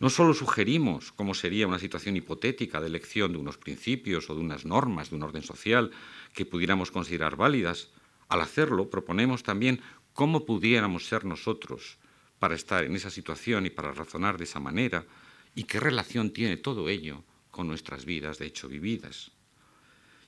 No 0.00 0.08
solo 0.08 0.32
sugerimos 0.32 1.12
cómo 1.12 1.34
sería 1.34 1.68
una 1.68 1.78
situación 1.78 2.16
hipotética 2.16 2.80
de 2.80 2.86
elección 2.86 3.32
de 3.32 3.38
unos 3.38 3.58
principios 3.58 4.30
o 4.30 4.34
de 4.34 4.40
unas 4.40 4.64
normas 4.64 5.10
de 5.10 5.16
un 5.16 5.22
orden 5.22 5.42
social 5.42 5.90
que 6.32 6.46
pudiéramos 6.46 6.90
considerar 6.90 7.36
válidas, 7.36 7.90
al 8.28 8.40
hacerlo 8.40 8.88
proponemos 8.88 9.42
también 9.42 9.82
cómo 10.14 10.46
pudiéramos 10.46 11.06
ser 11.06 11.26
nosotros 11.26 11.98
para 12.38 12.54
estar 12.54 12.84
en 12.84 12.96
esa 12.96 13.10
situación 13.10 13.66
y 13.66 13.70
para 13.70 13.92
razonar 13.92 14.38
de 14.38 14.44
esa 14.44 14.58
manera 14.58 15.04
y 15.54 15.64
qué 15.64 15.78
relación 15.78 16.30
tiene 16.30 16.56
todo 16.56 16.88
ello 16.88 17.22
con 17.50 17.68
nuestras 17.68 18.06
vidas 18.06 18.38
de 18.38 18.46
hecho 18.46 18.68
vividas. 18.68 19.32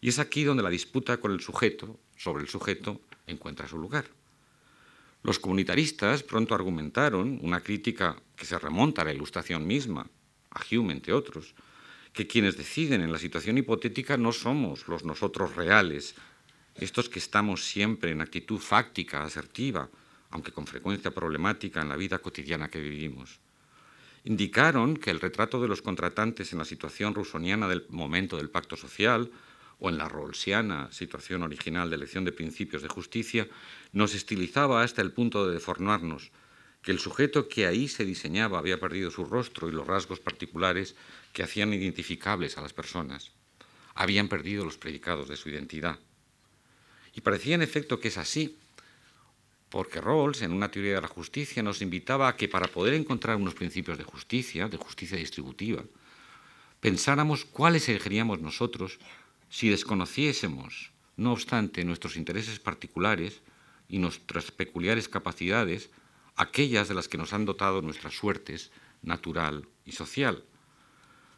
Y 0.03 0.11
es 0.11 0.19
aquí 0.19 0.45
donde 0.45 0.63
la 0.63 0.69
disputa 0.69 1.17
con 1.17 1.33
el 1.33 1.41
sujeto, 1.41 1.99
sobre 2.19 2.43
el 2.43 2.51
sujeto, 2.51 3.01
encuentra 3.27 3.67
su 3.67 3.79
lugar. 3.79 4.05
Los 5.23 5.39
comunitaristas 5.39 6.23
pronto 6.23 6.55
argumentaron 6.55 7.39
una 7.43 7.61
crítica 7.61 8.17
que 8.35 8.45
se 8.45 8.59
remonta 8.59 9.03
a 9.03 9.05
la 9.05 9.13
Ilustración 9.13 9.67
misma, 9.67 10.09
a 10.51 10.61
Hume 10.71 10.93
entre 10.93 11.13
otros, 11.13 11.55
que 12.13 12.27
quienes 12.27 12.57
deciden 12.57 13.03
en 13.03 13.13
la 13.13 13.19
situación 13.19 13.57
hipotética 13.57 14.17
no 14.17 14.33
somos 14.33 14.89
los 14.89 15.05
nosotros 15.05 15.55
reales, 15.55 16.15
estos 16.75 17.09
que 17.09 17.19
estamos 17.19 17.65
siempre 17.65 18.11
en 18.11 18.21
actitud 18.21 18.59
fáctica, 18.59 19.23
asertiva, 19.23 19.89
aunque 20.31 20.53
con 20.53 20.67
frecuencia 20.67 21.11
problemática 21.11 21.81
en 21.81 21.89
la 21.89 21.97
vida 21.97 22.19
cotidiana 22.19 22.69
que 22.69 22.81
vivimos. 22.81 23.39
Indicaron 24.25 24.97
que 24.97 25.11
el 25.11 25.21
retrato 25.21 25.61
de 25.61 25.69
los 25.69 25.83
contratantes 25.83 26.53
en 26.53 26.59
la 26.59 26.65
situación 26.65 27.15
rusoniana 27.15 27.69
del 27.69 27.87
momento 27.91 28.37
del 28.37 28.51
pacto 28.51 28.77
social 28.77 29.31
o 29.83 29.91
en 29.91 29.99
la 29.99 30.09
rawlsiana 30.09 30.93
situación 30.93 31.43
original 31.43 31.91
de 31.91 31.97
elección 31.97 32.25
de 32.25 32.31
principios 32.31 32.83
de 32.83 32.89
justicia 32.89 33.49
nos 33.91 34.15
estilizaba 34.15 34.83
hasta 34.83 35.03
el 35.03 35.11
punto 35.11 35.45
de 35.45 35.55
deformarnos, 35.55 36.31
que 36.83 36.93
el 36.93 37.01
sujeto 37.01 37.49
que 37.49 37.67
ahí 37.67 37.89
se 37.89 38.05
diseñaba 38.05 38.61
había 38.61 38.79
perdido 38.79 39.11
su 39.11 39.25
rostro 39.25 39.69
y 39.69 39.73
los 39.73 39.85
rasgos 39.85 40.21
particulares 40.21 40.95
que 41.33 41.43
hacían 41.43 41.75
identificables 41.75 42.57
a 42.57 42.63
las 42.63 42.73
personas. 42.73 43.33
Habían 43.95 44.29
perdido 44.29 44.65
los 44.65 44.79
predicados 44.79 45.29
de 45.29 45.37
su 45.37 45.49
identidad. 45.49 45.99
Y 47.13 47.21
parecía 47.21 47.57
en 47.57 47.63
efecto 47.63 47.99
que 47.99 48.09
es 48.09 48.19
así, 48.19 48.57
porque 49.69 50.01
Rawls, 50.01 50.43
en 50.43 50.53
una 50.53 50.71
teoría 50.71 50.95
de 50.95 51.01
la 51.01 51.09
justicia, 51.09 51.61
nos 51.61 51.83
invitaba 51.83 52.29
a 52.29 52.37
que 52.37 52.49
para 52.49 52.69
poder 52.69 52.95
encontrar 52.95 53.35
unos 53.37 53.55
principios 53.55 53.99
de 53.99 54.05
justicia, 54.05 54.69
de 54.69 54.77
justicia 54.77 55.19
distributiva, 55.19 55.83
pensáramos 56.79 57.45
cuáles 57.45 57.89
elegiríamos 57.89 58.41
nosotros 58.41 59.01
si 59.53 59.69
desconociésemos, 59.69 60.93
no 61.19 61.31
obstante, 61.33 61.85
nuestros 61.85 62.17
intereses 62.17 62.59
particulares 62.59 63.43
y 63.87 63.99
nuestras 63.99 64.51
peculiares 64.51 65.11
capacidades, 65.11 65.91
aquellas 66.37 66.89
de 66.89 66.95
las 66.95 67.07
que 67.07 67.19
nos 67.19 67.35
han 67.35 67.45
dotado 67.45 67.83
nuestras 67.83 68.15
suertes 68.15 68.73
natural 69.03 69.69
y 69.85 69.93
social. 69.93 70.43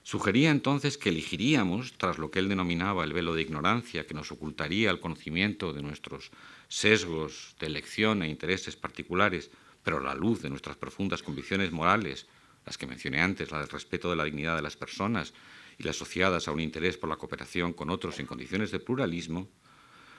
Sugería 0.05 0.53
entonces 0.53 0.97
que 0.97 1.09
elegiríamos, 1.09 1.95
tras 1.99 2.19
lo 2.19 2.31
que 2.31 2.39
él 2.39 2.49
denominaba 2.49 3.03
el 3.03 3.13
velo 3.13 3.35
de 3.35 3.43
ignorancia 3.43 4.07
que 4.07 4.15
nos 4.15 4.31
ocultaría 4.31 4.93
el 4.93 5.01
conocimiento 5.01 5.73
de 5.73 5.83
nuestros 5.83 6.31
sesgos 6.69 7.57
de 7.59 7.67
elección 7.67 8.23
e 8.23 8.29
intereses 8.29 8.77
particulares, 8.77 9.51
pero 9.83 9.99
a 9.99 10.03
la 10.03 10.15
luz 10.15 10.41
de 10.41 10.51
nuestras 10.51 10.77
profundas 10.77 11.25
convicciones 11.25 11.73
morales, 11.73 12.29
las 12.65 12.79
que 12.79 12.87
mencioné 12.87 13.21
antes, 13.21 13.51
la 13.51 13.59
del 13.59 13.69
respeto 13.69 14.09
de 14.09 14.17
la 14.17 14.25
dignidad 14.25 14.55
de 14.55 14.63
las 14.63 14.77
personas 14.77 15.35
y 15.79 15.85
las 15.85 15.97
asociadas 15.97 16.49
a 16.49 16.53
un 16.53 16.61
interés 16.61 16.97
por 16.97 17.09
la 17.09 17.17
cooperación 17.17 17.73
con 17.73 17.91
otros 17.91 18.19
en 18.21 18.27
condiciones 18.27 18.71
de 18.71 18.81
pluralismo, 18.81 19.49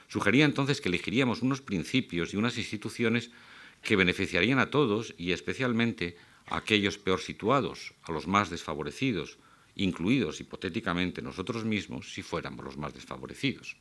sugería 0.08 0.46
entonces 0.46 0.82
que 0.82 0.90
elegiríamos 0.90 1.42
unos 1.42 1.62
principios 1.62 2.34
y 2.34 2.38
unas 2.38 2.58
instituciones 2.58 3.32
que 3.82 3.96
beneficiarían 3.96 4.60
a 4.60 4.70
todos 4.70 5.14
y 5.18 5.32
especialmente 5.32 6.18
a 6.48 6.58
aquellos 6.58 6.98
peor 6.98 7.22
situados, 7.22 7.94
a 8.04 8.12
los 8.12 8.28
más 8.28 8.50
desfavorecidos, 8.50 9.38
incluidos 9.76 10.40
hipotéticamente 10.42 11.22
nosotros 11.22 11.66
mismos 11.66 12.14
si 12.14 12.22
fuéramos 12.22 12.64
los 12.64 12.78
más 12.78 12.94
desfavorecidos. 12.94 13.78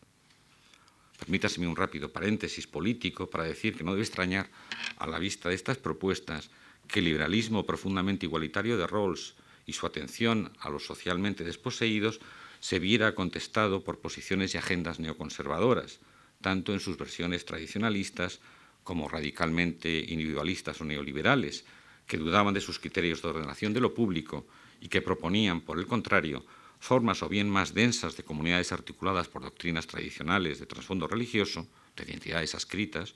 Permítaseme 1.18 1.68
un 1.68 1.76
rápido 1.76 2.10
paréntesis 2.10 2.66
político 2.66 3.30
para 3.30 3.44
decir 3.44 3.76
que 3.76 3.84
no 3.84 3.92
debe 3.92 4.02
extrañar, 4.02 4.50
a 4.98 5.06
la 5.06 5.18
vista 5.18 5.48
de 5.48 5.54
estas 5.54 5.78
propuestas, 5.78 6.50
que 6.88 6.98
el 6.98 7.06
liberalismo 7.06 7.64
profundamente 7.64 8.26
igualitario 8.26 8.76
de 8.76 8.86
Rawls 8.86 9.34
y 9.66 9.72
su 9.72 9.86
atención 9.86 10.52
a 10.60 10.70
los 10.70 10.86
socialmente 10.86 11.44
desposeídos 11.44 12.20
se 12.60 12.78
viera 12.78 13.14
contestado 13.14 13.84
por 13.84 14.00
posiciones 14.00 14.54
y 14.54 14.58
agendas 14.58 14.98
neoconservadoras, 14.98 16.00
tanto 16.40 16.72
en 16.72 16.80
sus 16.80 16.96
versiones 16.96 17.44
tradicionalistas 17.44 18.40
como 18.84 19.08
radicalmente 19.08 20.04
individualistas 20.08 20.80
o 20.80 20.84
neoliberales, 20.84 21.64
que 22.06 22.18
dudaban 22.18 22.54
de 22.54 22.60
sus 22.60 22.78
criterios 22.78 23.22
de 23.22 23.28
ordenación 23.28 23.72
de 23.72 23.80
lo 23.80 23.94
público 23.94 24.46
y 24.80 24.88
que 24.88 25.02
proponían, 25.02 25.62
por 25.62 25.78
el 25.78 25.86
contrario, 25.86 26.44
formas 26.78 27.22
o 27.22 27.28
bien 27.28 27.48
más 27.48 27.72
densas 27.72 28.16
de 28.16 28.24
comunidades 28.24 28.72
articuladas 28.72 29.28
por 29.28 29.42
doctrinas 29.42 29.86
tradicionales 29.86 30.58
de 30.60 30.66
trasfondo 30.66 31.06
religioso, 31.06 31.66
de 31.96 32.04
identidades 32.04 32.54
ascritas, 32.54 33.14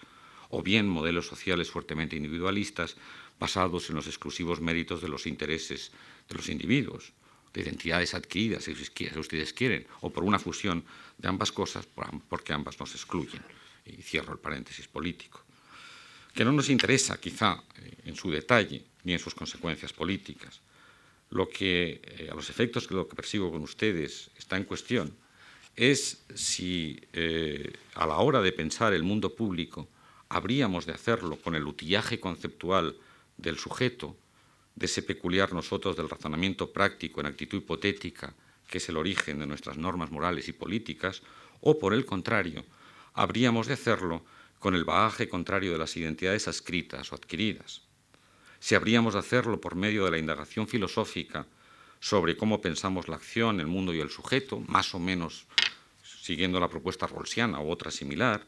o 0.49 0.63
bien 0.63 0.89
modelos 0.89 1.27
sociales 1.27 1.71
fuertemente 1.71 2.17
individualistas 2.17 2.97
basados 3.39 3.89
en 3.91 3.97
los 3.97 4.07
exclusivos 4.07 4.61
méritos 4.61 5.01
de 5.01 5.09
los 5.09 5.27
intereses 5.27 5.93
de 6.29 6.35
los 6.35 6.49
individuos, 6.49 7.13
de 7.53 7.63
identidades 7.63 8.15
adquiridas, 8.15 8.65
si 8.65 8.73
ustedes 8.73 9.53
quieren, 9.53 9.87
o 10.01 10.11
por 10.11 10.25
una 10.25 10.39
fusión 10.39 10.85
de 11.17 11.29
ambas 11.29 11.53
cosas, 11.53 11.89
porque 12.29 12.53
ambas 12.53 12.79
nos 12.79 12.95
excluyen. 12.95 13.43
Y 13.87 14.03
cierro 14.03 14.35
el 14.35 14.39
paréntesis 14.39 14.87
político. 14.87 15.43
Que 16.35 16.45
no 16.45 16.53
nos 16.53 16.69
interesa, 16.69 17.19
quizá, 17.19 17.63
eh, 17.81 17.95
en 18.05 18.17
su 18.17 18.31
detalle 18.31 18.85
ni 19.05 19.15
en 19.15 19.19
sus 19.19 19.35
consecuencias 19.35 19.95
políticas. 19.95 20.61
Lo 21.31 21.49
que, 21.49 22.03
eh, 22.05 22.29
a 22.31 22.35
los 22.35 22.51
efectos 22.51 22.87
que 22.87 22.95
lo 22.95 23.09
que 23.09 23.17
persigo 23.17 23.51
con 23.51 23.63
ustedes 23.63 24.31
está 24.37 24.59
en 24.59 24.65
cuestión, 24.65 25.17
es 25.75 26.25
si 26.35 27.01
eh, 27.13 27.73
a 27.95 28.07
la 28.07 28.19
hora 28.19 28.43
de 28.43 28.53
pensar 28.53 28.93
el 28.93 29.05
mundo 29.05 29.35
público 29.35 29.89
habríamos 30.29 30.85
de 30.85 30.93
hacerlo 30.93 31.37
con 31.37 31.55
el 31.55 31.67
utillaje 31.67 32.21
conceptual 32.21 32.97
del 33.39 33.59
sujeto, 33.59 34.17
de 34.75 34.87
ese 34.87 35.03
peculiar 35.03 35.53
nosotros 35.53 35.97
del 35.97 36.11
razonamiento 36.11 36.73
práctico 36.73 37.21
en 37.21 37.27
actitud 37.27 37.59
hipotética, 37.59 38.35
que 38.69 38.79
es 38.79 38.89
el 38.89 38.97
origen 38.97 39.39
de 39.39 39.47
nuestras 39.47 39.77
normas 39.77 40.11
morales 40.11 40.49
y 40.49 40.53
políticas, 40.53 41.23
o 41.61 41.79
por 41.79 41.95
el 41.95 42.05
contrario, 42.05 42.65
habríamos 43.15 43.67
de 43.67 43.75
hacerlo 43.75 44.25
con 44.59 44.75
el 44.75 44.85
bagaje 44.85 45.29
contrario 45.29 45.73
de 45.73 45.79
las 45.79 45.97
identidades 45.97 46.47
adscritas 46.49 47.13
o 47.13 47.17
adquiridas. 47.17 47.83
Si 48.61 48.75
habríamos 48.75 49.15
de 49.15 49.21
hacerlo 49.21 49.61
por 49.61 49.75
medio 49.75 50.05
de 50.05 50.11
la 50.11 50.19
indagación 50.19 50.69
filosófica 50.69 51.47
sobre 52.01 52.37
cómo 52.37 52.61
pensamos 52.61 53.09
la 53.09 53.17
acción, 53.17 53.61
el 53.61 53.67
mundo 53.67 53.95
y 53.95 54.01
el 54.01 54.11
sujeto, 54.11 54.61
más 54.67 54.95
o 54.95 54.99
menos 54.99 55.47
siguiendo 56.03 56.61
la 56.61 56.69
propuesta 56.69 57.07
rolsiana 57.07 57.61
o 57.61 57.71
otra 57.71 57.91
similar, 57.91 58.45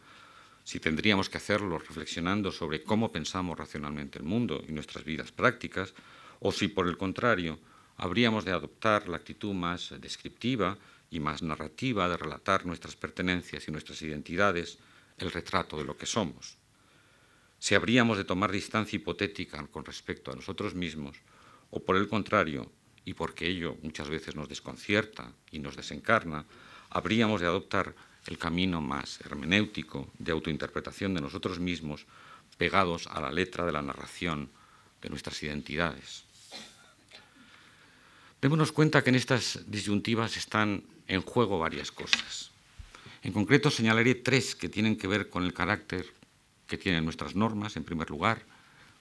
si 0.65 0.81
tendríamos 0.81 1.29
que 1.29 1.39
hacerlo 1.39 1.79
reflexionando 1.79 2.53
sobre 2.53 2.83
cómo 2.83 3.13
pensamos 3.13 3.59
racionalmente 3.59 4.19
el 4.19 4.25
mundo 4.25 4.63
y 4.67 4.73
nuestras 4.73 5.05
vidas 5.05 5.33
prácticas, 5.33 5.95
o 6.41 6.53
si 6.53 6.69
por 6.69 6.89
el 6.89 6.97
contrario 6.97 7.59
habríamos 7.97 8.45
de 8.45 8.53
adoptar 8.53 9.09
la 9.09 9.19
actitud 9.19 9.53
más 9.53 9.95
descriptiva 10.01 10.79
y 11.11 11.21
más 11.21 11.43
narrativa 11.43 12.09
de 12.09 12.17
relatar 12.17 12.65
nuestras 12.65 12.97
pertenencias 12.97 13.67
y 13.69 13.73
nuestras 13.73 14.01
identidades, 14.03 14.79
el 15.19 15.31
retrato 15.31 15.77
de 15.77 15.85
lo 15.85 15.97
que 15.97 16.07
somos. 16.07 16.57
Si 17.59 17.75
habríamos 17.75 18.17
de 18.17 18.25
tomar 18.25 18.53
distancia 18.53 18.97
hipotética 18.97 19.67
con 19.67 19.85
respecto 19.85 20.33
a 20.33 20.37
nosotros 20.37 20.75
mismos, 20.75 21.19
o 21.71 21.85
por 21.85 21.97
el 21.97 22.09
contrario, 22.09 22.73
y 23.05 23.15
porque 23.15 23.47
ello 23.47 23.77
muchas 23.83 24.09
veces 24.09 24.35
nos 24.35 24.49
desconcierta 24.49 25.33
y 25.51 25.59
nos 25.59 25.77
desencarna, 25.77 26.47
habríamos 26.89 27.41
de 27.41 27.47
adoptar 27.49 27.95
el 28.27 28.39
camino 28.39 28.81
más 28.81 29.21
hermenéutico 29.21 30.09
de 30.18 30.33
autointerpretación 30.33 31.14
de 31.14 31.21
nosotros 31.21 31.59
mismos, 31.59 32.07
pegados 32.59 33.07
a 33.07 33.21
la 33.21 33.31
letra 33.31 33.64
de 33.64 33.73
la 33.73 33.83
narración 33.83 34.51
de 35.01 35.09
nuestras 35.09 35.43
identidades. 35.43 36.25
Démonos 38.41 38.73
cuenta 38.73 39.03
que 39.03 39.11
en 39.11 39.16
estas 39.16 39.61
disyuntivas 39.66 40.37
están 40.37 40.83
en 41.09 41.23
juego 41.23 41.59
varias 41.59 41.93
cosas. 41.93 42.51
En 43.23 43.33
concreto 43.33 43.71
señalaré 43.71 44.14
tres 44.14 44.55
que 44.55 44.68
tienen 44.68 44.97
que 44.97 45.09
ver 45.09 45.29
con 45.29 45.45
el 45.45 45.53
carácter 45.53 46.07
que 46.66 46.79
tienen 46.79 47.05
nuestras 47.05 47.35
normas, 47.35 47.77
en 47.77 47.85
primer 47.85 48.09
lugar, 48.09 48.43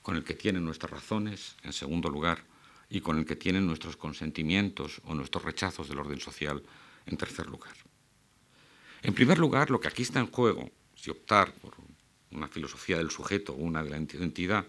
con 0.01 0.15
el 0.15 0.24
que 0.24 0.34
tienen 0.34 0.65
nuestras 0.65 0.91
razones, 0.91 1.55
en 1.63 1.72
segundo 1.72 2.09
lugar, 2.09 2.43
y 2.89 3.01
con 3.01 3.17
el 3.17 3.26
que 3.26 3.36
tienen 3.36 3.67
nuestros 3.67 3.95
consentimientos 3.95 5.01
o 5.05 5.13
nuestros 5.13 5.43
rechazos 5.43 5.88
del 5.88 5.99
orden 5.99 6.20
social, 6.20 6.63
en 7.05 7.15
tercer 7.15 7.47
lugar. 7.47 7.76
En 9.02 9.14
primer 9.14 9.39
lugar, 9.39 9.70
lo 9.70 9.80
que 9.80 9.88
aquí 9.88 10.02
está 10.02 10.20
en 10.20 10.32
juego, 10.32 10.70
si 10.95 11.10
optar 11.10 11.54
por 11.54 11.76
una 12.32 12.47
filosofía 12.47 12.97
del 12.97 13.12
sujeto 13.12 13.54
o 13.54 13.58
una 13.58 13.84
de 13.84 13.89
la 13.89 13.97
entidad, 13.97 14.66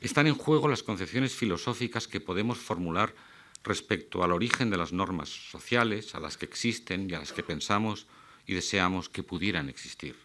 están 0.00 0.26
en 0.26 0.34
juego 0.34 0.68
las 0.68 0.82
concepciones 0.82 1.34
filosóficas 1.34 2.08
que 2.08 2.20
podemos 2.20 2.58
formular 2.58 3.14
respecto 3.62 4.24
al 4.24 4.32
origen 4.32 4.70
de 4.70 4.78
las 4.78 4.92
normas 4.92 5.28
sociales, 5.28 6.14
a 6.14 6.20
las 6.20 6.38
que 6.38 6.46
existen 6.46 7.10
y 7.10 7.14
a 7.14 7.18
las 7.18 7.32
que 7.32 7.42
pensamos 7.42 8.06
y 8.46 8.54
deseamos 8.54 9.10
que 9.10 9.22
pudieran 9.22 9.68
existir. 9.68 10.16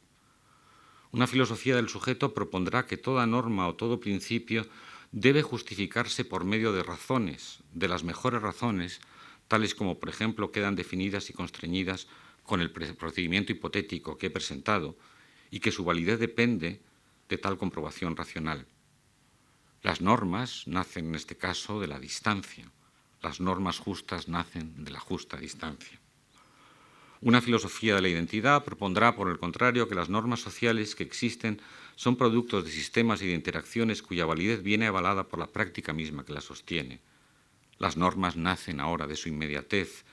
Una 1.12 1.28
filosofía 1.28 1.76
del 1.76 1.90
sujeto 1.90 2.34
propondrá 2.34 2.86
que 2.86 2.98
toda 2.98 3.28
norma 3.28 3.68
o 3.68 3.76
todo 3.76 4.00
principio 4.00 4.66
debe 5.12 5.44
justificarse 5.44 6.26
por 6.26 6.46
medio 6.46 6.72
de 6.72 6.84
razones, 6.84 7.60
de 7.74 7.88
las 7.88 8.04
mejores 8.04 8.42
razones, 8.42 9.02
tales 9.48 9.76
como, 9.76 10.00
por 10.00 10.10
ejemplo, 10.10 10.52
quedan 10.52 10.76
definidas 10.76 11.30
y 11.30 11.34
constreñidas 11.34 12.08
con 12.46 12.62
el 12.62 12.72
procedimiento 12.72 13.52
hipotético 13.52 14.18
que 14.18 14.28
he 14.28 14.30
presentado, 14.30 14.98
y 15.52 15.60
que 15.60 15.72
su 15.72 15.84
validez 15.84 16.20
depende 16.20 16.82
de 17.30 17.38
tal 17.38 17.58
comprobación 17.58 18.16
racional. 18.16 18.68
Las 19.82 20.02
normas 20.02 20.68
nacen 20.68 21.08
en 21.08 21.16
este 21.16 21.38
caso 21.38 21.80
de 21.80 21.88
la 21.88 22.00
distancia, 22.00 22.72
las 23.22 23.39
normas 23.39 23.80
justas 23.80 24.28
nacen 24.28 24.84
de 24.84 24.91
la 24.91 25.00
justa 25.00 25.38
distancia. 25.38 26.00
Una 27.22 27.41
filosofía 27.41 27.96
de 27.96 28.02
la 28.02 28.10
identidad 28.10 28.64
propondrá, 28.64 29.16
por 29.16 29.30
el 29.30 29.39
contrario, 29.39 29.88
que 29.88 29.96
las 29.96 30.10
normas 30.10 30.41
sociales 30.41 30.96
que 30.96 31.04
existen 31.04 31.62
son 31.96 32.18
productos 32.18 32.66
de 32.66 32.72
sistemas 32.72 33.22
y 33.22 33.28
de 33.28 33.34
interacciones 33.34 34.04
cuya 34.04 34.26
validez 34.26 34.62
viene 34.62 34.86
avalada 34.86 35.28
por 35.28 35.39
la 35.39 35.48
práctica 35.48 35.93
misma 35.93 36.26
que 36.26 36.34
las 36.34 36.43
sostiene. 36.43 37.00
Las 37.80 37.98
normas 37.98 38.36
nacen 38.36 38.80
ahora 38.80 39.08
de 39.08 39.16
su 39.16 39.30
inmediatez, 39.30 40.06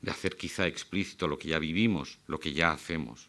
de 0.00 0.10
hacer 0.10 0.36
quizá 0.36 0.66
explícito 0.66 1.28
lo 1.28 1.38
que 1.38 1.48
ya 1.48 1.58
vivimos, 1.58 2.18
lo 2.26 2.40
que 2.40 2.52
ya 2.52 2.72
hacemos. 2.72 3.28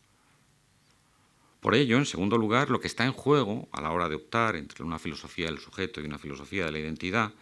Por 1.60 1.76
ello, 1.76 1.98
en 1.98 2.06
segundo 2.06 2.38
lugar, 2.38 2.70
lo 2.70 2.80
que 2.80 2.88
está 2.88 3.06
en 3.06 3.12
juego 3.12 3.70
a 3.72 3.82
la 3.82 3.92
hora 3.92 4.10
de 4.10 4.16
optar 4.16 4.56
entre 4.56 4.84
una 4.84 4.98
filosofía 4.98 5.46
del 5.46 5.60
sujeto 5.60 6.02
y 6.02 6.06
una 6.06 6.18
filosofía 6.18 6.66
de 6.66 6.72
la 6.72 6.80
identidad, 6.80 7.34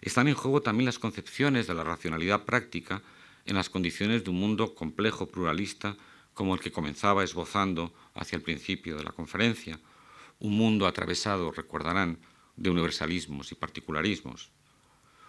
están 0.00 0.28
en 0.28 0.34
juego 0.34 0.60
también 0.60 0.86
las 0.86 0.98
concepciones 0.98 1.66
de 1.66 1.74
la 1.74 1.84
racionalidad 1.84 2.44
práctica 2.44 3.02
en 3.46 3.54
las 3.54 3.70
condiciones 3.70 4.24
de 4.24 4.30
un 4.30 4.40
mundo 4.40 4.74
complejo, 4.74 5.28
pluralista, 5.28 5.96
como 6.34 6.54
el 6.54 6.60
que 6.60 6.72
comenzaba 6.72 7.22
esbozando 7.22 7.94
hacia 8.14 8.36
el 8.36 8.42
principio 8.42 8.96
de 8.96 9.04
la 9.04 9.12
conferencia, 9.12 9.78
un 10.40 10.56
mundo 10.56 10.86
atravesado, 10.86 11.52
recordarán, 11.52 12.18
de 12.56 12.70
universalismos 12.70 13.52
y 13.52 13.54
particularismos. 13.54 14.50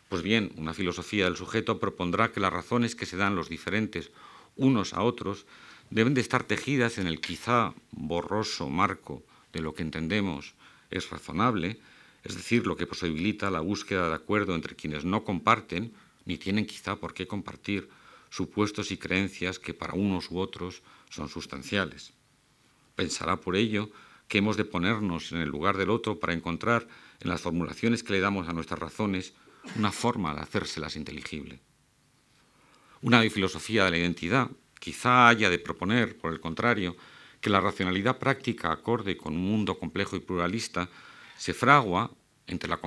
Pues 0.10 0.22
bien, 0.22 0.51
una 0.58 0.74
filosofía 0.74 1.26
del 1.26 1.36
sujeto 1.36 1.80
propondrá 1.80 2.32
que 2.32 2.39
las 2.39 2.53
razones 2.53 2.95
que 2.95 3.06
se 3.06 3.18
dan 3.18 3.36
los 3.36 3.49
diferentes 3.49 4.12
unos 4.56 4.93
a 4.93 5.01
otros 5.01 5.45
deben 5.89 6.14
de 6.14 6.22
estar 6.22 6.43
tejidas 6.43 6.97
en 6.97 7.08
el 7.08 7.20
quizá 7.20 7.74
borroso 7.91 8.70
marco 8.70 9.24
de 9.53 9.62
lo 9.62 9.74
que 9.74 9.84
entendemos 9.84 10.53
es 10.91 11.10
razonable, 11.10 11.80
es 12.24 12.36
decir, 12.36 12.66
lo 12.66 12.76
que 12.76 12.88
posibilita 12.88 13.51
la 13.51 13.60
búsqueda 13.60 14.10
de 14.10 14.16
acuerdo 14.16 14.56
entre 14.56 14.76
quienes 14.76 15.06
no 15.06 15.24
comparten, 15.24 15.93
ni 16.26 16.38
tienen 16.38 16.66
quizá 16.66 16.95
por 16.95 17.14
qué 17.14 17.28
compartir, 17.28 17.89
supuestos 18.30 18.91
y 18.91 18.97
creencias 18.97 19.60
que 19.60 19.74
para 19.74 19.93
unos 19.93 20.32
u 20.32 20.39
otros 20.39 20.82
son 21.10 21.30
sustanciales. 21.30 22.14
Pensará 22.95 23.38
por 23.38 23.56
ello 23.56 23.91
que 24.28 24.39
hemos 24.39 24.58
de 24.58 24.66
ponernos 24.66 25.32
en 25.32 25.39
el 25.39 25.49
lugar 25.49 25.78
del 25.78 25.89
otro 25.89 26.20
para 26.20 26.34
encontrar 26.34 26.88
en 27.22 27.30
las 27.30 27.41
formulaciones 27.41 28.03
que 28.03 28.14
le 28.14 28.20
damos 28.20 28.47
a 28.47 28.53
nuestras 28.53 28.80
razones 28.80 29.34
una 29.76 29.91
forma 29.91 30.34
de 30.34 30.41
hacérselas 30.41 30.95
inteligible. 30.95 31.59
Una 33.01 33.22
filosofía 33.30 33.86
de 33.86 33.91
la 33.91 33.97
identidad 33.97 34.49
quizá 34.80 35.28
haya 35.28 35.49
de 35.49 35.59
proponer, 35.59 36.18
por 36.18 36.34
el 36.34 36.39
contrario, 36.39 36.95
que 37.41 37.49
la 37.49 37.61
racionalidad 37.61 38.18
práctica 38.18 38.72
acorde 38.72 39.18
con 39.18 39.34
un 39.34 39.41
mundo 39.41 39.78
complejo 39.78 40.16
y 40.16 40.20
pluralista 40.20 40.89
se 41.38 41.53
fragua 41.53 42.11
entre 42.47 42.70
la, 42.70 42.80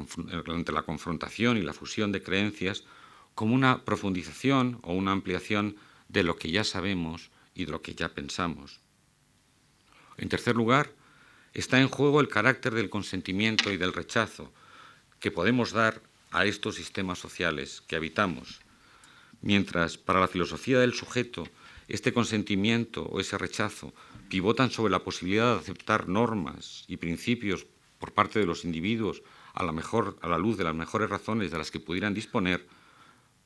entre 0.49 0.75
la 0.75 0.83
confrontación 0.83 1.57
y 1.57 1.63
la 1.63 1.73
fusión 1.73 2.13
de 2.13 2.23
creencias 2.23 2.85
como 3.35 3.55
una 3.55 3.85
profundización 3.85 4.81
o 4.83 4.95
una 4.95 5.13
ampliación 5.13 5.77
de 6.09 6.23
lo 6.23 6.37
que 6.37 6.51
ya 6.51 6.65
sabemos 6.65 7.31
y 7.55 7.67
de 7.67 7.73
lo 7.73 7.83
que 7.83 7.95
ya 7.95 8.09
pensamos. 8.09 8.81
En 10.17 10.29
tercer 10.29 10.57
lugar, 10.57 10.93
está 11.55 11.81
en 11.81 11.89
juego 11.89 12.21
el 12.21 12.29
carácter 12.29 12.75
del 12.75 12.91
consentimiento 12.91 13.71
y 13.71 13.77
del 13.77 13.93
rechazo 13.93 14.53
que 15.21 15.31
podemos 15.31 15.73
dar 15.73 16.03
a 16.31 16.45
estos 16.45 16.77
sistemas 16.77 17.19
sociales 17.19 17.83
que 17.87 17.97
habitamos, 17.97 18.61
mientras 19.41 19.99
para 19.99 20.21
la 20.21 20.29
filosofía 20.29 20.79
del 20.81 20.95
sujeto 20.95 21.49
este 21.89 22.13
consentimiento 22.13 23.05
o 23.05 23.19
ese 23.19 23.39
rechazo 23.39 23.95
pivotan 24.29 24.71
sobre 24.71 24.93
la 24.93 25.03
posibilidad 25.03 25.55
de 25.55 25.61
aceptar 25.61 26.09
normas 26.09 26.85
y 26.87 26.99
principios 26.99 27.67
por 27.99 28.13
parte 28.13 28.39
de 28.39 28.47
los 28.47 28.65
individuos 28.65 29.23
a 29.55 29.65
la, 29.65 29.73
mejor, 29.73 30.19
a 30.21 30.29
la 30.29 30.39
luz 30.39 30.59
de 30.59 30.65
las 30.65 30.75
mejores 30.75 31.09
razones 31.09 31.51
de 31.51 31.59
las 31.59 31.71
que 31.71 31.81
pudieran 31.81 32.15
disponer, 32.15 32.67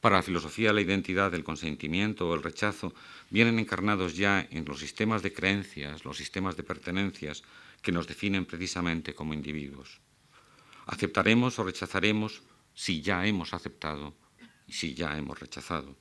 para 0.01 0.17
la 0.17 0.23
filosofía 0.23 0.73
la 0.73 0.81
identidad, 0.81 1.31
del 1.31 1.45
consentimiento 1.45 2.29
o 2.29 2.35
el 2.35 2.43
rechazo 2.43 2.93
vienen 3.31 3.61
encarnados 3.61 4.17
ya 4.17 4.45
en 4.51 4.65
los 4.65 4.81
sistemas 4.81 5.23
de 5.23 5.33
creencias, 5.33 6.05
los 6.05 6.17
sistemas 6.17 6.57
de 6.57 6.65
pertenencias 6.65 7.45
que 7.81 7.93
nos 7.93 8.09
definen 8.09 8.45
precisamente 8.45 9.15
como 9.15 9.33
individuos. 9.33 10.01
Aceptaremos 10.87 11.57
o 11.61 11.65
rechazaremos 11.65 12.43
si 12.75 13.03
ya 13.03 13.27
hemos 13.27 13.55
aceptado 13.55 14.15
y 14.67 14.73
si 14.73 14.95
ya 14.95 15.17
hemos 15.17 15.39
rechazado. 15.41 15.97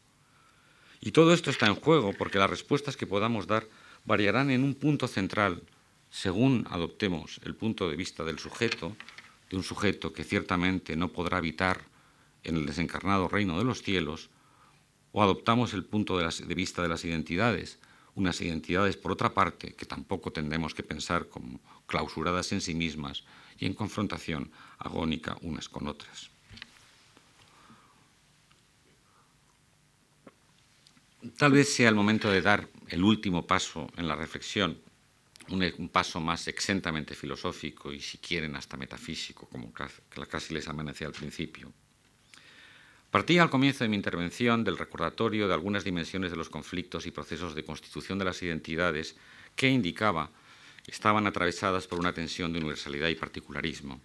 Y 1.00 1.12
todo 1.12 1.34
esto 1.34 1.50
está 1.50 1.68
en 1.68 1.76
juego 1.76 2.14
porque 2.14 2.38
las 2.38 2.50
respuestas 2.50 2.96
que 2.96 3.08
podamos 3.08 3.48
dar 3.48 3.68
variarán 4.06 4.52
en 4.52 4.64
un 4.64 4.76
punto 4.76 5.08
central 5.08 5.64
según 6.12 6.68
adoptemos 6.70 7.40
el 7.44 7.56
punto 7.56 7.90
de 7.90 7.96
vista 7.96 8.24
del 8.24 8.38
sujeto, 8.38 8.96
de 9.50 9.58
un 9.58 9.64
sujeto 9.64 10.12
que 10.12 10.26
ciertamente 10.26 10.96
no 10.96 11.08
podrá 11.08 11.38
habitar 11.38 11.86
en 12.44 12.58
el 12.58 12.66
desencarnado 12.66 13.30
reino 13.30 13.58
de 13.58 13.64
los 13.64 13.82
cielos, 13.82 14.30
o 15.14 15.24
adoptamos 15.24 15.74
el 15.74 15.86
punto 15.86 16.18
de, 16.18 16.28
de 16.28 16.56
vista 16.56 16.82
de 16.82 16.90
las 16.90 17.06
identidades, 17.06 17.80
unas 18.16 18.42
identidades, 18.42 18.98
por 18.98 19.14
otra 19.14 19.34
parte, 19.34 19.74
que 19.74 19.86
tampoco 19.86 20.32
tendremos 20.32 20.74
que 20.74 20.84
pensar 20.84 21.30
como 21.30 21.62
clausuradas 21.86 22.52
en 22.52 22.62
sí 22.62 22.76
mismas 22.76 23.24
y 23.58 23.66
en 23.66 23.74
confrontación 23.74 24.52
agónica 24.80 25.38
unas 25.42 25.70
con 25.70 25.88
otras. 25.88 26.31
Tal 31.38 31.52
vez 31.52 31.72
sea 31.74 31.90
el 31.90 31.96
momento 31.96 32.32
de 32.32 32.42
dar 32.42 32.68
el 32.90 33.04
último 33.04 33.46
paso 33.46 33.88
en 33.96 34.08
la 34.08 34.16
reflexión, 34.16 34.80
un, 35.50 35.90
paso 35.90 36.20
más 36.20 36.48
exentamente 36.48 37.14
filosófico 37.14 37.92
y, 37.94 38.00
si 38.00 38.18
quieren, 38.18 38.56
hasta 38.56 38.76
metafísico, 38.76 39.48
como 39.48 39.72
casi 39.72 40.54
les 40.54 40.68
amenacé 40.68 41.06
al 41.06 41.12
principio. 41.12 41.72
Partía 43.12 43.44
al 43.44 43.50
comienzo 43.50 43.84
de 43.84 43.90
mi 43.90 43.98
intervención 43.98 44.64
del 44.64 44.78
recordatorio 44.78 45.48
de 45.48 45.54
algunas 45.54 45.84
dimensiones 45.84 46.32
de 46.32 46.38
los 46.38 46.50
conflictos 46.50 47.06
y 47.06 47.12
procesos 47.12 47.54
de 47.54 47.66
constitución 47.66 48.18
de 48.18 48.26
las 48.26 48.42
identidades 48.42 49.16
que 49.56 49.70
indicaba 49.70 50.32
estaban 50.88 51.28
atravesadas 51.28 51.86
por 51.88 52.00
una 52.00 52.14
tensión 52.14 52.52
de 52.52 52.60
universalidad 52.60 53.10
y 53.10 53.16
particularismo. 53.16 54.02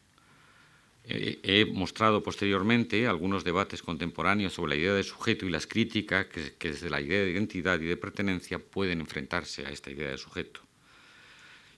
He 1.08 1.64
mostrado 1.66 2.22
posteriormente 2.22 3.06
algunos 3.06 3.44
debates 3.44 3.82
contemporáneos 3.82 4.54
sobre 4.54 4.70
la 4.70 4.82
idea 4.82 4.94
de 4.94 5.04
sujeto 5.04 5.46
y 5.46 5.50
las 5.50 5.66
críticas 5.66 6.26
que, 6.26 6.68
desde 6.68 6.90
la 6.90 7.00
idea 7.00 7.22
de 7.22 7.30
identidad 7.30 7.80
y 7.80 7.86
de 7.86 7.96
pertenencia 7.96 8.58
pueden 8.58 9.00
enfrentarse 9.00 9.64
a 9.64 9.70
esta 9.70 9.90
idea 9.90 10.10
de 10.10 10.18
sujeto. 10.18 10.60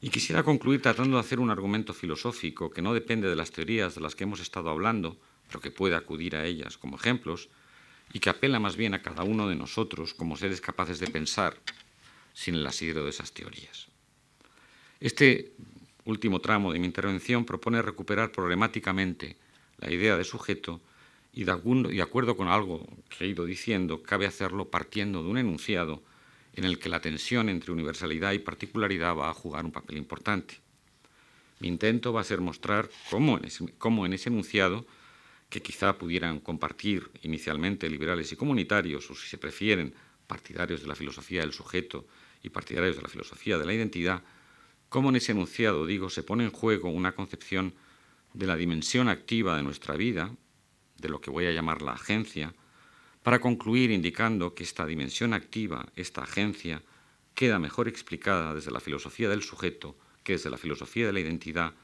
Y 0.00 0.10
quisiera 0.10 0.42
concluir 0.42 0.80
tratando 0.80 1.16
de 1.16 1.20
hacer 1.20 1.40
un 1.40 1.50
argumento 1.50 1.92
filosófico 1.92 2.70
que 2.70 2.80
no 2.80 2.94
depende 2.94 3.28
de 3.28 3.36
las 3.36 3.50
teorías 3.50 3.94
de 3.94 4.00
las 4.00 4.14
que 4.14 4.24
hemos 4.24 4.40
estado 4.40 4.70
hablando, 4.70 5.18
pero 5.48 5.60
que 5.60 5.70
puede 5.70 5.96
acudir 5.96 6.36
a 6.36 6.46
ellas 6.46 6.78
como 6.78 6.96
ejemplos, 6.96 7.48
y 8.12 8.20
que 8.20 8.30
apela 8.30 8.58
más 8.58 8.76
bien 8.76 8.94
a 8.94 9.02
cada 9.02 9.24
uno 9.24 9.48
de 9.48 9.56
nosotros 9.56 10.14
como 10.14 10.36
seres 10.36 10.62
capaces 10.62 11.00
de 11.00 11.08
pensar 11.08 11.58
sin 12.32 12.54
el 12.54 12.66
asidero 12.66 13.04
de 13.04 13.10
esas 13.10 13.32
teorías. 13.32 13.88
Este 15.00 15.52
último 16.10 16.40
tramo 16.40 16.72
de 16.72 16.78
mi 16.78 16.86
intervención 16.86 17.44
propone 17.44 17.82
recuperar 17.82 18.32
problemáticamente 18.32 19.36
la 19.78 19.90
idea 19.92 20.16
de 20.16 20.24
sujeto 20.24 20.80
y 21.32 21.44
de, 21.44 22.02
acuerdo 22.02 22.36
con 22.36 22.48
algo 22.48 22.86
que 23.10 23.24
he 23.24 23.28
ido 23.28 23.44
diciendo, 23.44 24.02
cabe 24.02 24.26
hacerlo 24.26 24.70
partiendo 24.70 25.22
de 25.22 25.28
un 25.28 25.38
enunciado 25.38 26.02
en 26.54 26.64
el 26.64 26.78
que 26.78 26.88
la 26.88 27.00
tensión 27.00 27.48
entre 27.48 27.72
universalidad 27.72 28.32
y 28.32 28.38
particularidad 28.38 29.14
va 29.14 29.30
a 29.30 29.34
jugar 29.34 29.64
un 29.64 29.70
papel 29.70 29.98
importante. 29.98 30.56
Mi 31.60 31.68
intento 31.68 32.12
va 32.12 32.22
a 32.22 32.24
ser 32.24 32.40
mostrar 32.40 32.88
cómo 33.10 34.06
en 34.06 34.12
ese 34.12 34.28
enunciado 34.30 34.86
que 35.50 35.62
quizá 35.62 35.96
pudieran 35.98 36.40
compartir 36.40 37.10
inicialmente 37.22 37.88
liberales 37.88 38.32
y 38.32 38.36
comunitarios, 38.36 39.10
o 39.10 39.14
si 39.14 39.28
se 39.28 39.38
prefieren, 39.38 39.94
partidarios 40.26 40.82
de 40.82 40.88
la 40.88 40.94
filosofía 40.94 41.40
del 41.40 41.52
sujeto 41.52 42.06
y 42.42 42.50
partidarios 42.50 42.96
de 42.96 43.02
la 43.02 43.08
filosofía 43.08 43.58
de 43.58 43.66
la 43.66 43.74
identidad, 43.74 44.22
cómo 44.88 45.10
en 45.10 45.16
ese 45.16 45.32
enunciado, 45.32 45.86
digo, 45.86 46.10
se 46.10 46.22
pone 46.22 46.44
en 46.44 46.50
juego 46.50 46.90
una 46.90 47.14
concepción 47.14 47.74
de 48.34 48.46
la 48.46 48.56
dimensión 48.56 49.08
activa 49.08 49.56
de 49.56 49.62
nuestra 49.62 49.96
vida, 49.96 50.34
de 50.96 51.08
lo 51.08 51.20
que 51.20 51.30
voy 51.30 51.46
a 51.46 51.52
llamar 51.52 51.82
la 51.82 51.92
agencia, 51.92 52.54
para 53.22 53.40
concluir 53.40 53.90
indicando 53.90 54.54
que 54.54 54.64
esta 54.64 54.86
dimensión 54.86 55.34
activa, 55.34 55.86
esta 55.96 56.22
agencia, 56.22 56.82
queda 57.34 57.58
mejor 57.58 57.88
explicada 57.88 58.54
desde 58.54 58.70
la 58.70 58.80
filosofía 58.80 59.28
del 59.28 59.42
sujeto 59.42 59.96
que 60.24 60.32
desde 60.32 60.50
la 60.50 60.58
filosofía 60.58 61.06
de 61.06 61.12
la 61.12 61.20
identidad, 61.20 61.74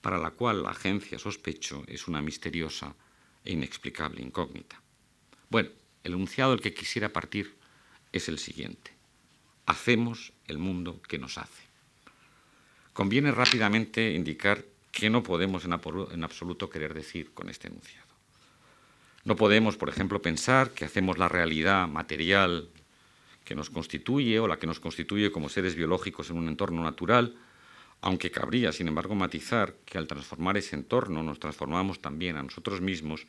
para 0.00 0.18
la 0.18 0.30
cual 0.30 0.62
la 0.62 0.70
agencia, 0.70 1.18
sospecho, 1.18 1.84
es 1.86 2.08
una 2.08 2.22
misteriosa 2.22 2.94
e 3.44 3.52
inexplicable 3.52 4.22
incógnita. 4.22 4.82
Bueno, 5.48 5.70
el 6.02 6.12
enunciado 6.12 6.52
del 6.52 6.60
que 6.60 6.74
quisiera 6.74 7.12
partir 7.12 7.56
es 8.12 8.28
el 8.28 8.38
siguiente. 8.38 8.92
Hacemos 9.66 10.32
el 10.46 10.58
mundo 10.58 11.00
que 11.02 11.18
nos 11.18 11.38
hace. 11.38 11.65
Conviene 12.96 13.30
rápidamente 13.30 14.14
indicar 14.14 14.64
qué 14.90 15.10
no 15.10 15.22
podemos 15.22 15.66
en 15.66 16.24
absoluto 16.24 16.70
querer 16.70 16.94
decir 16.94 17.34
con 17.34 17.50
este 17.50 17.68
enunciado. 17.68 18.08
No 19.22 19.36
podemos, 19.36 19.76
por 19.76 19.90
ejemplo, 19.90 20.22
pensar 20.22 20.70
que 20.70 20.86
hacemos 20.86 21.18
la 21.18 21.28
realidad 21.28 21.88
material 21.88 22.70
que 23.44 23.54
nos 23.54 23.68
constituye 23.68 24.40
o 24.40 24.48
la 24.48 24.58
que 24.58 24.66
nos 24.66 24.80
constituye 24.80 25.30
como 25.30 25.50
seres 25.50 25.74
biológicos 25.74 26.30
en 26.30 26.38
un 26.38 26.48
entorno 26.48 26.82
natural, 26.82 27.36
aunque 28.00 28.30
cabría, 28.30 28.72
sin 28.72 28.88
embargo, 28.88 29.14
matizar 29.14 29.74
que 29.84 29.98
al 29.98 30.06
transformar 30.06 30.56
ese 30.56 30.74
entorno 30.74 31.22
nos 31.22 31.38
transformamos 31.38 32.00
también 32.00 32.38
a 32.38 32.42
nosotros 32.42 32.80
mismos 32.80 33.26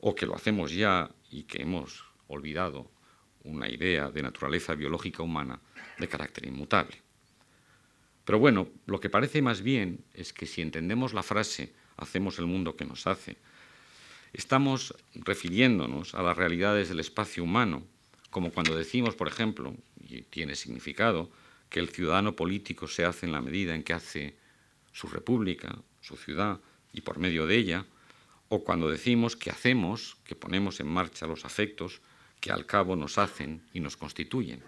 o 0.00 0.16
que 0.16 0.26
lo 0.26 0.34
hacemos 0.34 0.72
ya 0.72 1.12
y 1.30 1.44
que 1.44 1.62
hemos 1.62 2.02
olvidado 2.26 2.90
una 3.44 3.68
idea 3.68 4.10
de 4.10 4.22
naturaleza 4.22 4.74
biológica 4.74 5.22
humana 5.22 5.60
de 5.96 6.08
carácter 6.08 6.46
inmutable. 6.46 7.05
Pero 8.26 8.40
bueno, 8.40 8.68
lo 8.86 9.00
que 9.00 9.08
parece 9.08 9.40
más 9.40 9.62
bien 9.62 10.04
es 10.12 10.32
que 10.32 10.46
si 10.46 10.60
entendemos 10.60 11.14
la 11.14 11.22
frase 11.22 11.72
hacemos 11.96 12.40
el 12.40 12.46
mundo 12.46 12.76
que 12.76 12.84
nos 12.84 13.06
hace, 13.06 13.36
estamos 14.32 14.94
refiriéndonos 15.14 16.14
a 16.14 16.22
las 16.22 16.36
realidades 16.36 16.88
del 16.88 16.98
espacio 16.98 17.44
humano, 17.44 17.84
como 18.30 18.50
cuando 18.50 18.76
decimos, 18.76 19.14
por 19.14 19.28
ejemplo, 19.28 19.74
y 20.00 20.22
tiene 20.22 20.56
significado, 20.56 21.30
que 21.70 21.78
el 21.78 21.88
ciudadano 21.88 22.34
político 22.34 22.88
se 22.88 23.04
hace 23.04 23.26
en 23.26 23.32
la 23.32 23.40
medida 23.40 23.76
en 23.76 23.84
que 23.84 23.92
hace 23.92 24.36
su 24.92 25.06
república, 25.06 25.78
su 26.00 26.16
ciudad, 26.16 26.58
y 26.92 27.02
por 27.02 27.18
medio 27.18 27.46
de 27.46 27.56
ella, 27.56 27.86
o 28.48 28.64
cuando 28.64 28.90
decimos 28.90 29.36
que 29.36 29.50
hacemos, 29.50 30.16
que 30.24 30.34
ponemos 30.34 30.80
en 30.80 30.88
marcha 30.88 31.28
los 31.28 31.44
afectos 31.44 32.00
que 32.40 32.50
al 32.50 32.66
cabo 32.66 32.96
nos 32.96 33.18
hacen 33.18 33.62
y 33.72 33.78
nos 33.78 33.96
constituyen. 33.96 34.62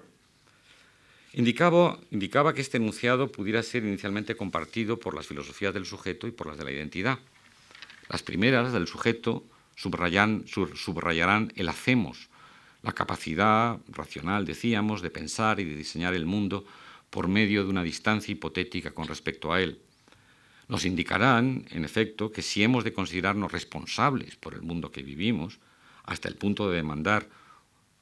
Indicaba, 1.39 2.53
que 2.53 2.61
este 2.61 2.79
enunciado 2.79 3.31
pudiera 3.31 3.63
ser 3.63 3.85
inicialmente 3.85 4.35
compartido 4.35 4.99
por 4.99 5.15
las 5.15 5.29
filosofías 5.29 5.73
del 5.73 5.87
sujeto 5.87 6.27
y 6.27 6.33
por 6.33 6.49
las 6.49 6.59
de 6.59 6.65
la 6.65 6.73
identidad. 6.73 7.21
Las 8.09 8.25
primeras 8.25 8.73
del 8.73 8.89
sujeto 8.89 9.45
subrayarán 9.77 11.53
el 11.55 11.69
hacemos, 11.69 12.29
la 12.83 12.91
capacidad 12.91 13.79
racional, 13.87 14.47
decíamos, 14.47 15.01
de 15.01 15.11
pensar 15.11 15.61
y 15.61 15.65
de 15.65 15.77
diseñar 15.77 16.13
el 16.15 16.27
mundo 16.27 16.65
por 17.09 17.29
medio 17.29 17.63
de 17.63 17.71
una 17.71 17.85
distancia 17.85 18.33
hipotética 18.33 18.91
con 18.91 19.07
respecto 19.07 19.53
a 19.53 19.63
él. 19.63 19.79
Nos 20.67 20.85
indicarán, 20.85 21.67
en 21.71 21.85
efecto, 21.85 22.33
que 22.33 22.43
si 22.43 22.65
hemos 22.65 22.83
de 22.83 22.93
considerarnos 22.93 23.53
responsables 23.53 24.35
por 24.35 24.55
el 24.55 24.63
mundo 24.63 24.91
que 24.91 25.05
vivimos, 25.05 25.61
hasta 26.03 26.29
el 26.29 26.35
punto 26.35 26.69
de 26.69 26.79
demandar 26.79 27.29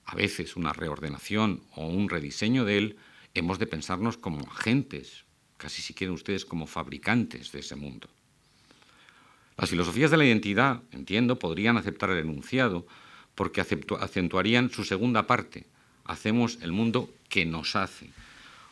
a 0.07 0.15
veces 0.15 0.57
una 0.57 0.73
reordenación 0.73 1.61
o 1.75 1.87
un 1.87 2.09
rediseño 2.09 2.65
de 2.65 2.79
él, 2.79 2.97
hemos 3.41 3.59
de 3.59 3.67
pensarnos 3.67 4.17
como 4.17 4.41
agentes, 4.51 5.25
casi 5.57 5.83
si 5.83 5.95
quieren 5.95 6.15
ustedes 6.15 6.45
como 6.45 6.67
fabricantes 6.67 7.53
de 7.53 7.61
ese 7.61 7.77
mundo. 7.77 8.09
Las 9.57 9.71
filosofías 9.71 10.11
de 10.11 10.19
la 10.19 10.27
identidad, 10.27 10.83
entiendo, 10.93 11.39
podrían 11.39 11.77
aceptar 11.77 12.11
el 12.11 12.19
enunciado 12.19 12.87
porque 13.35 13.61
acentuarían 13.61 14.71
su 14.71 14.85
segunda 14.85 15.27
parte, 15.27 15.67
hacemos 16.05 16.59
el 16.63 16.73
mundo 16.73 17.11
que 17.29 17.45
nos 17.47 17.77
hace, 17.77 18.11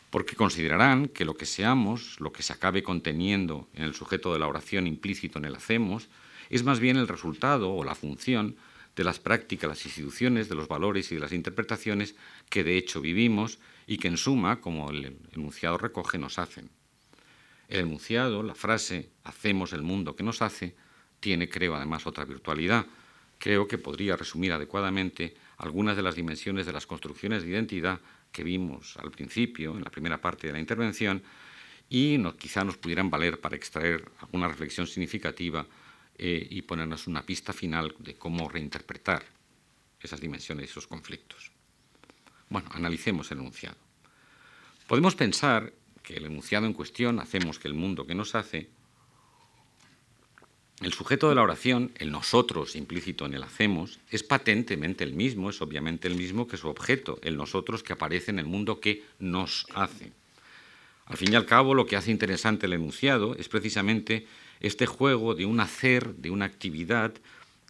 porque 0.09 0.35
considerarán 0.35 1.07
que 1.07 1.25
lo 1.25 1.35
que 1.35 1.45
seamos, 1.45 2.19
lo 2.19 2.31
que 2.31 2.43
se 2.43 2.53
acabe 2.53 2.83
conteniendo 2.83 3.67
en 3.73 3.83
el 3.83 3.93
sujeto 3.93 4.33
de 4.33 4.39
la 4.39 4.47
oración 4.47 4.87
implícito 4.87 5.39
en 5.39 5.45
el 5.45 5.55
hacemos, 5.55 6.07
es 6.49 6.63
más 6.63 6.79
bien 6.79 6.97
el 6.97 7.07
resultado 7.07 7.73
o 7.73 7.83
la 7.83 7.95
función 7.95 8.55
de 8.95 9.03
las 9.03 9.19
prácticas, 9.19 9.69
las 9.69 9.85
instituciones, 9.85 10.47
de 10.49 10.55
los 10.55 10.67
valores 10.67 11.11
y 11.11 11.15
de 11.15 11.21
las 11.21 11.33
interpretaciones 11.33 12.15
que 12.49 12.63
de 12.63 12.77
hecho 12.77 13.01
vivimos 13.01 13.59
y 13.87 13.97
que 13.97 14.07
en 14.07 14.17
suma, 14.17 14.61
como 14.61 14.89
el 14.89 15.17
enunciado 15.33 15.77
recoge, 15.77 16.17
nos 16.17 16.39
hacen. 16.39 16.69
El 17.67 17.81
enunciado, 17.81 18.43
la 18.43 18.55
frase 18.55 19.09
hacemos 19.23 19.73
el 19.73 19.81
mundo 19.81 20.15
que 20.15 20.23
nos 20.23 20.41
hace, 20.41 20.75
tiene, 21.19 21.49
creo, 21.49 21.75
además 21.75 22.07
otra 22.07 22.25
virtualidad. 22.25 22.85
Creo 23.37 23.67
que 23.67 23.77
podría 23.77 24.15
resumir 24.15 24.53
adecuadamente 24.53 25.35
algunas 25.57 25.97
de 25.97 26.03
las 26.03 26.15
dimensiones 26.15 26.65
de 26.65 26.73
las 26.73 26.85
construcciones 26.85 27.43
de 27.43 27.49
identidad 27.49 27.99
que 28.31 28.43
vimos 28.43 28.97
al 28.97 29.11
principio, 29.11 29.75
en 29.75 29.83
la 29.83 29.89
primera 29.89 30.21
parte 30.21 30.47
de 30.47 30.53
la 30.53 30.59
intervención, 30.59 31.23
y 31.89 32.21
quizá 32.33 32.63
nos 32.63 32.77
pudieran 32.77 33.09
valer 33.09 33.39
para 33.39 33.55
extraer 33.55 34.09
alguna 34.19 34.47
reflexión 34.47 34.87
significativa 34.87 35.65
eh, 36.17 36.47
y 36.49 36.61
ponernos 36.61 37.07
una 37.07 37.25
pista 37.25 37.53
final 37.53 37.95
de 37.99 38.15
cómo 38.15 38.47
reinterpretar 38.49 39.25
esas 39.99 40.21
dimensiones 40.21 40.65
y 40.65 40.69
esos 40.69 40.87
conflictos. 40.87 41.51
Bueno, 42.49 42.69
analicemos 42.73 43.31
el 43.31 43.39
enunciado. 43.39 43.77
Podemos 44.87 45.15
pensar 45.15 45.73
que 46.03 46.15
el 46.17 46.25
enunciado 46.25 46.67
en 46.67 46.73
cuestión, 46.73 47.19
hacemos 47.19 47.59
que 47.59 47.67
el 47.67 47.73
mundo 47.73 48.05
que 48.05 48.15
nos 48.15 48.35
hace, 48.35 48.69
el 50.81 50.93
sujeto 50.93 51.29
de 51.29 51.35
la 51.35 51.41
oración, 51.41 51.91
el 51.95 52.11
nosotros 52.11 52.75
implícito 52.75 53.25
en 53.25 53.33
el 53.33 53.43
hacemos, 53.43 53.99
es 54.11 54.23
patentemente 54.23 55.03
el 55.03 55.13
mismo, 55.13 55.49
es 55.49 55.61
obviamente 55.61 56.07
el 56.07 56.15
mismo 56.15 56.47
que 56.47 56.57
su 56.57 56.67
objeto, 56.67 57.17
el 57.23 57.37
nosotros 57.37 57.81
que 57.81 57.93
aparece 57.93 58.31
en 58.31 58.39
el 58.39 58.45
mundo 58.45 58.79
que 58.79 59.03
nos 59.17 59.65
hace. 59.73 60.11
Al 61.05 61.17
fin 61.17 61.31
y 61.31 61.35
al 61.35 61.45
cabo, 61.45 61.73
lo 61.73 61.85
que 61.85 61.95
hace 61.95 62.11
interesante 62.11 62.65
el 62.65 62.73
enunciado 62.73 63.35
es 63.35 63.47
precisamente 63.47 64.27
este 64.59 64.85
juego 64.85 65.35
de 65.35 65.45
un 65.45 65.59
hacer, 65.59 66.15
de 66.15 66.29
una 66.29 66.45
actividad 66.45 67.13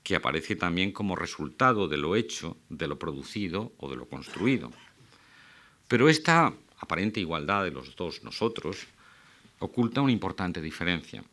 que 0.03 0.15
aparece 0.15 0.55
también 0.55 0.91
como 0.91 1.15
resultado 1.15 1.87
de 1.87 1.97
lo 1.97 2.15
hecho, 2.15 2.57
de 2.69 2.87
lo 2.87 2.99
producido 2.99 3.73
o 3.77 3.89
de 3.89 3.95
lo 3.95 4.07
construido. 4.07 4.71
Pero 5.87 6.09
esta 6.09 6.53
aparente 6.79 7.19
igualdad 7.19 7.63
de 7.63 7.71
los 7.71 7.95
dos 7.95 8.23
nosotros 8.23 8.85
oculta 9.59 10.01
una 10.01 10.11
importante 10.11 10.61
diferencia. 10.61 11.23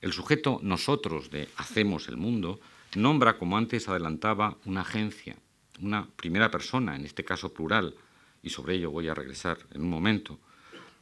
El 0.00 0.12
sujeto 0.12 0.60
nosotros 0.62 1.30
de 1.30 1.48
hacemos 1.56 2.08
el 2.08 2.16
mundo 2.16 2.60
nombra, 2.94 3.38
como 3.38 3.56
antes 3.56 3.88
adelantaba, 3.88 4.56
una 4.64 4.82
agencia, 4.82 5.36
una 5.80 6.06
primera 6.16 6.50
persona, 6.50 6.94
en 6.96 7.04
este 7.04 7.24
caso 7.24 7.52
plural, 7.52 7.94
y 8.42 8.50
sobre 8.50 8.74
ello 8.74 8.90
voy 8.90 9.08
a 9.08 9.14
regresar 9.14 9.58
en 9.72 9.82
un 9.82 9.90
momento, 9.90 10.38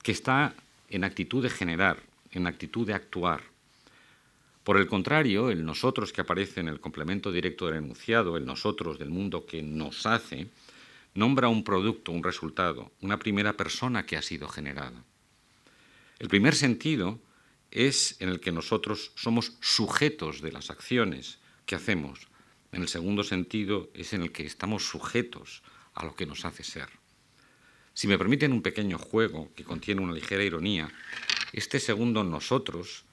que 0.02 0.12
está 0.12 0.54
en 0.88 1.04
actitud 1.04 1.42
de 1.42 1.50
generar, 1.50 1.98
en 2.33 2.47
actitud 2.47 2.87
de 2.87 2.95
actuar. 2.95 3.43
Por 4.64 4.76
el 4.76 4.87
contrario, 4.87 5.51
el 5.51 5.64
nosotros 5.64 6.12
que 6.12 6.20
aparece 6.20 6.61
en 6.61 6.68
el 6.68 6.81
complemento 6.81 7.33
directo 7.33 7.66
del 7.66 7.76
enunciado, 7.76 8.37
el 8.37 8.45
nosotros 8.45 8.99
del 8.99 9.11
mundo 9.11 9.47
que 9.47 9.62
nos 9.62 10.07
hace, 10.07 10.49
nombra 11.14 11.49
un 11.49 11.64
producto, 11.64 12.12
un 12.12 12.22
resultado, 12.22 12.93
una 13.01 13.18
primera 13.18 13.57
persona 13.57 14.07
que 14.07 14.16
ha 14.16 14.22
sido 14.22 14.49
generada. 14.49 15.05
El 16.18 16.28
primer 16.28 16.55
sentido 16.55 17.18
es 17.70 18.16
en 18.20 18.28
el 18.28 18.41
que 18.41 18.53
nosotros 18.53 19.12
somos 19.14 19.57
sujetos 19.61 20.43
de 20.43 20.53
las 20.53 20.70
acciones 20.70 21.39
que 21.66 21.74
hacemos. 21.74 22.28
En 22.72 22.83
el 22.83 22.89
segundo 22.89 23.24
sentido 23.24 23.91
es 23.95 24.12
en 24.12 24.22
el 24.22 24.33
que 24.33 24.45
estamos 24.45 24.85
sujetos 24.85 25.62
a 25.95 26.05
lo 26.05 26.14
que 26.14 26.26
nos 26.26 26.45
hace 26.45 26.62
ser. 26.62 26.89
Si 27.95 28.07
me 28.07 28.18
permiten 28.18 28.53
un 28.53 28.62
pequeño 28.62 28.99
juego 28.99 29.51
que 29.55 29.64
contiene 29.64 30.01
una 30.01 30.12
ligera 30.12 30.45
ironía, 30.45 30.91
este 31.53 31.80
segundo 31.80 32.24
nosotros, 32.24 33.05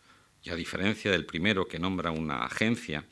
y 0.44 0.50
a 0.50 0.56
diferencia 0.56 1.12
del 1.12 1.26
primero 1.26 1.68
que 1.68 1.80
nombra 1.80 2.12
una 2.12 2.46
agencia, 2.46 3.06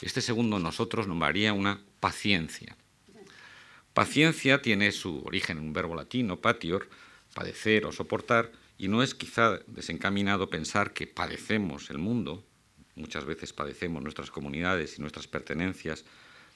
este 0.00 0.20
segundo 0.20 0.58
nosotros 0.58 1.06
nombraría 1.06 1.52
una 1.52 1.80
paciencia. 2.00 2.76
Paciencia 3.94 4.62
tiene 4.62 4.92
su 4.92 5.22
origen 5.24 5.58
en 5.58 5.64
un 5.64 5.72
verbo 5.72 5.94
latino, 5.94 6.40
patior, 6.40 6.88
padecer 7.34 7.84
o 7.84 7.92
soportar, 7.92 8.52
y 8.76 8.86
no 8.86 9.02
es 9.02 9.14
quizá 9.14 9.58
desencaminado 9.66 10.50
pensar 10.50 10.92
que 10.92 11.08
padecemos 11.08 11.90
el 11.90 11.98
mundo, 11.98 12.44
muchas 12.94 13.24
veces 13.24 13.52
padecemos 13.52 14.02
nuestras 14.02 14.30
comunidades 14.30 14.98
y 14.98 15.00
nuestras 15.00 15.26
pertenencias, 15.26 16.04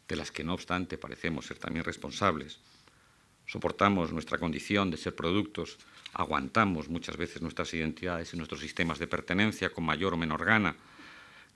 de 0.07 0.17
las 0.17 0.31
que 0.31 0.45
no 0.45 0.55
obstante 0.55 0.99
parecemos 0.99 1.47
ser 1.47 1.59
también 1.59 1.85
responsables. 1.85 2.61
Soportamos 3.47 4.13
nuestra 4.13 4.39
condición 4.39 4.91
de 4.91 4.97
ser 4.97 5.15
productos, 5.15 5.79
aguantamos 6.13 6.89
muchas 6.89 7.17
veces 7.17 7.43
nuestras 7.43 7.73
identidades 7.75 8.33
y 8.33 8.37
nuestros 8.37 8.61
sistemas 8.61 8.99
de 8.99 9.07
pertenencia 9.07 9.71
con 9.71 9.85
mayor 9.85 10.15
o 10.15 10.17
menor 10.17 10.45
gana, 10.45 10.77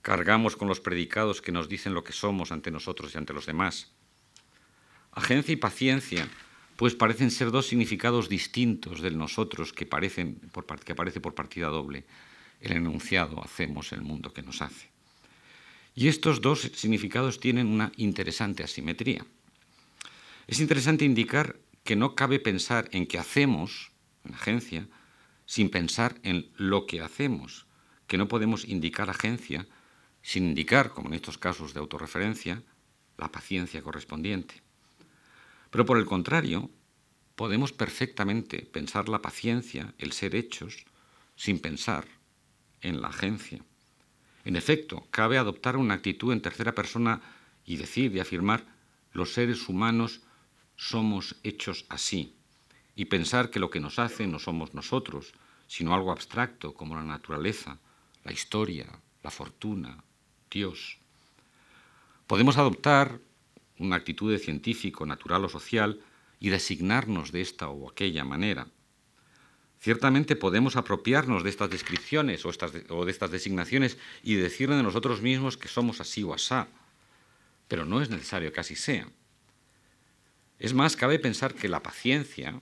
cargamos 0.01 0.55
con 0.55 0.67
los 0.67 0.79
predicados 0.79 1.41
que 1.41 1.51
nos 1.51 1.69
dicen 1.69 1.93
lo 1.93 2.03
que 2.03 2.13
somos 2.13 2.51
ante 2.51 2.71
nosotros 2.71 3.13
y 3.13 3.17
ante 3.17 3.33
los 3.33 3.45
demás. 3.45 3.91
Agencia 5.11 5.53
y 5.53 5.57
paciencia, 5.57 6.27
pues 6.75 6.95
parecen 6.95 7.31
ser 7.31 7.51
dos 7.51 7.67
significados 7.67 8.29
distintos 8.29 9.01
del 9.01 9.17
nosotros 9.17 9.73
que, 9.73 9.85
parecen 9.85 10.39
que 10.85 10.91
aparece 10.91 11.19
por 11.19 11.33
partida 11.33 11.67
doble. 11.67 12.05
El 12.61 12.73
enunciado 12.73 13.43
hacemos 13.43 13.91
el 13.91 14.01
mundo 14.01 14.33
que 14.33 14.43
nos 14.43 14.61
hace. 14.61 14.89
Y 15.95 16.07
estos 16.07 16.41
dos 16.41 16.61
significados 16.75 17.39
tienen 17.39 17.67
una 17.67 17.91
interesante 17.97 18.63
asimetría. 18.63 19.25
Es 20.45 20.59
interesante 20.59 21.03
indicar 21.03 21.57
que 21.83 21.95
no 21.95 22.13
cabe 22.13 22.39
pensar 22.39 22.87
en 22.91 23.07
que 23.07 23.17
hacemos, 23.17 23.91
en 24.27 24.35
agencia, 24.35 24.87
sin 25.45 25.69
pensar 25.69 26.19
en 26.23 26.51
lo 26.57 26.85
que 26.85 27.01
hacemos, 27.01 27.65
que 28.07 28.17
no 28.17 28.27
podemos 28.27 28.65
indicar 28.65 29.09
agencia 29.09 29.67
sin 30.21 30.43
indicar, 30.43 30.91
como 30.91 31.07
en 31.07 31.13
estos 31.13 31.37
casos 31.37 31.73
de 31.73 31.79
autorreferencia, 31.79 32.61
la 33.17 33.31
paciencia 33.31 33.81
correspondiente. 33.81 34.61
Pero 35.69 35.85
por 35.85 35.97
el 35.97 36.05
contrario, 36.05 36.69
podemos 37.35 37.71
perfectamente 37.71 38.59
pensar 38.63 39.07
la 39.07 39.21
paciencia, 39.21 39.93
el 39.97 40.11
ser 40.11 40.35
hechos, 40.35 40.85
sin 41.35 41.59
pensar 41.59 42.05
en 42.81 42.99
la 43.01 43.07
agencia. 43.07 43.63
En 44.43 44.55
efecto, 44.55 45.07
cabe 45.11 45.37
adoptar 45.37 45.77
una 45.77 45.93
actitud 45.93 46.33
en 46.33 46.41
tercera 46.41 46.73
persona 46.73 47.21
y 47.63 47.77
decir 47.77 48.15
y 48.15 48.19
afirmar 48.19 48.65
los 49.13 49.33
seres 49.33 49.69
humanos 49.69 50.21
somos 50.75 51.37
hechos 51.43 51.85
así, 51.89 52.36
y 52.97 53.05
pensar 53.05 53.51
que 53.51 53.59
lo 53.59 53.69
que 53.69 53.79
nos 53.79 53.99
hace 53.99 54.25
no 54.25 54.39
somos 54.39 54.73
nosotros, 54.73 55.33
sino 55.67 55.93
algo 55.93 56.11
abstracto 56.11 56.73
como 56.73 56.95
la 56.95 57.03
naturaleza, 57.03 57.77
la 58.23 58.33
historia, 58.33 58.87
la 59.21 59.29
fortuna, 59.29 60.03
Dios. 60.49 60.97
Podemos 62.25 62.57
adoptar 62.57 63.19
una 63.77 63.97
actitud 63.97 64.31
de 64.31 64.39
científico, 64.39 65.05
natural 65.05 65.45
o 65.45 65.49
social 65.49 66.01
y 66.39 66.49
designarnos 66.49 67.31
de 67.31 67.41
esta 67.41 67.69
o 67.69 67.87
aquella 67.87 68.25
manera. 68.25 68.67
Ciertamente 69.79 70.35
podemos 70.35 70.75
apropiarnos 70.75 71.43
de 71.43 71.51
estas 71.51 71.69
descripciones 71.69 72.45
o, 72.45 73.05
de 73.05 73.11
estas 73.11 73.29
designaciones 73.29 73.99
y 74.23 74.35
decir 74.35 74.69
de 74.69 74.81
nosotros 74.81 75.21
mismos 75.21 75.55
que 75.55 75.67
somos 75.67 76.01
así 76.01 76.23
o 76.23 76.33
asá, 76.33 76.67
pero 77.67 77.85
no 77.85 78.01
es 78.01 78.09
necesario 78.09 78.51
que 78.51 78.59
así 78.59 78.75
sea. 78.75 79.07
Es 80.57 80.73
más, 80.73 80.95
cabe 80.95 81.19
pensar 81.19 81.53
que 81.53 81.69
la 81.69 81.83
paciencia, 81.83 82.59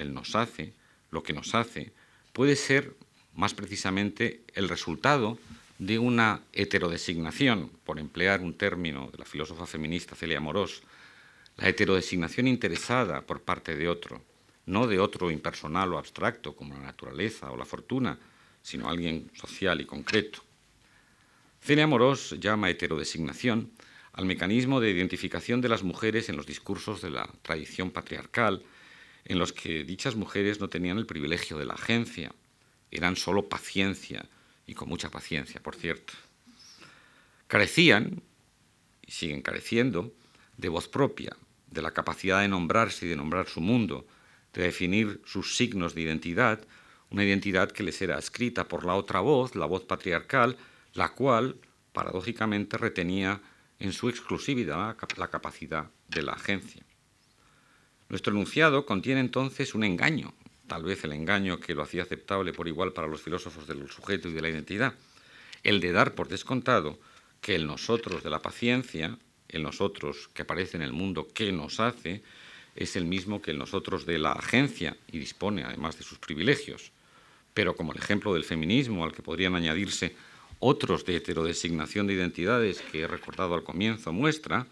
el 0.00 0.14
nos 0.14 0.34
hace, 0.34 0.72
lo 1.10 1.22
que 1.22 1.32
nos 1.32 1.54
hace, 1.54 1.92
puede 2.32 2.56
ser 2.56 2.94
más 3.34 3.54
precisamente 3.54 4.42
el 4.54 4.68
resultado 4.68 5.38
de 5.78 5.98
una 5.98 6.42
heterodesignación, 6.52 7.70
por 7.84 7.98
emplear 7.98 8.40
un 8.40 8.54
término 8.54 9.08
de 9.10 9.18
la 9.18 9.24
filósofa 9.24 9.66
feminista 9.66 10.14
Celia 10.14 10.40
Morós, 10.40 10.82
la 11.56 11.68
heterodesignación 11.68 12.48
interesada 12.48 13.22
por 13.22 13.42
parte 13.42 13.76
de 13.76 13.88
otro, 13.88 14.22
no 14.66 14.86
de 14.86 14.98
otro 14.98 15.30
impersonal 15.30 15.92
o 15.92 15.98
abstracto 15.98 16.54
como 16.54 16.74
la 16.74 16.82
naturaleza 16.82 17.50
o 17.50 17.56
la 17.56 17.64
fortuna, 17.64 18.18
sino 18.62 18.88
alguien 18.88 19.30
social 19.34 19.80
y 19.80 19.86
concreto. 19.86 20.44
Celia 21.62 21.86
Morós 21.86 22.36
llama 22.38 22.70
heterodesignación 22.70 23.70
al 24.12 24.26
mecanismo 24.26 24.80
de 24.80 24.90
identificación 24.90 25.60
de 25.60 25.68
las 25.68 25.82
mujeres 25.82 26.28
en 26.28 26.36
los 26.36 26.46
discursos 26.46 27.00
de 27.00 27.10
la 27.10 27.28
tradición 27.42 27.90
patriarcal, 27.90 28.62
en 29.24 29.38
los 29.38 29.52
que 29.52 29.84
dichas 29.84 30.16
mujeres 30.16 30.60
no 30.60 30.68
tenían 30.68 30.98
el 30.98 31.06
privilegio 31.06 31.58
de 31.58 31.66
la 31.66 31.74
agencia, 31.74 32.32
eran 32.90 33.16
solo 33.16 33.48
paciencia, 33.48 34.24
y 34.66 34.74
con 34.74 34.88
mucha 34.88 35.10
paciencia, 35.10 35.62
por 35.62 35.74
cierto. 35.74 36.12
Carecían, 37.46 38.22
y 39.06 39.12
siguen 39.12 39.42
careciendo, 39.42 40.12
de 40.56 40.68
voz 40.68 40.88
propia, 40.88 41.36
de 41.70 41.82
la 41.82 41.92
capacidad 41.92 42.40
de 42.40 42.48
nombrarse 42.48 43.06
y 43.06 43.08
de 43.08 43.16
nombrar 43.16 43.48
su 43.48 43.60
mundo, 43.60 44.06
de 44.52 44.62
definir 44.62 45.20
sus 45.24 45.56
signos 45.56 45.94
de 45.94 46.02
identidad, 46.02 46.66
una 47.10 47.24
identidad 47.24 47.70
que 47.70 47.82
les 47.82 48.00
era 48.02 48.18
escrita 48.18 48.68
por 48.68 48.84
la 48.84 48.94
otra 48.94 49.20
voz, 49.20 49.54
la 49.56 49.66
voz 49.66 49.84
patriarcal, 49.84 50.56
la 50.94 51.10
cual, 51.10 51.56
paradójicamente, 51.92 52.78
retenía 52.78 53.40
en 53.78 53.92
su 53.92 54.08
exclusividad 54.08 54.96
la 55.16 55.28
capacidad 55.28 55.90
de 56.08 56.22
la 56.22 56.32
agencia. 56.32 56.84
Nuestro 58.10 58.32
enunciado 58.32 58.86
contiene 58.86 59.20
entonces 59.20 59.72
un 59.72 59.84
engaño, 59.84 60.34
tal 60.66 60.82
vez 60.82 61.04
el 61.04 61.12
engaño 61.12 61.60
que 61.60 61.76
lo 61.76 61.82
hacía 61.82 62.02
aceptable 62.02 62.52
por 62.52 62.66
igual 62.66 62.92
para 62.92 63.06
los 63.06 63.22
filósofos 63.22 63.68
del 63.68 63.88
sujeto 63.88 64.28
y 64.28 64.32
de 64.32 64.42
la 64.42 64.48
identidad, 64.48 64.94
el 65.62 65.78
de 65.78 65.92
dar 65.92 66.16
por 66.16 66.26
descontado 66.26 66.98
que 67.40 67.54
el 67.54 67.68
nosotros 67.68 68.24
de 68.24 68.30
la 68.30 68.42
paciencia, 68.42 69.16
el 69.48 69.62
nosotros 69.62 70.28
que 70.34 70.42
aparece 70.42 70.76
en 70.76 70.82
el 70.82 70.92
mundo 70.92 71.28
que 71.32 71.52
nos 71.52 71.78
hace, 71.78 72.22
es 72.74 72.96
el 72.96 73.04
mismo 73.04 73.40
que 73.40 73.52
el 73.52 73.58
nosotros 73.58 74.06
de 74.06 74.18
la 74.18 74.32
agencia 74.32 74.96
y 75.12 75.20
dispone 75.20 75.62
además 75.62 75.96
de 75.96 76.02
sus 76.02 76.18
privilegios. 76.18 76.90
Pero 77.54 77.76
como 77.76 77.92
el 77.92 77.98
ejemplo 77.98 78.34
del 78.34 78.44
feminismo, 78.44 79.04
al 79.04 79.12
que 79.12 79.22
podrían 79.22 79.54
añadirse 79.54 80.16
otros 80.58 81.04
de 81.04 81.14
heterodesignación 81.14 82.08
de 82.08 82.14
identidades 82.14 82.80
que 82.80 83.02
he 83.02 83.06
recordado 83.06 83.54
al 83.54 83.62
comienzo, 83.62 84.12
muestra, 84.12 84.66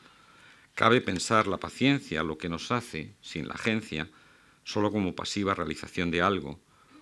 cabe 0.78 1.00
pensar 1.00 1.48
la 1.48 1.58
paciencia, 1.58 2.22
lo 2.22 2.38
que 2.38 2.48
nos 2.48 2.70
hace, 2.70 3.16
sin 3.20 3.48
la 3.48 3.54
agencia, 3.54 4.08
solo 4.62 4.92
como 4.92 5.16
pasiva 5.16 5.52
realización 5.52 6.12
de 6.12 6.22
algo, 6.22 6.60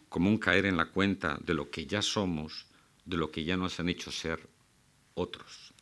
como 0.08 0.30
un 0.30 0.38
caer 0.38 0.64
en 0.64 0.78
la 0.78 0.86
cuenta 0.86 1.38
de 1.42 1.52
lo 1.52 1.70
que 1.70 1.84
ya 1.84 2.00
somos, 2.00 2.68
de 3.04 3.18
lo 3.18 3.30
que 3.30 3.44
ya 3.44 3.58
nos 3.58 3.78
han 3.78 3.90
hecho 3.90 4.10
ser 4.10 4.48
otros. 5.12 5.74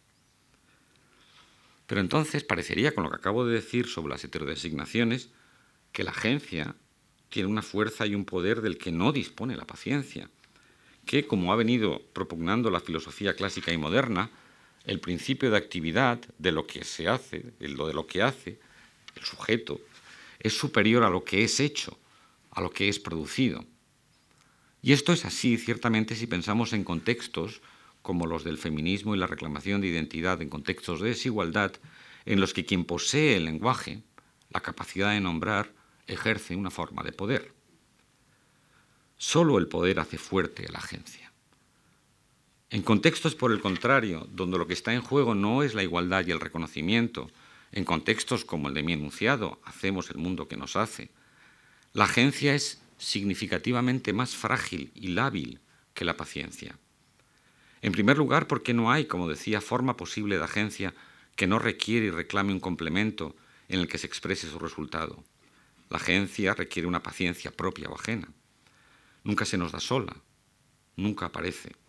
Pero 1.86 2.00
entonces 2.00 2.42
parecería, 2.42 2.96
con 2.96 3.04
lo 3.04 3.10
que 3.10 3.16
acabo 3.16 3.46
de 3.46 3.54
decir 3.54 3.86
sobre 3.86 4.14
las 4.14 4.24
heterodesignaciones, 4.24 5.30
que 5.92 6.02
la 6.02 6.10
agencia 6.10 6.74
tiene 7.28 7.48
una 7.48 7.62
fuerza 7.62 8.08
y 8.08 8.16
un 8.16 8.24
poder 8.24 8.60
del 8.60 8.76
que 8.76 8.90
no 8.90 9.12
dispone 9.12 9.56
la 9.56 9.68
paciencia, 9.68 10.28
que, 11.06 11.28
como 11.28 11.52
ha 11.52 11.56
venido 11.56 12.02
propugnando 12.12 12.70
la 12.70 12.80
filosofía 12.80 13.36
clásica 13.36 13.72
y 13.72 13.78
moderna, 13.78 14.32
el 14.84 15.00
principio 15.00 15.50
de 15.50 15.56
actividad 15.56 16.20
de 16.38 16.52
lo 16.52 16.66
que 16.66 16.84
se 16.84 17.08
hace, 17.08 17.52
lo 17.60 17.86
de 17.86 17.94
lo 17.94 18.06
que 18.06 18.22
hace, 18.22 18.58
el 19.16 19.24
sujeto, 19.24 19.80
es 20.40 20.56
superior 20.56 21.02
a 21.02 21.10
lo 21.10 21.24
que 21.24 21.44
es 21.44 21.58
hecho, 21.60 21.98
a 22.50 22.60
lo 22.60 22.70
que 22.70 22.88
es 22.88 22.98
producido. 22.98 23.64
Y 24.82 24.92
esto 24.92 25.12
es 25.12 25.24
así, 25.24 25.56
ciertamente, 25.56 26.14
si 26.14 26.26
pensamos 26.26 26.74
en 26.74 26.84
contextos 26.84 27.62
como 28.02 28.26
los 28.26 28.44
del 28.44 28.58
feminismo 28.58 29.14
y 29.14 29.18
la 29.18 29.26
reclamación 29.26 29.80
de 29.80 29.86
identidad 29.86 30.42
en 30.42 30.50
contextos 30.50 31.00
de 31.00 31.08
desigualdad, 31.08 31.72
en 32.26 32.40
los 32.40 32.52
que 32.52 32.66
quien 32.66 32.84
posee 32.84 33.36
el 33.36 33.46
lenguaje, 33.46 34.02
la 34.50 34.60
capacidad 34.60 35.12
de 35.12 35.20
nombrar, 35.20 35.72
ejerce 36.06 36.54
una 36.54 36.70
forma 36.70 37.02
de 37.02 37.12
poder. 37.12 37.52
Solo 39.16 39.56
el 39.58 39.68
poder 39.68 40.00
hace 40.00 40.18
fuerte 40.18 40.66
a 40.66 40.72
la 40.72 40.78
agencia. 40.78 41.23
En 42.74 42.82
contextos, 42.82 43.36
por 43.36 43.52
el 43.52 43.60
contrario, 43.60 44.26
donde 44.32 44.58
lo 44.58 44.66
que 44.66 44.72
está 44.72 44.92
en 44.92 45.00
juego 45.00 45.36
no 45.36 45.62
es 45.62 45.74
la 45.74 45.84
igualdad 45.84 46.26
y 46.26 46.32
el 46.32 46.40
reconocimiento, 46.40 47.30
en 47.70 47.84
contextos 47.84 48.44
como 48.44 48.66
el 48.66 48.74
de 48.74 48.82
mi 48.82 48.94
enunciado, 48.94 49.60
hacemos 49.62 50.10
el 50.10 50.16
mundo 50.16 50.48
que 50.48 50.56
nos 50.56 50.74
hace, 50.74 51.12
la 51.92 52.02
agencia 52.02 52.52
es 52.52 52.82
significativamente 52.98 54.12
más 54.12 54.34
frágil 54.34 54.90
y 54.96 55.10
lábil 55.10 55.60
que 55.94 56.04
la 56.04 56.16
paciencia. 56.16 56.76
En 57.80 57.92
primer 57.92 58.18
lugar, 58.18 58.48
porque 58.48 58.74
no 58.74 58.90
hay, 58.90 59.04
como 59.04 59.28
decía, 59.28 59.60
forma 59.60 59.96
posible 59.96 60.36
de 60.36 60.42
agencia 60.42 60.94
que 61.36 61.46
no 61.46 61.60
requiere 61.60 62.06
y 62.06 62.10
reclame 62.10 62.52
un 62.52 62.58
complemento 62.58 63.36
en 63.68 63.78
el 63.78 63.86
que 63.86 63.98
se 63.98 64.08
exprese 64.08 64.50
su 64.50 64.58
resultado. 64.58 65.22
La 65.90 65.98
agencia 65.98 66.54
requiere 66.54 66.88
una 66.88 67.04
paciencia 67.04 67.52
propia 67.52 67.88
o 67.88 67.94
ajena. 67.94 68.32
Nunca 69.22 69.44
se 69.44 69.58
nos 69.58 69.70
da 69.70 69.78
sola, 69.78 70.16
nunca 70.96 71.26
aparece. 71.26 71.83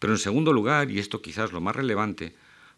Pero 0.00 0.14
en 0.14 0.18
segundo 0.18 0.52
lugar, 0.52 0.90
y 0.90 0.98
esto 0.98 1.22
quizás 1.22 1.52
lo 1.52 1.60
más 1.60 1.76
relevante, 1.76 2.34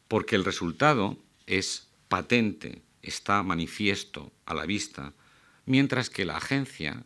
porque 0.09 0.37
el 0.37 0.45
resultado 0.45 1.17
es 1.47 1.89
patente, 2.09 2.83
está 3.01 3.43
manifiesto 3.43 4.33
a 4.45 4.53
la 4.53 4.67
vista, 4.67 5.15
mientras 5.65 6.11
que 6.11 6.27
la 6.27 6.37
agencia, 6.37 7.05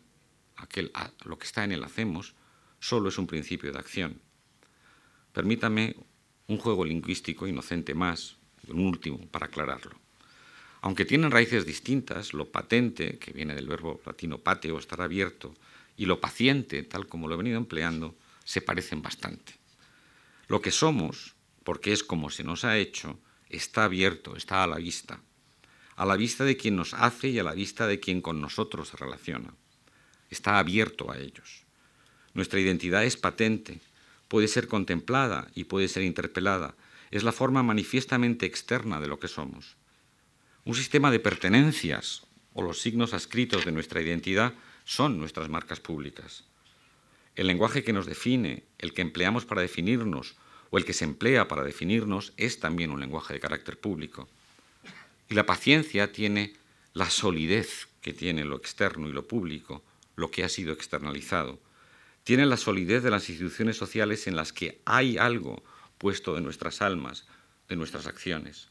aquel, 0.57 0.91
lo 1.23 1.37
que 1.37 1.45
está 1.45 1.63
en 1.63 1.71
el 1.71 1.83
hacemos, 1.83 2.33
solo 2.79 3.09
es 3.09 3.17
un 3.17 3.27
principio 3.27 3.71
de 3.71 3.79
acción. 3.79 4.19
Permítame 5.33 5.95
un 6.47 6.57
juego 6.57 6.83
lingüístico 6.83 7.47
inocente 7.47 7.93
más, 7.93 8.37
un 8.67 8.79
último, 8.79 9.19
para 9.27 9.45
aclararlo. 9.45 9.99
Aunque 10.81 11.05
tienen 11.05 11.31
raíces 11.31 11.65
distintas, 11.65 12.33
lo 12.33 12.49
patente, 12.49 13.19
que 13.19 13.33
viene 13.33 13.53
del 13.53 13.67
verbo 13.67 14.01
latino 14.03 14.39
pateo, 14.39 14.79
estar 14.79 15.01
abierto, 15.01 15.53
y 15.95 16.05
lo 16.05 16.19
paciente, 16.19 16.81
tal 16.83 17.07
como 17.07 17.27
lo 17.27 17.35
he 17.35 17.37
venido 17.37 17.57
empleando, 17.57 18.15
se 18.45 18.61
parecen 18.61 19.01
bastante. 19.03 19.56
Lo 20.47 20.61
que 20.61 20.71
somos, 20.71 21.35
porque 21.63 21.91
es 21.91 22.03
como 22.03 22.29
se 22.29 22.43
nos 22.43 22.63
ha 22.63 22.77
hecho, 22.77 23.19
está 23.49 23.83
abierto, 23.83 24.35
está 24.35 24.63
a 24.63 24.67
la 24.67 24.77
vista, 24.77 25.21
a 25.95 26.05
la 26.05 26.15
vista 26.15 26.45
de 26.45 26.55
quien 26.55 26.75
nos 26.75 26.93
hace 26.93 27.29
y 27.29 27.39
a 27.39 27.43
la 27.43 27.53
vista 27.53 27.87
de 27.87 27.99
quien 27.99 28.21
con 28.21 28.39
nosotros 28.39 28.89
se 28.89 28.97
relaciona. 28.97 29.53
Está 30.29 30.59
abierto 30.59 31.11
a 31.11 31.17
ellos. 31.17 31.65
Nuestra 32.33 32.59
identidad 32.59 33.03
es 33.03 33.17
patente, 33.17 33.81
puede 34.27 34.47
ser 34.47 34.67
contemplada 34.67 35.49
y 35.55 35.65
puede 35.65 35.87
ser 35.87 36.03
interpelada. 36.03 36.75
Es 37.11 37.23
la 37.23 37.31
forma 37.31 37.63
manifiestamente 37.63 38.45
externa 38.45 38.99
de 38.99 39.07
lo 39.07 39.19
que 39.19 39.27
somos. 39.27 39.75
Un 40.65 40.75
sistema 40.75 41.11
de 41.11 41.19
pertenencias 41.19 42.23
o 42.53 42.61
los 42.61 42.81
signos 42.81 43.13
adscritos 43.13 43.65
de 43.65 43.71
nuestra 43.71 44.01
identidad 44.01 44.53
son 44.85 45.17
nuestras 45.17 45.49
marcas 45.49 45.79
públicas. 45.79 46.43
El 47.37 47.45
lenguaje 47.45 47.83
que 47.83 47.93
nos 47.93 48.07
define, 48.07 48.63
el 48.79 48.95
que 48.95 49.03
empleamos 49.03 49.45
para 49.45 49.61
definirnos 49.61 50.35
o 50.71 50.79
el 50.79 50.85
que 50.85 50.93
se 50.93 51.05
emplea 51.05 51.47
para 51.47 51.63
definirnos 51.63 52.33
es 52.35 52.59
también 52.59 52.89
un 52.89 52.99
lenguaje 52.99 53.35
de 53.35 53.39
carácter 53.39 53.79
público. 53.79 54.27
Y 55.29 55.35
la 55.35 55.45
paciencia 55.45 56.11
tiene 56.11 56.55
la 56.93 57.11
solidez 57.11 57.89
que 58.01 58.11
tiene 58.11 58.43
lo 58.43 58.57
externo 58.57 59.07
y 59.07 59.11
lo 59.11 59.27
público, 59.27 59.83
lo 60.15 60.31
que 60.31 60.43
ha 60.43 60.49
sido 60.49 60.73
externalizado, 60.73 61.59
tiene 62.23 62.47
la 62.47 62.57
solidez 62.57 63.03
de 63.03 63.11
las 63.11 63.29
instituciones 63.29 63.77
sociales 63.77 64.25
en 64.25 64.35
las 64.35 64.51
que 64.51 64.81
hay 64.83 65.19
algo 65.19 65.63
puesto 65.99 66.33
de 66.33 66.41
nuestras 66.41 66.81
almas, 66.81 67.27
de 67.69 67.75
nuestras 67.75 68.07
acciones. 68.07 68.69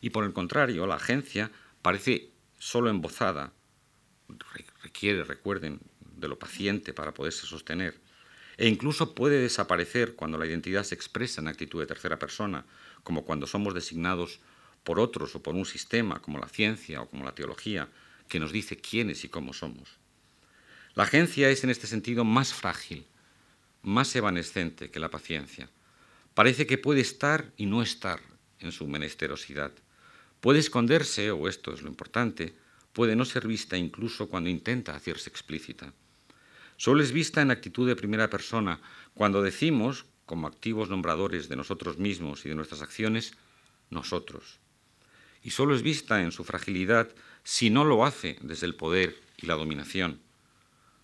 Y 0.00 0.10
por 0.10 0.24
el 0.24 0.32
contrario, 0.32 0.88
la 0.88 0.96
agencia 0.96 1.52
parece 1.82 2.32
solo 2.58 2.90
embozada, 2.90 3.52
requiere, 4.82 5.22
recuerden, 5.22 5.80
de 6.16 6.28
lo 6.28 6.38
paciente 6.38 6.92
para 6.92 7.14
poderse 7.14 7.46
sostener, 7.46 8.00
e 8.56 8.68
incluso 8.68 9.14
puede 9.14 9.40
desaparecer 9.40 10.14
cuando 10.14 10.38
la 10.38 10.46
identidad 10.46 10.82
se 10.82 10.94
expresa 10.94 11.40
en 11.40 11.48
actitud 11.48 11.80
de 11.80 11.86
tercera 11.86 12.18
persona, 12.18 12.64
como 13.02 13.24
cuando 13.24 13.46
somos 13.46 13.74
designados 13.74 14.40
por 14.82 14.98
otros 14.98 15.34
o 15.34 15.42
por 15.42 15.54
un 15.54 15.66
sistema 15.66 16.20
como 16.22 16.38
la 16.38 16.48
ciencia 16.48 17.02
o 17.02 17.08
como 17.08 17.24
la 17.24 17.34
teología, 17.34 17.88
que 18.28 18.40
nos 18.40 18.52
dice 18.52 18.76
quiénes 18.76 19.24
y 19.24 19.28
cómo 19.28 19.52
somos. 19.52 19.98
La 20.94 21.04
agencia 21.04 21.50
es 21.50 21.62
en 21.64 21.70
este 21.70 21.86
sentido 21.86 22.24
más 22.24 22.54
frágil, 22.54 23.04
más 23.82 24.16
evanescente 24.16 24.90
que 24.90 25.00
la 25.00 25.10
paciencia. 25.10 25.68
Parece 26.34 26.66
que 26.66 26.78
puede 26.78 27.00
estar 27.00 27.52
y 27.56 27.66
no 27.66 27.82
estar 27.82 28.20
en 28.60 28.72
su 28.72 28.86
menesterosidad. 28.86 29.72
Puede 30.40 30.58
esconderse, 30.58 31.30
o 31.30 31.48
esto 31.48 31.72
es 31.74 31.82
lo 31.82 31.88
importante, 31.88 32.54
puede 32.92 33.16
no 33.16 33.24
ser 33.24 33.46
vista 33.46 33.76
incluso 33.76 34.28
cuando 34.28 34.48
intenta 34.48 34.94
hacerse 34.94 35.28
explícita. 35.28 35.92
Solo 36.76 37.02
es 37.02 37.12
vista 37.12 37.40
en 37.42 37.50
actitud 37.50 37.86
de 37.86 37.96
primera 37.96 38.28
persona 38.28 38.80
cuando 39.14 39.42
decimos, 39.42 40.04
como 40.26 40.46
activos 40.46 40.90
nombradores 40.90 41.48
de 41.48 41.56
nosotros 41.56 41.98
mismos 41.98 42.44
y 42.44 42.48
de 42.48 42.54
nuestras 42.54 42.82
acciones, 42.82 43.34
nosotros. 43.90 44.58
y 45.42 45.50
solo 45.50 45.76
es 45.76 45.82
vista 45.82 46.22
en 46.22 46.32
su 46.32 46.42
fragilidad 46.42 47.08
si 47.44 47.70
no 47.70 47.84
lo 47.84 48.04
hace 48.04 48.36
desde 48.40 48.66
el 48.66 48.74
poder 48.74 49.16
y 49.36 49.46
la 49.46 49.54
dominación. 49.54 50.18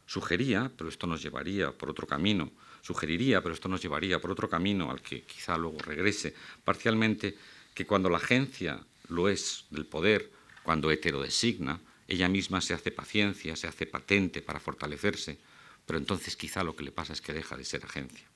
Sugería, 0.06 0.72
pero 0.76 0.90
esto 0.90 1.06
nos 1.06 1.22
llevaría 1.22 1.70
por 1.70 1.88
otro 1.88 2.08
camino, 2.08 2.50
sugeriría, 2.80 3.40
pero 3.40 3.54
esto 3.54 3.68
nos 3.68 3.80
llevaría 3.80 4.20
por 4.20 4.32
otro 4.32 4.48
camino 4.48 4.90
al 4.90 5.00
que 5.00 5.22
quizá 5.22 5.56
luego 5.56 5.78
regrese, 5.78 6.34
parcialmente, 6.64 7.38
que 7.72 7.86
cuando 7.86 8.10
la 8.10 8.16
agencia 8.16 8.80
lo 9.08 9.28
es 9.28 9.66
del 9.70 9.86
poder, 9.86 10.32
cuando 10.64 10.90
heterodesigna, 10.90 11.80
ella 12.08 12.28
misma 12.28 12.60
se 12.60 12.74
hace 12.74 12.90
paciencia, 12.90 13.54
se 13.54 13.68
hace 13.68 13.86
patente 13.86 14.42
para 14.42 14.58
fortalecerse, 14.58 15.38
pero 15.86 15.98
entonces 15.98 16.36
quizá 16.36 16.64
lo 16.64 16.76
que 16.76 16.84
le 16.84 16.92
pasa 16.92 17.12
es 17.12 17.20
que 17.20 17.32
deja 17.32 17.56
de 17.56 17.64
ser 17.64 17.84
agencia. 17.84 18.26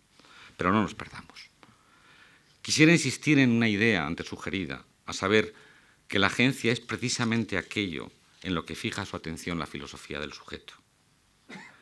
Pero 0.57 0.73
no 0.73 0.83
nos 0.83 0.95
perdamos. 0.95 1.51
Quisiera 2.63 2.93
insistir 2.93 3.39
en 3.39 3.51
una 3.51 3.69
idea 3.69 4.07
antes 4.07 4.27
sugerida, 4.27 4.85
a 5.07 5.13
saber 5.13 5.55
que 6.09 6.19
la 6.19 6.27
agencia 6.27 6.73
es 6.73 6.81
precisamente 6.81 7.59
aquello 7.59 8.11
en 8.43 8.55
lo 8.55 8.65
que 8.65 8.75
fija 8.75 9.07
su 9.07 9.17
atención 9.17 9.59
la 9.59 9.67
filosofía 9.67 10.21
del 10.21 10.33
sujeto. 10.33 10.75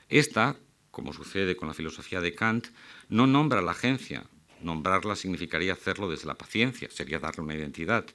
Esta, 0.09 0.57
como 0.91 1.13
sucede 1.13 1.57
con 1.57 1.69
la 1.69 1.75
filosofía 1.75 2.21
de 2.21 2.35
Kant, 2.35 2.69
no 3.09 3.27
nombra 3.27 3.63
la 3.63 3.73
agencia. 3.73 4.25
Nombrarla 4.61 5.17
significaría 5.17 5.73
hacerlo 5.73 6.11
desde 6.11 6.27
la 6.27 6.37
paciencia, 6.37 6.91
sería 6.91 7.19
darle 7.19 7.43
una 7.43 7.55
identidad, 7.55 8.07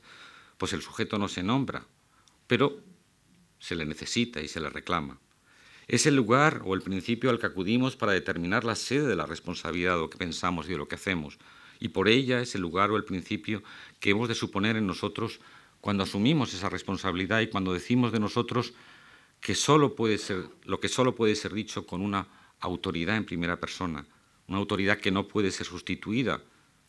pues 0.58 0.74
el 0.74 0.82
sujeto 0.82 1.18
no 1.18 1.28
se 1.28 1.44
nombra, 1.44 1.86
pero 2.48 2.80
se 3.60 3.76
le 3.76 3.86
necesita 3.86 4.42
y 4.42 4.48
se 4.48 4.60
le 4.60 4.70
reclama. 4.70 5.20
Es 5.90 6.06
el 6.06 6.16
lugar 6.16 6.62
o 6.66 6.76
el 6.76 6.84
principio 6.84 7.32
al 7.32 7.40
que 7.40 7.48
acudimos 7.48 7.96
para 7.96 8.12
determinar 8.12 8.64
la 8.64 8.76
sede 8.76 9.08
de 9.08 9.16
la 9.16 9.26
responsabilidad 9.26 9.96
de 9.96 10.02
lo 10.02 10.10
que 10.12 10.20
pensamos 10.20 10.68
y 10.68 10.74
de 10.74 10.78
lo 10.78 10.88
que 10.88 10.94
hacemos, 10.94 11.40
y 11.80 11.88
por 11.90 12.08
ella 12.08 12.42
es 12.42 12.54
el 12.54 12.62
lugar 12.62 12.92
o 12.92 12.96
el 12.96 13.06
principio 13.06 13.64
que 14.00 14.12
hemos 14.12 14.28
de 14.28 14.36
suponer 14.36 14.76
en 14.78 14.86
nosotros 14.86 15.40
cuando 15.82 16.04
asumimos 16.04 16.54
esa 16.54 16.70
responsabilidad 16.70 17.42
y 17.42 17.48
cuando 17.48 17.74
decimos 17.74 18.12
de 18.12 18.20
nosotros 18.20 18.76
que 19.42 19.56
solo 19.56 19.96
puede 19.96 20.20
ser, 20.20 20.48
lo 20.64 20.80
que 20.80 20.90
solo 20.90 21.16
puede 21.16 21.34
ser 21.34 21.54
dicho 21.54 21.88
con 21.88 22.02
una 22.02 22.28
autoridad 22.60 23.18
en 23.18 23.26
primera 23.26 23.60
persona, 23.60 24.06
una 24.48 24.60
autoridad 24.60 25.00
que 25.00 25.10
no 25.10 25.28
puede 25.28 25.50
ser 25.50 25.66
sustituida, 25.66 26.44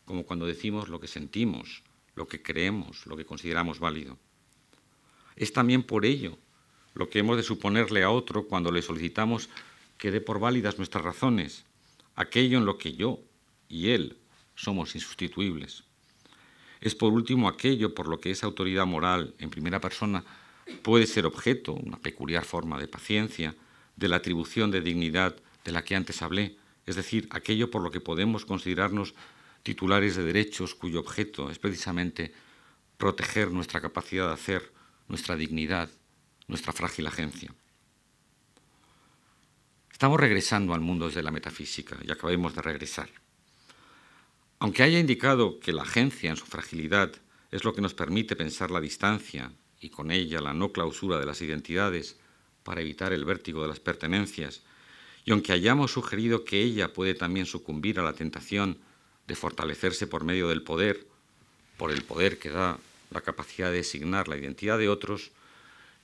como 0.05 0.27
cuando 0.27 0.45
decimos 0.45 0.89
lo 0.89 0.99
que 0.99 1.07
sentimos, 1.07 1.81
lo 2.13 2.27
que 2.27 2.43
creemos, 2.43 3.07
lo 3.07 3.17
que 3.17 3.25
consideramos 3.25 3.79
válido. 3.79 4.19
Es 5.35 5.53
también 5.53 5.81
por 5.81 6.05
ello 6.05 6.37
lo 6.93 7.09
que 7.09 7.19
hemos 7.19 7.37
de 7.37 7.43
suponerle 7.43 8.03
a 8.03 8.09
otro 8.09 8.47
cuando 8.47 8.71
le 8.71 8.81
solicitamos 8.81 9.49
que 9.97 10.11
dé 10.11 10.21
por 10.21 10.39
válidas 10.39 10.77
nuestras 10.77 11.03
razones, 11.03 11.65
aquello 12.15 12.57
en 12.57 12.65
lo 12.65 12.77
que 12.77 12.93
yo 12.93 13.19
y 13.69 13.89
él 13.89 14.17
somos 14.55 14.95
insustituibles. 14.95 15.83
Es 16.81 16.95
por 16.95 17.13
último 17.13 17.47
aquello 17.47 17.93
por 17.93 18.07
lo 18.07 18.19
que 18.19 18.31
esa 18.31 18.47
autoridad 18.47 18.85
moral 18.85 19.35
en 19.37 19.49
primera 19.49 19.79
persona 19.79 20.23
puede 20.81 21.05
ser 21.05 21.25
objeto, 21.25 21.73
una 21.73 21.97
peculiar 21.97 22.43
forma 22.43 22.79
de 22.79 22.87
paciencia, 22.87 23.55
de 23.95 24.07
la 24.07 24.17
atribución 24.17 24.71
de 24.71 24.81
dignidad 24.81 25.35
de 25.63 25.71
la 25.71 25.83
que 25.83 25.95
antes 25.95 26.21
hablé, 26.21 26.57
es 26.85 26.95
decir, 26.95 27.27
aquello 27.29 27.69
por 27.69 27.83
lo 27.83 27.91
que 27.91 28.01
podemos 28.01 28.45
considerarnos 28.45 29.13
titulares 29.63 30.15
de 30.15 30.23
derechos 30.23 30.73
cuyo 30.73 30.99
objeto 30.99 31.51
es 31.51 31.59
precisamente 31.59 32.33
proteger 32.97 33.51
nuestra 33.51 33.81
capacidad 33.81 34.27
de 34.27 34.33
hacer, 34.33 34.73
nuestra 35.07 35.35
dignidad, 35.35 35.89
nuestra 36.51 36.73
frágil 36.73 37.07
agencia. 37.07 37.49
Estamos 39.89 40.19
regresando 40.19 40.73
al 40.73 40.81
mundo 40.81 41.07
desde 41.07 41.23
la 41.23 41.31
metafísica 41.31 41.97
y 42.03 42.11
acabemos 42.11 42.53
de 42.53 42.61
regresar. 42.61 43.09
Aunque 44.59 44.83
haya 44.83 44.99
indicado 44.99 45.61
que 45.61 45.71
la 45.71 45.83
agencia 45.83 46.29
en 46.29 46.35
su 46.35 46.45
fragilidad 46.45 47.13
es 47.51 47.63
lo 47.63 47.73
que 47.73 47.79
nos 47.79 47.93
permite 47.93 48.35
pensar 48.35 48.69
la 48.69 48.81
distancia 48.81 49.53
y 49.79 49.91
con 49.91 50.11
ella 50.11 50.41
la 50.41 50.53
no 50.53 50.73
clausura 50.73 51.17
de 51.19 51.25
las 51.25 51.41
identidades 51.41 52.17
para 52.63 52.81
evitar 52.81 53.13
el 53.13 53.23
vértigo 53.23 53.61
de 53.61 53.69
las 53.69 53.79
pertenencias, 53.79 54.61
y 55.23 55.31
aunque 55.31 55.53
hayamos 55.53 55.93
sugerido 55.93 56.43
que 56.43 56.61
ella 56.61 56.91
puede 56.91 57.13
también 57.15 57.45
sucumbir 57.45 57.97
a 57.97 58.03
la 58.03 58.13
tentación 58.13 58.77
de 59.25 59.35
fortalecerse 59.35 60.05
por 60.05 60.25
medio 60.25 60.49
del 60.49 60.63
poder, 60.63 61.07
por 61.77 61.91
el 61.91 62.03
poder 62.03 62.39
que 62.39 62.49
da 62.49 62.77
la 63.09 63.21
capacidad 63.21 63.69
de 63.69 63.77
designar 63.77 64.27
la 64.27 64.37
identidad 64.37 64.77
de 64.77 64.89
otros, 64.89 65.31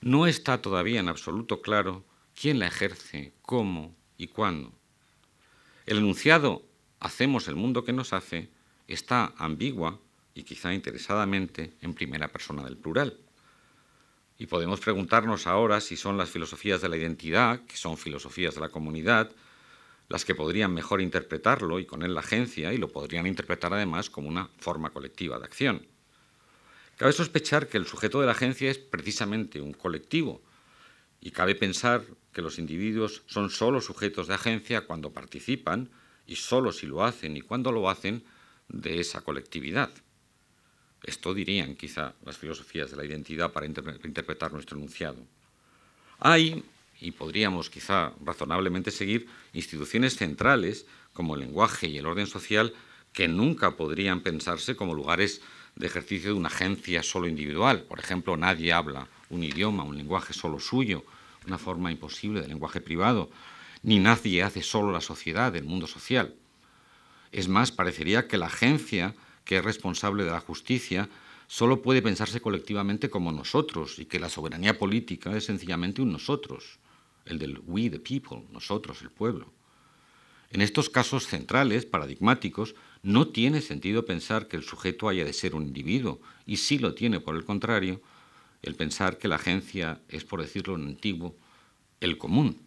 no 0.00 0.26
está 0.26 0.62
todavía 0.62 1.00
en 1.00 1.08
absoluto 1.08 1.60
claro 1.60 2.04
quién 2.34 2.58
la 2.58 2.66
ejerce, 2.66 3.32
cómo 3.42 3.96
y 4.16 4.28
cuándo. 4.28 4.72
El 5.86 5.98
enunciado 5.98 6.62
hacemos 7.00 7.48
el 7.48 7.56
mundo 7.56 7.84
que 7.84 7.92
nos 7.92 8.12
hace 8.12 8.50
está 8.86 9.32
ambigua 9.36 9.98
y 10.34 10.44
quizá 10.44 10.72
interesadamente 10.72 11.72
en 11.80 11.94
primera 11.94 12.28
persona 12.28 12.62
del 12.62 12.76
plural. 12.76 13.18
Y 14.38 14.46
podemos 14.46 14.80
preguntarnos 14.80 15.46
ahora 15.46 15.80
si 15.80 15.96
son 15.96 16.16
las 16.16 16.30
filosofías 16.30 16.80
de 16.80 16.88
la 16.88 16.96
identidad, 16.96 17.60
que 17.66 17.76
son 17.76 17.96
filosofías 17.96 18.54
de 18.54 18.60
la 18.60 18.68
comunidad, 18.68 19.32
las 20.08 20.24
que 20.24 20.34
podrían 20.34 20.72
mejor 20.72 21.00
interpretarlo 21.00 21.80
y 21.80 21.86
con 21.86 22.02
él 22.02 22.14
la 22.14 22.20
agencia, 22.20 22.72
y 22.72 22.78
lo 22.78 22.88
podrían 22.88 23.26
interpretar 23.26 23.74
además 23.74 24.10
como 24.10 24.28
una 24.28 24.48
forma 24.58 24.90
colectiva 24.90 25.38
de 25.38 25.44
acción. 25.44 25.86
Cabe 26.98 27.12
sospechar 27.12 27.68
que 27.68 27.78
el 27.78 27.86
sujeto 27.86 28.20
de 28.20 28.26
la 28.26 28.32
agencia 28.32 28.68
es 28.68 28.78
precisamente 28.78 29.60
un 29.60 29.72
colectivo, 29.72 30.42
y 31.20 31.30
cabe 31.30 31.54
pensar 31.54 32.04
que 32.32 32.42
los 32.42 32.58
individuos 32.58 33.22
son 33.26 33.50
solo 33.50 33.80
sujetos 33.80 34.26
de 34.26 34.34
agencia 34.34 34.80
cuando 34.82 35.12
participan, 35.12 35.90
y 36.26 36.34
solo 36.34 36.72
si 36.72 36.86
lo 36.86 37.04
hacen 37.04 37.36
y 37.36 37.40
cuando 37.40 37.70
lo 37.70 37.88
hacen, 37.88 38.24
de 38.68 38.98
esa 38.98 39.20
colectividad. 39.20 39.90
Esto 41.04 41.34
dirían 41.34 41.76
quizá 41.76 42.14
las 42.24 42.36
filosofías 42.36 42.90
de 42.90 42.96
la 42.96 43.04
identidad 43.04 43.52
para 43.52 43.66
interpretar 43.66 44.52
nuestro 44.52 44.76
enunciado. 44.76 45.24
Hay, 46.18 46.64
y 47.00 47.12
podríamos 47.12 47.70
quizá 47.70 48.12
razonablemente 48.24 48.90
seguir, 48.90 49.28
instituciones 49.52 50.16
centrales 50.16 50.84
como 51.12 51.34
el 51.34 51.42
lenguaje 51.42 51.86
y 51.86 51.98
el 51.98 52.06
orden 52.06 52.26
social 52.26 52.74
que 53.12 53.28
nunca 53.28 53.76
podrían 53.76 54.20
pensarse 54.22 54.74
como 54.74 54.94
lugares 54.94 55.40
de 55.78 55.86
ejercicio 55.86 56.32
de 56.32 56.38
una 56.38 56.48
agencia 56.48 57.02
solo 57.02 57.28
individual. 57.28 57.84
Por 57.84 58.00
ejemplo, 58.00 58.36
nadie 58.36 58.72
habla 58.72 59.08
un 59.30 59.44
idioma, 59.44 59.84
un 59.84 59.96
lenguaje 59.96 60.32
solo 60.32 60.58
suyo, 60.58 61.04
una 61.46 61.58
forma 61.58 61.92
imposible 61.92 62.40
de 62.40 62.48
lenguaje 62.48 62.80
privado, 62.80 63.30
ni 63.82 63.98
nadie 63.98 64.42
hace 64.42 64.62
solo 64.62 64.90
la 64.90 65.00
sociedad, 65.00 65.54
el 65.54 65.64
mundo 65.64 65.86
social. 65.86 66.34
Es 67.30 67.48
más, 67.48 67.70
parecería 67.70 68.26
que 68.26 68.38
la 68.38 68.46
agencia 68.46 69.14
que 69.44 69.56
es 69.56 69.64
responsable 69.64 70.24
de 70.24 70.30
la 70.30 70.40
justicia, 70.40 71.08
solo 71.46 71.80
puede 71.80 72.02
pensarse 72.02 72.42
colectivamente 72.42 73.08
como 73.08 73.32
nosotros 73.32 73.98
y 73.98 74.04
que 74.04 74.20
la 74.20 74.28
soberanía 74.28 74.78
política 74.78 75.34
es 75.34 75.46
sencillamente 75.46 76.02
un 76.02 76.12
nosotros, 76.12 76.78
el 77.24 77.38
del 77.38 77.62
we 77.66 77.88
the 77.88 77.98
people, 77.98 78.42
nosotros, 78.52 79.00
el 79.00 79.10
pueblo. 79.10 79.50
En 80.50 80.60
estos 80.60 80.90
casos 80.90 81.26
centrales, 81.26 81.86
paradigmáticos, 81.86 82.74
no 83.02 83.28
tiene 83.28 83.60
sentido 83.60 84.04
pensar 84.04 84.48
que 84.48 84.56
el 84.56 84.64
sujeto 84.64 85.08
haya 85.08 85.24
de 85.24 85.32
ser 85.32 85.54
un 85.54 85.62
individuo, 85.62 86.20
y 86.46 86.56
sí 86.56 86.78
lo 86.78 86.94
tiene, 86.94 87.20
por 87.20 87.36
el 87.36 87.44
contrario, 87.44 88.00
el 88.62 88.74
pensar 88.74 89.18
que 89.18 89.28
la 89.28 89.36
agencia 89.36 90.00
es, 90.08 90.24
por 90.24 90.42
decirlo 90.42 90.74
en 90.74 90.86
antiguo, 90.86 91.36
el 92.00 92.18
común. 92.18 92.60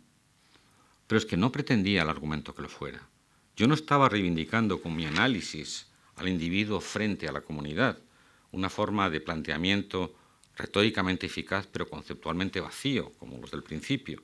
Pero 1.07 1.19
es 1.19 1.25
que 1.25 1.37
no 1.37 1.51
pretendía 1.51 2.03
el 2.03 2.09
argumento 2.09 2.55
que 2.55 2.61
lo 2.61 2.69
fuera. 2.69 3.07
Yo 3.55 3.67
no 3.67 3.73
estaba 3.73 4.07
reivindicando 4.07 4.81
con 4.81 4.95
mi 4.95 5.05
análisis 5.05 5.87
al 6.15 6.29
individuo 6.29 6.79
frente 6.79 7.27
a 7.27 7.31
la 7.31 7.41
comunidad, 7.41 7.99
una 8.51 8.69
forma 8.69 9.09
de 9.09 9.21
planteamiento 9.21 10.15
retóricamente 10.55 11.25
eficaz 11.25 11.67
pero 11.67 11.89
conceptualmente 11.89 12.59
vacío, 12.59 13.11
como 13.19 13.37
los 13.39 13.51
del 13.51 13.63
principio, 13.63 14.21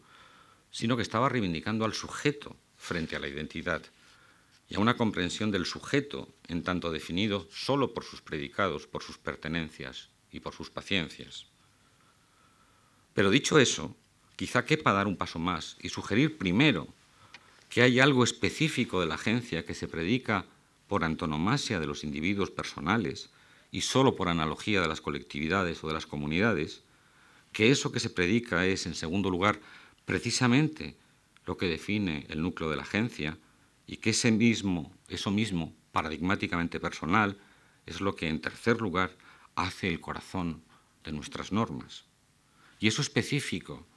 sino 0.71 0.95
que 0.95 1.01
estaba 1.01 1.29
reivindicando 1.29 1.85
al 1.85 1.93
sujeto 1.93 2.55
frente 2.75 3.15
a 3.15 3.19
la 3.19 3.27
identidad 3.27 3.81
y 4.69 4.75
a 4.75 4.79
una 4.79 4.97
comprensión 4.97 5.51
del 5.51 5.65
sujeto 5.65 6.27
en 6.47 6.63
tanto 6.63 6.91
definido 6.91 7.47
solo 7.51 7.93
por 7.93 8.03
sus 8.03 8.21
predicados, 8.21 8.87
por 8.87 9.03
sus 9.03 9.17
pertenencias 9.17 10.09
y 10.31 10.39
por 10.39 10.53
sus 10.53 10.69
paciencias. 10.69 11.45
Pero 13.13 13.29
dicho 13.29 13.59
eso, 13.59 13.95
quizá 14.35 14.65
quepa 14.65 14.93
dar 14.93 15.07
un 15.07 15.17
paso 15.17 15.39
más 15.39 15.77
y 15.81 15.89
sugerir 15.89 16.37
primero 16.37 16.87
que 17.69 17.81
hay 17.81 17.99
algo 17.99 18.23
específico 18.23 19.01
de 19.01 19.07
la 19.07 19.15
agencia 19.15 19.65
que 19.65 19.73
se 19.73 19.87
predica 19.87 20.45
por 20.87 21.03
antonomasia 21.03 21.79
de 21.79 21.87
los 21.87 22.03
individuos 22.03 22.51
personales 22.51 23.29
y 23.71 23.81
solo 23.81 24.15
por 24.15 24.29
analogía 24.29 24.81
de 24.81 24.87
las 24.87 25.01
colectividades 25.01 25.83
o 25.83 25.87
de 25.87 25.93
las 25.93 26.05
comunidades, 26.05 26.83
que 27.51 27.71
eso 27.71 27.91
que 27.91 27.99
se 27.99 28.09
predica 28.09 28.65
es, 28.65 28.85
en 28.85 28.95
segundo 28.95 29.29
lugar, 29.29 29.59
precisamente 30.05 30.95
lo 31.45 31.57
que 31.57 31.67
define 31.67 32.25
el 32.29 32.41
núcleo 32.41 32.69
de 32.69 32.77
la 32.77 32.83
agencia 32.83 33.37
y 33.87 33.97
que 33.97 34.11
ese 34.11 34.31
mismo, 34.31 34.91
eso 35.07 35.31
mismo, 35.31 35.73
paradigmáticamente 35.91 36.79
personal, 36.79 37.39
es 37.85 38.01
lo 38.01 38.15
que, 38.15 38.27
en 38.27 38.41
tercer 38.41 38.81
lugar, 38.81 39.17
hace 39.55 39.87
el 39.87 39.99
corazón 39.99 40.61
de 41.03 41.13
nuestras 41.13 41.51
normas. 41.51 42.03
Y 42.79 42.87
eso 42.87 43.01
específico 43.01 43.87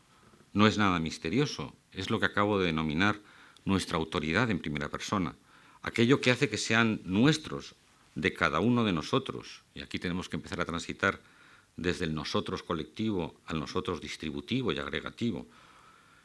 no 0.54 0.66
es 0.66 0.78
nada 0.78 0.98
misterioso, 1.00 1.76
es 1.92 2.08
lo 2.08 2.18
que 2.18 2.26
acabo 2.26 2.58
de 2.58 2.66
denominar 2.66 3.20
nuestra 3.64 3.98
autoridad 3.98 4.50
en 4.50 4.60
primera 4.60 4.88
persona 4.88 5.34
aquello 5.82 6.20
que 6.20 6.30
hace 6.30 6.48
que 6.48 6.58
sean 6.58 7.00
nuestros, 7.04 7.74
de 8.14 8.34
cada 8.34 8.60
uno 8.60 8.84
de 8.84 8.92
nosotros, 8.92 9.62
y 9.72 9.82
aquí 9.82 9.98
tenemos 9.98 10.28
que 10.28 10.36
empezar 10.36 10.60
a 10.60 10.64
transitar 10.64 11.20
desde 11.76 12.04
el 12.04 12.14
nosotros 12.14 12.62
colectivo 12.62 13.40
al 13.46 13.60
nosotros 13.60 14.00
distributivo 14.00 14.72
y 14.72 14.78
agregativo. 14.78 15.46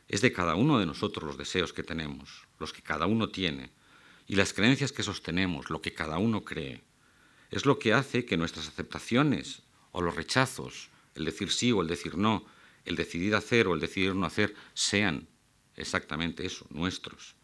Es 0.08 0.22
de 0.22 0.32
cada 0.32 0.56
uno 0.56 0.80
de 0.80 0.86
nosotros 0.86 1.24
los 1.24 1.38
deseos 1.38 1.74
que 1.74 1.84
tenemos, 1.84 2.47
los 2.60 2.74
que 2.74 2.82
cada 2.82 3.06
uno 3.08 3.30
tiene, 3.30 3.72
y 4.28 4.36
las 4.36 4.53
creencias 4.53 4.91
que 4.91 5.03
sostenemos, 5.03 5.70
lo 5.70 5.82
que 5.82 5.93
cada 5.93 6.18
uno 6.18 6.43
cree. 6.43 6.84
Es 7.51 7.66
lo 7.66 7.80
que 7.80 7.93
hace 7.93 8.26
que 8.26 8.38
nuestras 8.38 8.68
aceptaciones 8.68 9.64
o 9.91 10.01
los 10.01 10.16
rechazos, 10.16 10.89
el 11.16 11.26
decir 11.26 11.51
sí 11.51 11.72
o 11.72 11.82
el 11.82 11.88
decir 11.88 12.18
no, 12.18 12.45
el 12.86 12.95
decidir 12.95 13.36
hacer 13.36 13.68
o 13.68 13.74
el 13.74 13.80
decidir 13.80 14.16
no 14.16 14.26
hacer, 14.26 14.56
sean 14.74 15.28
exactamente 15.76 16.45
eso, 16.45 16.66
nuestros. 16.70 17.36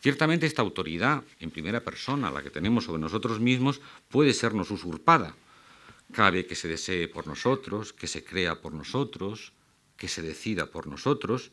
Ciertamente 0.00 0.46
esta 0.46 0.62
autoridad 0.62 1.24
en 1.40 1.50
primera 1.50 1.82
persona, 1.82 2.30
la 2.30 2.42
que 2.42 2.50
tenemos 2.50 2.84
sobre 2.84 3.00
nosotros 3.00 3.40
mismos, 3.40 3.80
puede 4.08 4.34
sernos 4.34 4.70
usurpada. 4.70 5.34
Cabe 6.12 6.46
que 6.46 6.54
se 6.54 6.68
desee 6.68 7.08
por 7.08 7.26
nosotros, 7.26 7.92
que 7.92 8.06
se 8.06 8.24
crea 8.24 8.60
por 8.60 8.72
nosotros, 8.72 9.52
que 9.96 10.08
se 10.08 10.22
decida 10.22 10.66
por 10.66 10.86
nosotros, 10.86 11.50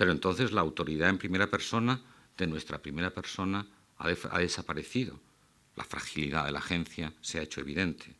pero 0.00 0.12
entonces 0.12 0.52
la 0.52 0.62
autoridad 0.62 1.10
en 1.10 1.18
primera 1.18 1.50
persona 1.50 2.00
de 2.38 2.46
nuestra 2.46 2.78
primera 2.78 3.10
persona 3.10 3.66
ha, 3.98 4.38
desaparecido. 4.38 5.20
La 5.76 5.84
fragilidad 5.84 6.46
de 6.46 6.52
la 6.52 6.60
agencia 6.60 7.12
se 7.20 7.38
ha 7.38 7.42
hecho 7.42 7.60
evidente. 7.60 8.14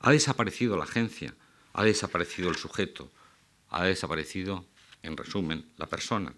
Ha 0.00 0.10
desaparecido 0.10 0.78
la 0.78 0.84
agencia, 0.84 1.34
ha 1.74 1.84
desaparecido 1.84 2.48
el 2.48 2.56
sujeto, 2.56 3.10
ha 3.68 3.84
desaparecido, 3.84 4.64
en 5.02 5.18
resumen, 5.18 5.66
la 5.76 5.84
persona. 5.84 6.32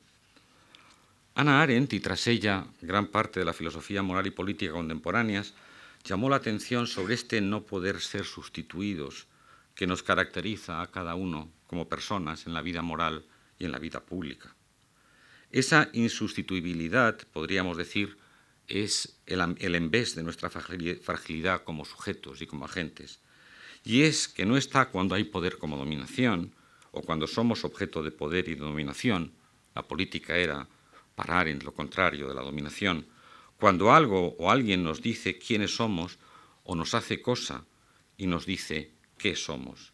Ana 1.36 1.62
Arendt, 1.62 1.93
y 1.93 2.01
tras 2.01 2.26
ella 2.26 2.66
gran 2.80 3.07
parte 3.07 3.38
de 3.38 3.47
la 3.47 3.53
filosofía 3.53 4.03
moral 4.03 4.26
y 4.26 4.32
política 4.32 4.72
contemporáneas, 4.72 5.55
llamó 6.03 6.28
la 6.28 6.34
atención 6.34 6.88
sobre 6.88 7.14
este 7.14 7.40
no 7.40 7.62
poder 7.62 8.01
ser 8.01 8.24
sustituidos 8.24 9.28
que 9.76 9.86
nos 9.86 10.03
caracteriza 10.03 10.82
a 10.82 10.88
cada 10.88 11.14
uno 11.14 11.49
como 11.68 11.88
personas 11.88 12.49
en 12.49 12.55
la 12.55 12.62
vida 12.62 12.82
moral 12.82 13.24
y 13.63 13.65
en 13.65 13.73
la 13.73 13.79
vida 13.79 14.01
pública. 14.01 14.55
Esa 15.51 15.89
insustituibilidad, 15.93 17.17
podríamos 17.33 17.77
decir, 17.77 18.19
es 18.69 19.21
el, 19.27 19.41
el 19.59 19.91
de 19.91 20.23
nuestra 20.23 20.51
fragilidad 20.51 21.63
como 21.63 21.85
sujetos 21.85 22.43
y 22.43 22.47
como 22.47 22.65
agentes. 22.65 23.21
Y 23.85 24.03
es 24.03 24.29
que 24.29 24.47
no 24.47 24.57
está 24.57 24.91
cuando 24.91 25.15
hay 25.15 25.25
poder 25.25 25.59
como 25.59 25.77
dominación 25.77 26.55
o 26.91 27.03
cuando 27.03 27.27
somos 27.27 27.65
objeto 27.65 28.03
de 28.03 28.11
poder 28.11 28.49
y 28.49 28.55
dominación. 28.55 29.33
La 29.75 29.83
política 29.83 30.37
era 30.37 30.69
parar 31.15 31.49
en 31.49 31.59
lo 31.65 31.73
contrario 31.73 32.29
de 32.29 32.35
la 32.35 32.43
dominación, 32.43 33.07
cuando 33.59 33.93
algo 33.93 34.35
o 34.39 34.51
alguien 34.51 34.83
nos 34.83 35.03
dice 35.03 35.39
quiénes 35.39 35.77
somos 35.77 36.19
o 36.65 36.75
nos 36.75 36.95
hace 36.95 37.21
cosa 37.21 37.65
y 38.17 38.27
nos 38.27 38.47
dice 38.47 38.93
qué 39.19 39.37
somos. 39.37 39.93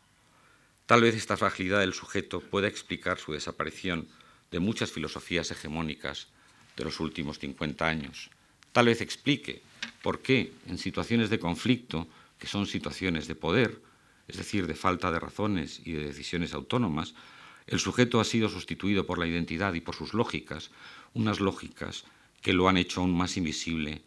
Tal 0.89 1.03
vez 1.03 1.14
esta 1.14 1.36
fragilidad 1.36 1.80
del 1.80 1.93
sujeto 1.93 2.41
pueda 2.41 2.66
explicar 2.66 3.18
su 3.18 3.34
desaparición 3.34 4.09
de 4.51 4.59
muchas 4.59 4.91
filosofías 4.91 5.51
hegemónicas 5.51 6.28
de 6.78 6.84
los 6.84 6.99
últimos 6.99 7.39
50 7.39 7.86
años. 7.86 8.30
Tal 8.72 8.86
vez 8.86 9.03
explique 9.03 9.61
por 10.01 10.22
qué 10.22 10.51
en 10.66 10.78
situaciones 10.78 11.28
de 11.28 11.39
conflicto, 11.39 12.09
que 12.39 12.47
son 12.47 12.66
situaciones 12.66 13.28
de 13.28 13.34
poder, 13.34 13.82
es 14.28 14.39
decir, 14.39 14.66
de 14.66 14.74
falta 14.74 15.12
de 15.12 15.20
razones 15.20 15.82
y 15.84 15.93
de 15.93 16.07
decisiones 16.07 16.55
autónomas, 16.55 17.12
el 17.66 17.80
sujeto 17.80 18.18
ha 18.18 18.24
sido 18.24 18.49
sustituido 18.49 19.05
por 19.05 19.18
la 19.18 19.26
identidad 19.26 19.74
y 19.74 19.82
por 19.82 19.95
sus 19.95 20.14
lógicas, 20.14 20.70
unas 21.12 21.39
lógicas 21.39 22.05
que 22.41 22.55
lo 22.55 22.66
han 22.66 22.78
hecho 22.78 23.03
aún 23.03 23.14
más 23.14 23.36
invisible 23.36 24.01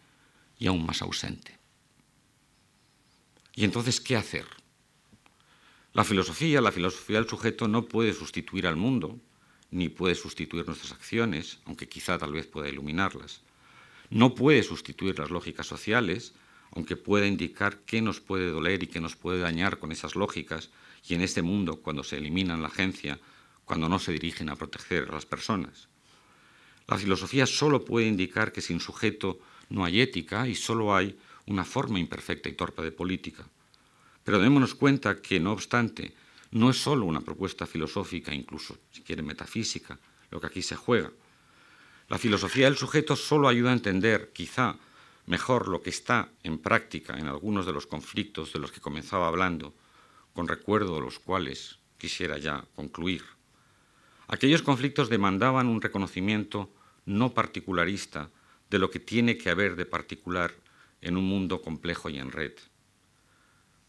y 0.58 0.66
aún 0.66 0.84
más 0.84 1.04
ausente. 1.04 1.60
¿Y 3.54 3.66
entonces 3.66 4.02
qué 4.02 4.16
hacer? 4.16 4.48
La 5.94 6.06
filosofía, 6.06 6.62
la 6.62 6.72
filosofía 6.72 7.18
del 7.18 7.28
sujeto 7.28 7.68
no 7.68 7.86
puede 7.86 8.14
sustituir 8.14 8.66
al 8.66 8.78
mundo, 8.78 9.20
ni 9.72 9.90
puede 9.90 10.16
sustituir 10.16 10.66
nuestras 10.66 10.94
acciones, 10.94 11.60
aunque 11.66 11.90
quizá 11.90 12.18
tal 12.18 12.32
vez 12.32 12.48
pueda 12.48 12.70
iluminarlas. 12.70 13.42
No 14.10 14.34
puede 14.34 14.64
sustituir 14.64 15.20
las 15.20 15.32
lógicas 15.32 15.68
sociales, 15.68 16.34
aunque 16.74 16.96
pueda 16.96 17.28
indicar 17.28 17.80
qué 17.80 18.02
nos 18.02 18.22
puede 18.22 18.52
doler 18.52 18.84
y 18.84 18.88
qué 18.88 19.02
nos 19.02 19.18
puede 19.18 19.40
dañar 19.40 19.80
con 19.80 19.92
esas 19.92 20.16
lógicas, 20.16 20.70
y 21.06 21.14
en 21.14 21.22
este 21.22 21.42
mundo, 21.42 21.82
cuando 21.82 22.06
se 22.06 22.18
eliminan 22.18 22.62
la 22.62 22.70
agencia, 22.70 23.20
cuando 23.66 23.90
no 23.90 24.00
se 24.00 24.14
dirigen 24.14 24.50
a 24.50 24.56
proteger 24.56 25.10
a 25.10 25.14
las 25.14 25.26
personas. 25.26 25.90
La 26.88 26.98
filosofía 26.98 27.46
solo 27.46 27.84
puede 27.84 28.08
indicar 28.08 28.54
que 28.54 28.62
sin 28.62 28.80
sujeto 28.80 29.40
no 29.68 29.84
hay 29.84 30.00
ética 30.00 30.48
y 30.48 30.56
solo 30.56 30.96
hay 30.96 31.18
una 31.48 31.66
forma 31.66 32.00
imperfecta 32.00 32.48
y 32.48 32.54
torpe 32.54 32.82
de 32.82 32.94
política. 32.94 33.46
Pero 34.24 34.40
démonos 34.40 34.76
cuenta 34.76 35.22
que, 35.22 35.40
no 35.40 35.52
obstante, 35.52 36.14
no 36.52 36.70
es 36.70 36.78
solo 36.78 37.06
una 37.06 37.22
propuesta 37.22 37.66
filosófica, 37.66 38.34
incluso, 38.34 38.78
si 38.92 39.02
quiere, 39.02 39.24
metafísica, 39.24 40.00
lo 40.30 40.40
que 40.40 40.48
aquí 40.48 40.62
se 40.62 40.76
juega. 40.76 41.12
La 42.08 42.18
filosofía 42.18 42.66
del 42.66 42.78
sujeto 42.78 43.16
solo 43.16 43.48
ayuda 43.48 43.72
a 43.72 43.74
entender, 43.74 44.32
quizá, 44.34 44.76
mejor 45.26 45.68
lo 45.68 45.82
que 45.82 45.90
está 45.90 46.30
en 46.44 46.58
práctica 46.58 47.18
en 47.18 47.28
algunos 47.28 47.66
de 47.66 47.74
los 47.74 47.88
conflictos 47.88 48.52
de 48.54 48.60
los 48.60 48.72
que 48.72 48.82
comenzaba 48.82 49.28
hablando, 49.28 49.74
con 50.34 50.48
recuerdo 50.48 50.96
de 50.96 51.02
los 51.02 51.20
cuales 51.20 51.80
quisiera 51.98 52.38
ya 52.38 52.66
concluir. 52.76 53.24
Aquellos 54.28 54.62
conflictos 54.62 55.10
demandaban 55.10 55.68
un 55.68 55.82
reconocimiento 55.82 56.70
no 57.06 57.34
particularista 57.34 58.30
de 58.70 58.80
lo 58.80 58.90
que 58.90 59.00
tiene 59.00 59.38
que 59.38 59.50
haber 59.50 59.76
de 59.76 59.86
particular 59.86 60.54
en 61.02 61.18
un 61.18 61.26
mundo 61.26 61.62
complejo 61.62 62.10
y 62.10 62.18
en 62.18 62.32
red. 62.32 62.54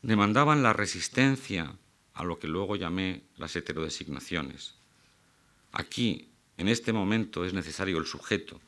Demandaban 0.02 0.64
la 0.64 0.72
resistencia 0.72 1.76
a 2.12 2.24
lo 2.24 2.40
que 2.40 2.48
luego 2.48 2.74
llamé 2.74 3.22
las 3.36 3.54
heterodesignaciones. 3.54 4.74
Aquí, 5.70 6.28
en 6.56 6.66
este 6.66 6.92
momento, 6.92 7.44
es 7.44 7.54
necesario 7.54 7.98
el 7.98 8.06
sujeto, 8.06 8.60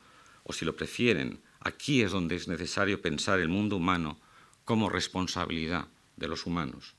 o 0.44 0.52
si 0.52 0.64
lo 0.64 0.76
prefieren, 0.76 1.40
aquí 1.58 2.02
es 2.02 2.12
donde 2.12 2.36
es 2.36 2.46
necesario 2.46 3.02
pensar 3.02 3.40
el 3.40 3.48
mundo 3.48 3.76
humano 3.76 4.16
como 4.64 4.88
responsabilidad 4.88 5.88
de 6.14 6.28
los 6.28 6.46
humanos. 6.46 6.94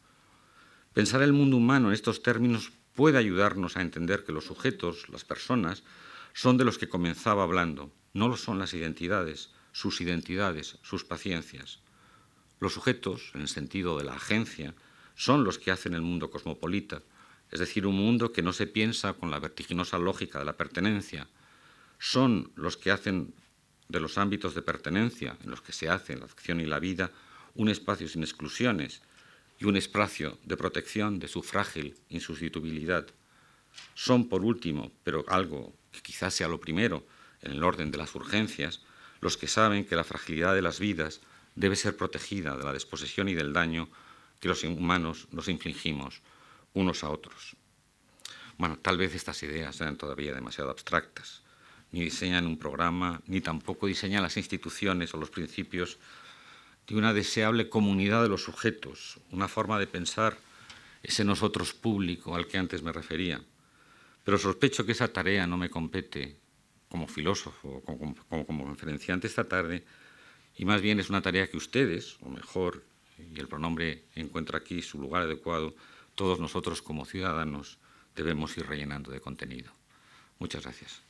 Pensar 0.94 1.22
el 1.22 1.32
mundo 1.32 1.56
humano 1.56 1.88
en 1.88 1.94
estos 1.94 2.22
términos 2.22 2.74
puede 2.94 3.18
ayudarnos 3.18 3.78
a 3.78 3.82
entender 3.82 4.26
que 4.26 4.34
los 4.34 4.44
sujetos, 4.44 5.08
las 5.08 5.24
personas, 5.24 5.84
son 6.34 6.58
de 6.58 6.66
los 6.66 6.78
que 6.78 6.90
comenzaba 6.90 7.44
hablando, 7.44 7.90
no 8.14 8.28
lo 8.28 8.36
son 8.36 8.60
las 8.60 8.74
identidades, 8.74 9.52
sus 9.72 10.02
identidades, 10.02 10.78
sus 10.84 11.06
paciencias. 11.06 11.85
Los 12.60 12.74
sujetos, 12.74 13.32
en 13.34 13.42
el 13.42 13.48
sentido 13.48 13.98
de 13.98 14.06
la 14.06 14.14
agencia, 14.14 14.74
son 15.16 15.44
los 15.44 15.60
que 15.60 15.72
hacen 15.72 15.94
el 15.94 16.02
mundo 16.02 16.30
cosmopolita, 16.30 17.02
es 17.52 17.60
decir, 17.60 17.86
un 17.86 17.96
mundo 17.96 18.32
que 18.32 18.42
no 18.42 18.54
se 18.54 18.68
piensa 18.68 19.14
con 19.14 19.32
la 19.32 19.40
vertiginosa 19.40 19.98
lógica 19.98 20.40
de 20.40 20.46
la 20.46 20.58
pertenencia. 20.58 21.28
Son 22.00 22.52
los 22.56 22.76
que 22.76 22.92
hacen 22.92 23.34
de 23.88 24.00
los 24.00 24.18
ámbitos 24.18 24.56
de 24.56 24.62
pertenencia 24.62 25.38
en 25.44 25.52
los 25.52 25.62
que 25.62 25.72
se 25.72 25.90
hace 25.90 26.18
la 26.18 26.26
acción 26.26 26.60
y 26.60 26.66
la 26.66 26.80
vida 26.80 27.12
un 27.54 27.70
espacio 27.70 28.08
sin 28.08 28.24
exclusiones 28.24 29.02
y 29.60 29.66
un 29.66 29.78
espacio 29.78 30.38
de 30.44 30.58
protección 30.58 31.20
de 31.20 31.28
su 31.28 31.44
frágil 31.44 31.96
insustituibilidad. 32.10 33.08
Son, 33.94 34.28
por 34.28 34.44
último, 34.44 34.92
pero 35.04 35.24
algo 35.28 35.74
que 35.92 36.02
quizás 36.02 36.34
sea 36.34 36.48
lo 36.48 36.60
primero 36.60 37.06
en 37.42 37.52
el 37.52 37.64
orden 37.64 37.92
de 37.92 37.98
las 37.98 38.16
urgencias, 38.16 38.82
los 39.22 39.38
que 39.38 39.48
saben 39.48 39.86
que 39.86 39.96
la 39.96 40.04
fragilidad 40.04 40.56
de 40.56 40.62
las 40.62 40.80
vidas 40.80 41.22
debe 41.56 41.76
ser 41.76 41.98
protegida 41.98 42.56
de 42.56 42.64
la 42.64 42.74
desposesión 42.74 43.30
y 43.30 43.34
del 43.34 43.54
daño 43.54 43.90
que 44.40 44.48
los 44.48 44.64
humanos 44.64 45.28
nos 45.32 45.48
infligimos 45.48 46.22
unos 46.74 47.04
a 47.04 47.10
otros. 47.10 47.56
Bueno, 48.58 48.78
tal 48.78 48.98
vez 48.98 49.16
estas 49.16 49.42
ideas 49.44 49.76
sean 49.76 49.98
todavía 49.98 50.34
demasiado 50.34 50.70
abstractas. 50.70 51.42
Ni 51.92 52.02
diseñan 52.02 52.48
un 52.48 52.58
programa, 52.58 53.22
ni 53.28 53.42
tampoco 53.42 53.88
diseñan 53.88 54.24
las 54.24 54.38
instituciones 54.38 55.14
o 55.14 55.18
los 55.18 55.30
principios 55.30 55.98
de 56.88 56.96
una 56.96 57.14
deseable 57.14 57.70
comunidad 57.70 58.22
de 58.22 58.30
los 58.30 58.44
sujetos, 58.44 59.20
una 59.32 59.48
forma 59.48 59.80
de 59.80 59.88
pensar 59.88 60.38
ese 61.02 61.24
nosotros 61.24 61.74
público 61.74 62.36
al 62.36 62.48
que 62.48 62.58
antes 62.58 62.82
me 62.84 62.92
refería. 62.92 63.42
Pero 64.24 64.38
sospecho 64.38 64.86
que 64.86 64.92
esa 64.92 65.12
tarea 65.12 65.48
no 65.48 65.58
me 65.58 65.70
compete 65.70 66.38
como 66.90 67.08
filósofo, 67.08 67.82
como, 67.86 68.16
como, 68.30 68.46
como 68.46 68.66
conferenciante 68.66 69.28
esta 69.28 69.48
tarde, 69.48 69.86
y 70.58 70.66
más 70.66 70.82
bien 70.82 71.00
es 71.00 71.10
una 71.10 71.22
tarea 71.22 71.50
que 71.50 71.58
ustedes, 71.58 72.18
o 72.22 72.30
mejor, 72.30 72.84
y 73.18 73.40
el 73.40 73.48
pronombre 73.48 74.04
encuentra 74.16 74.60
aquí 74.60 74.82
su 74.82 75.00
lugar 75.00 75.24
adecuado, 75.24 75.76
todos 76.16 76.40
nosotros 76.40 76.82
como 76.82 77.06
ciudadanos 77.06 77.78
debemos 78.16 78.58
ir 78.58 78.66
rellenando 78.66 79.12
de 79.12 79.20
contenido. 79.20 79.72
Muchas 80.40 80.64
gracias. 80.64 81.02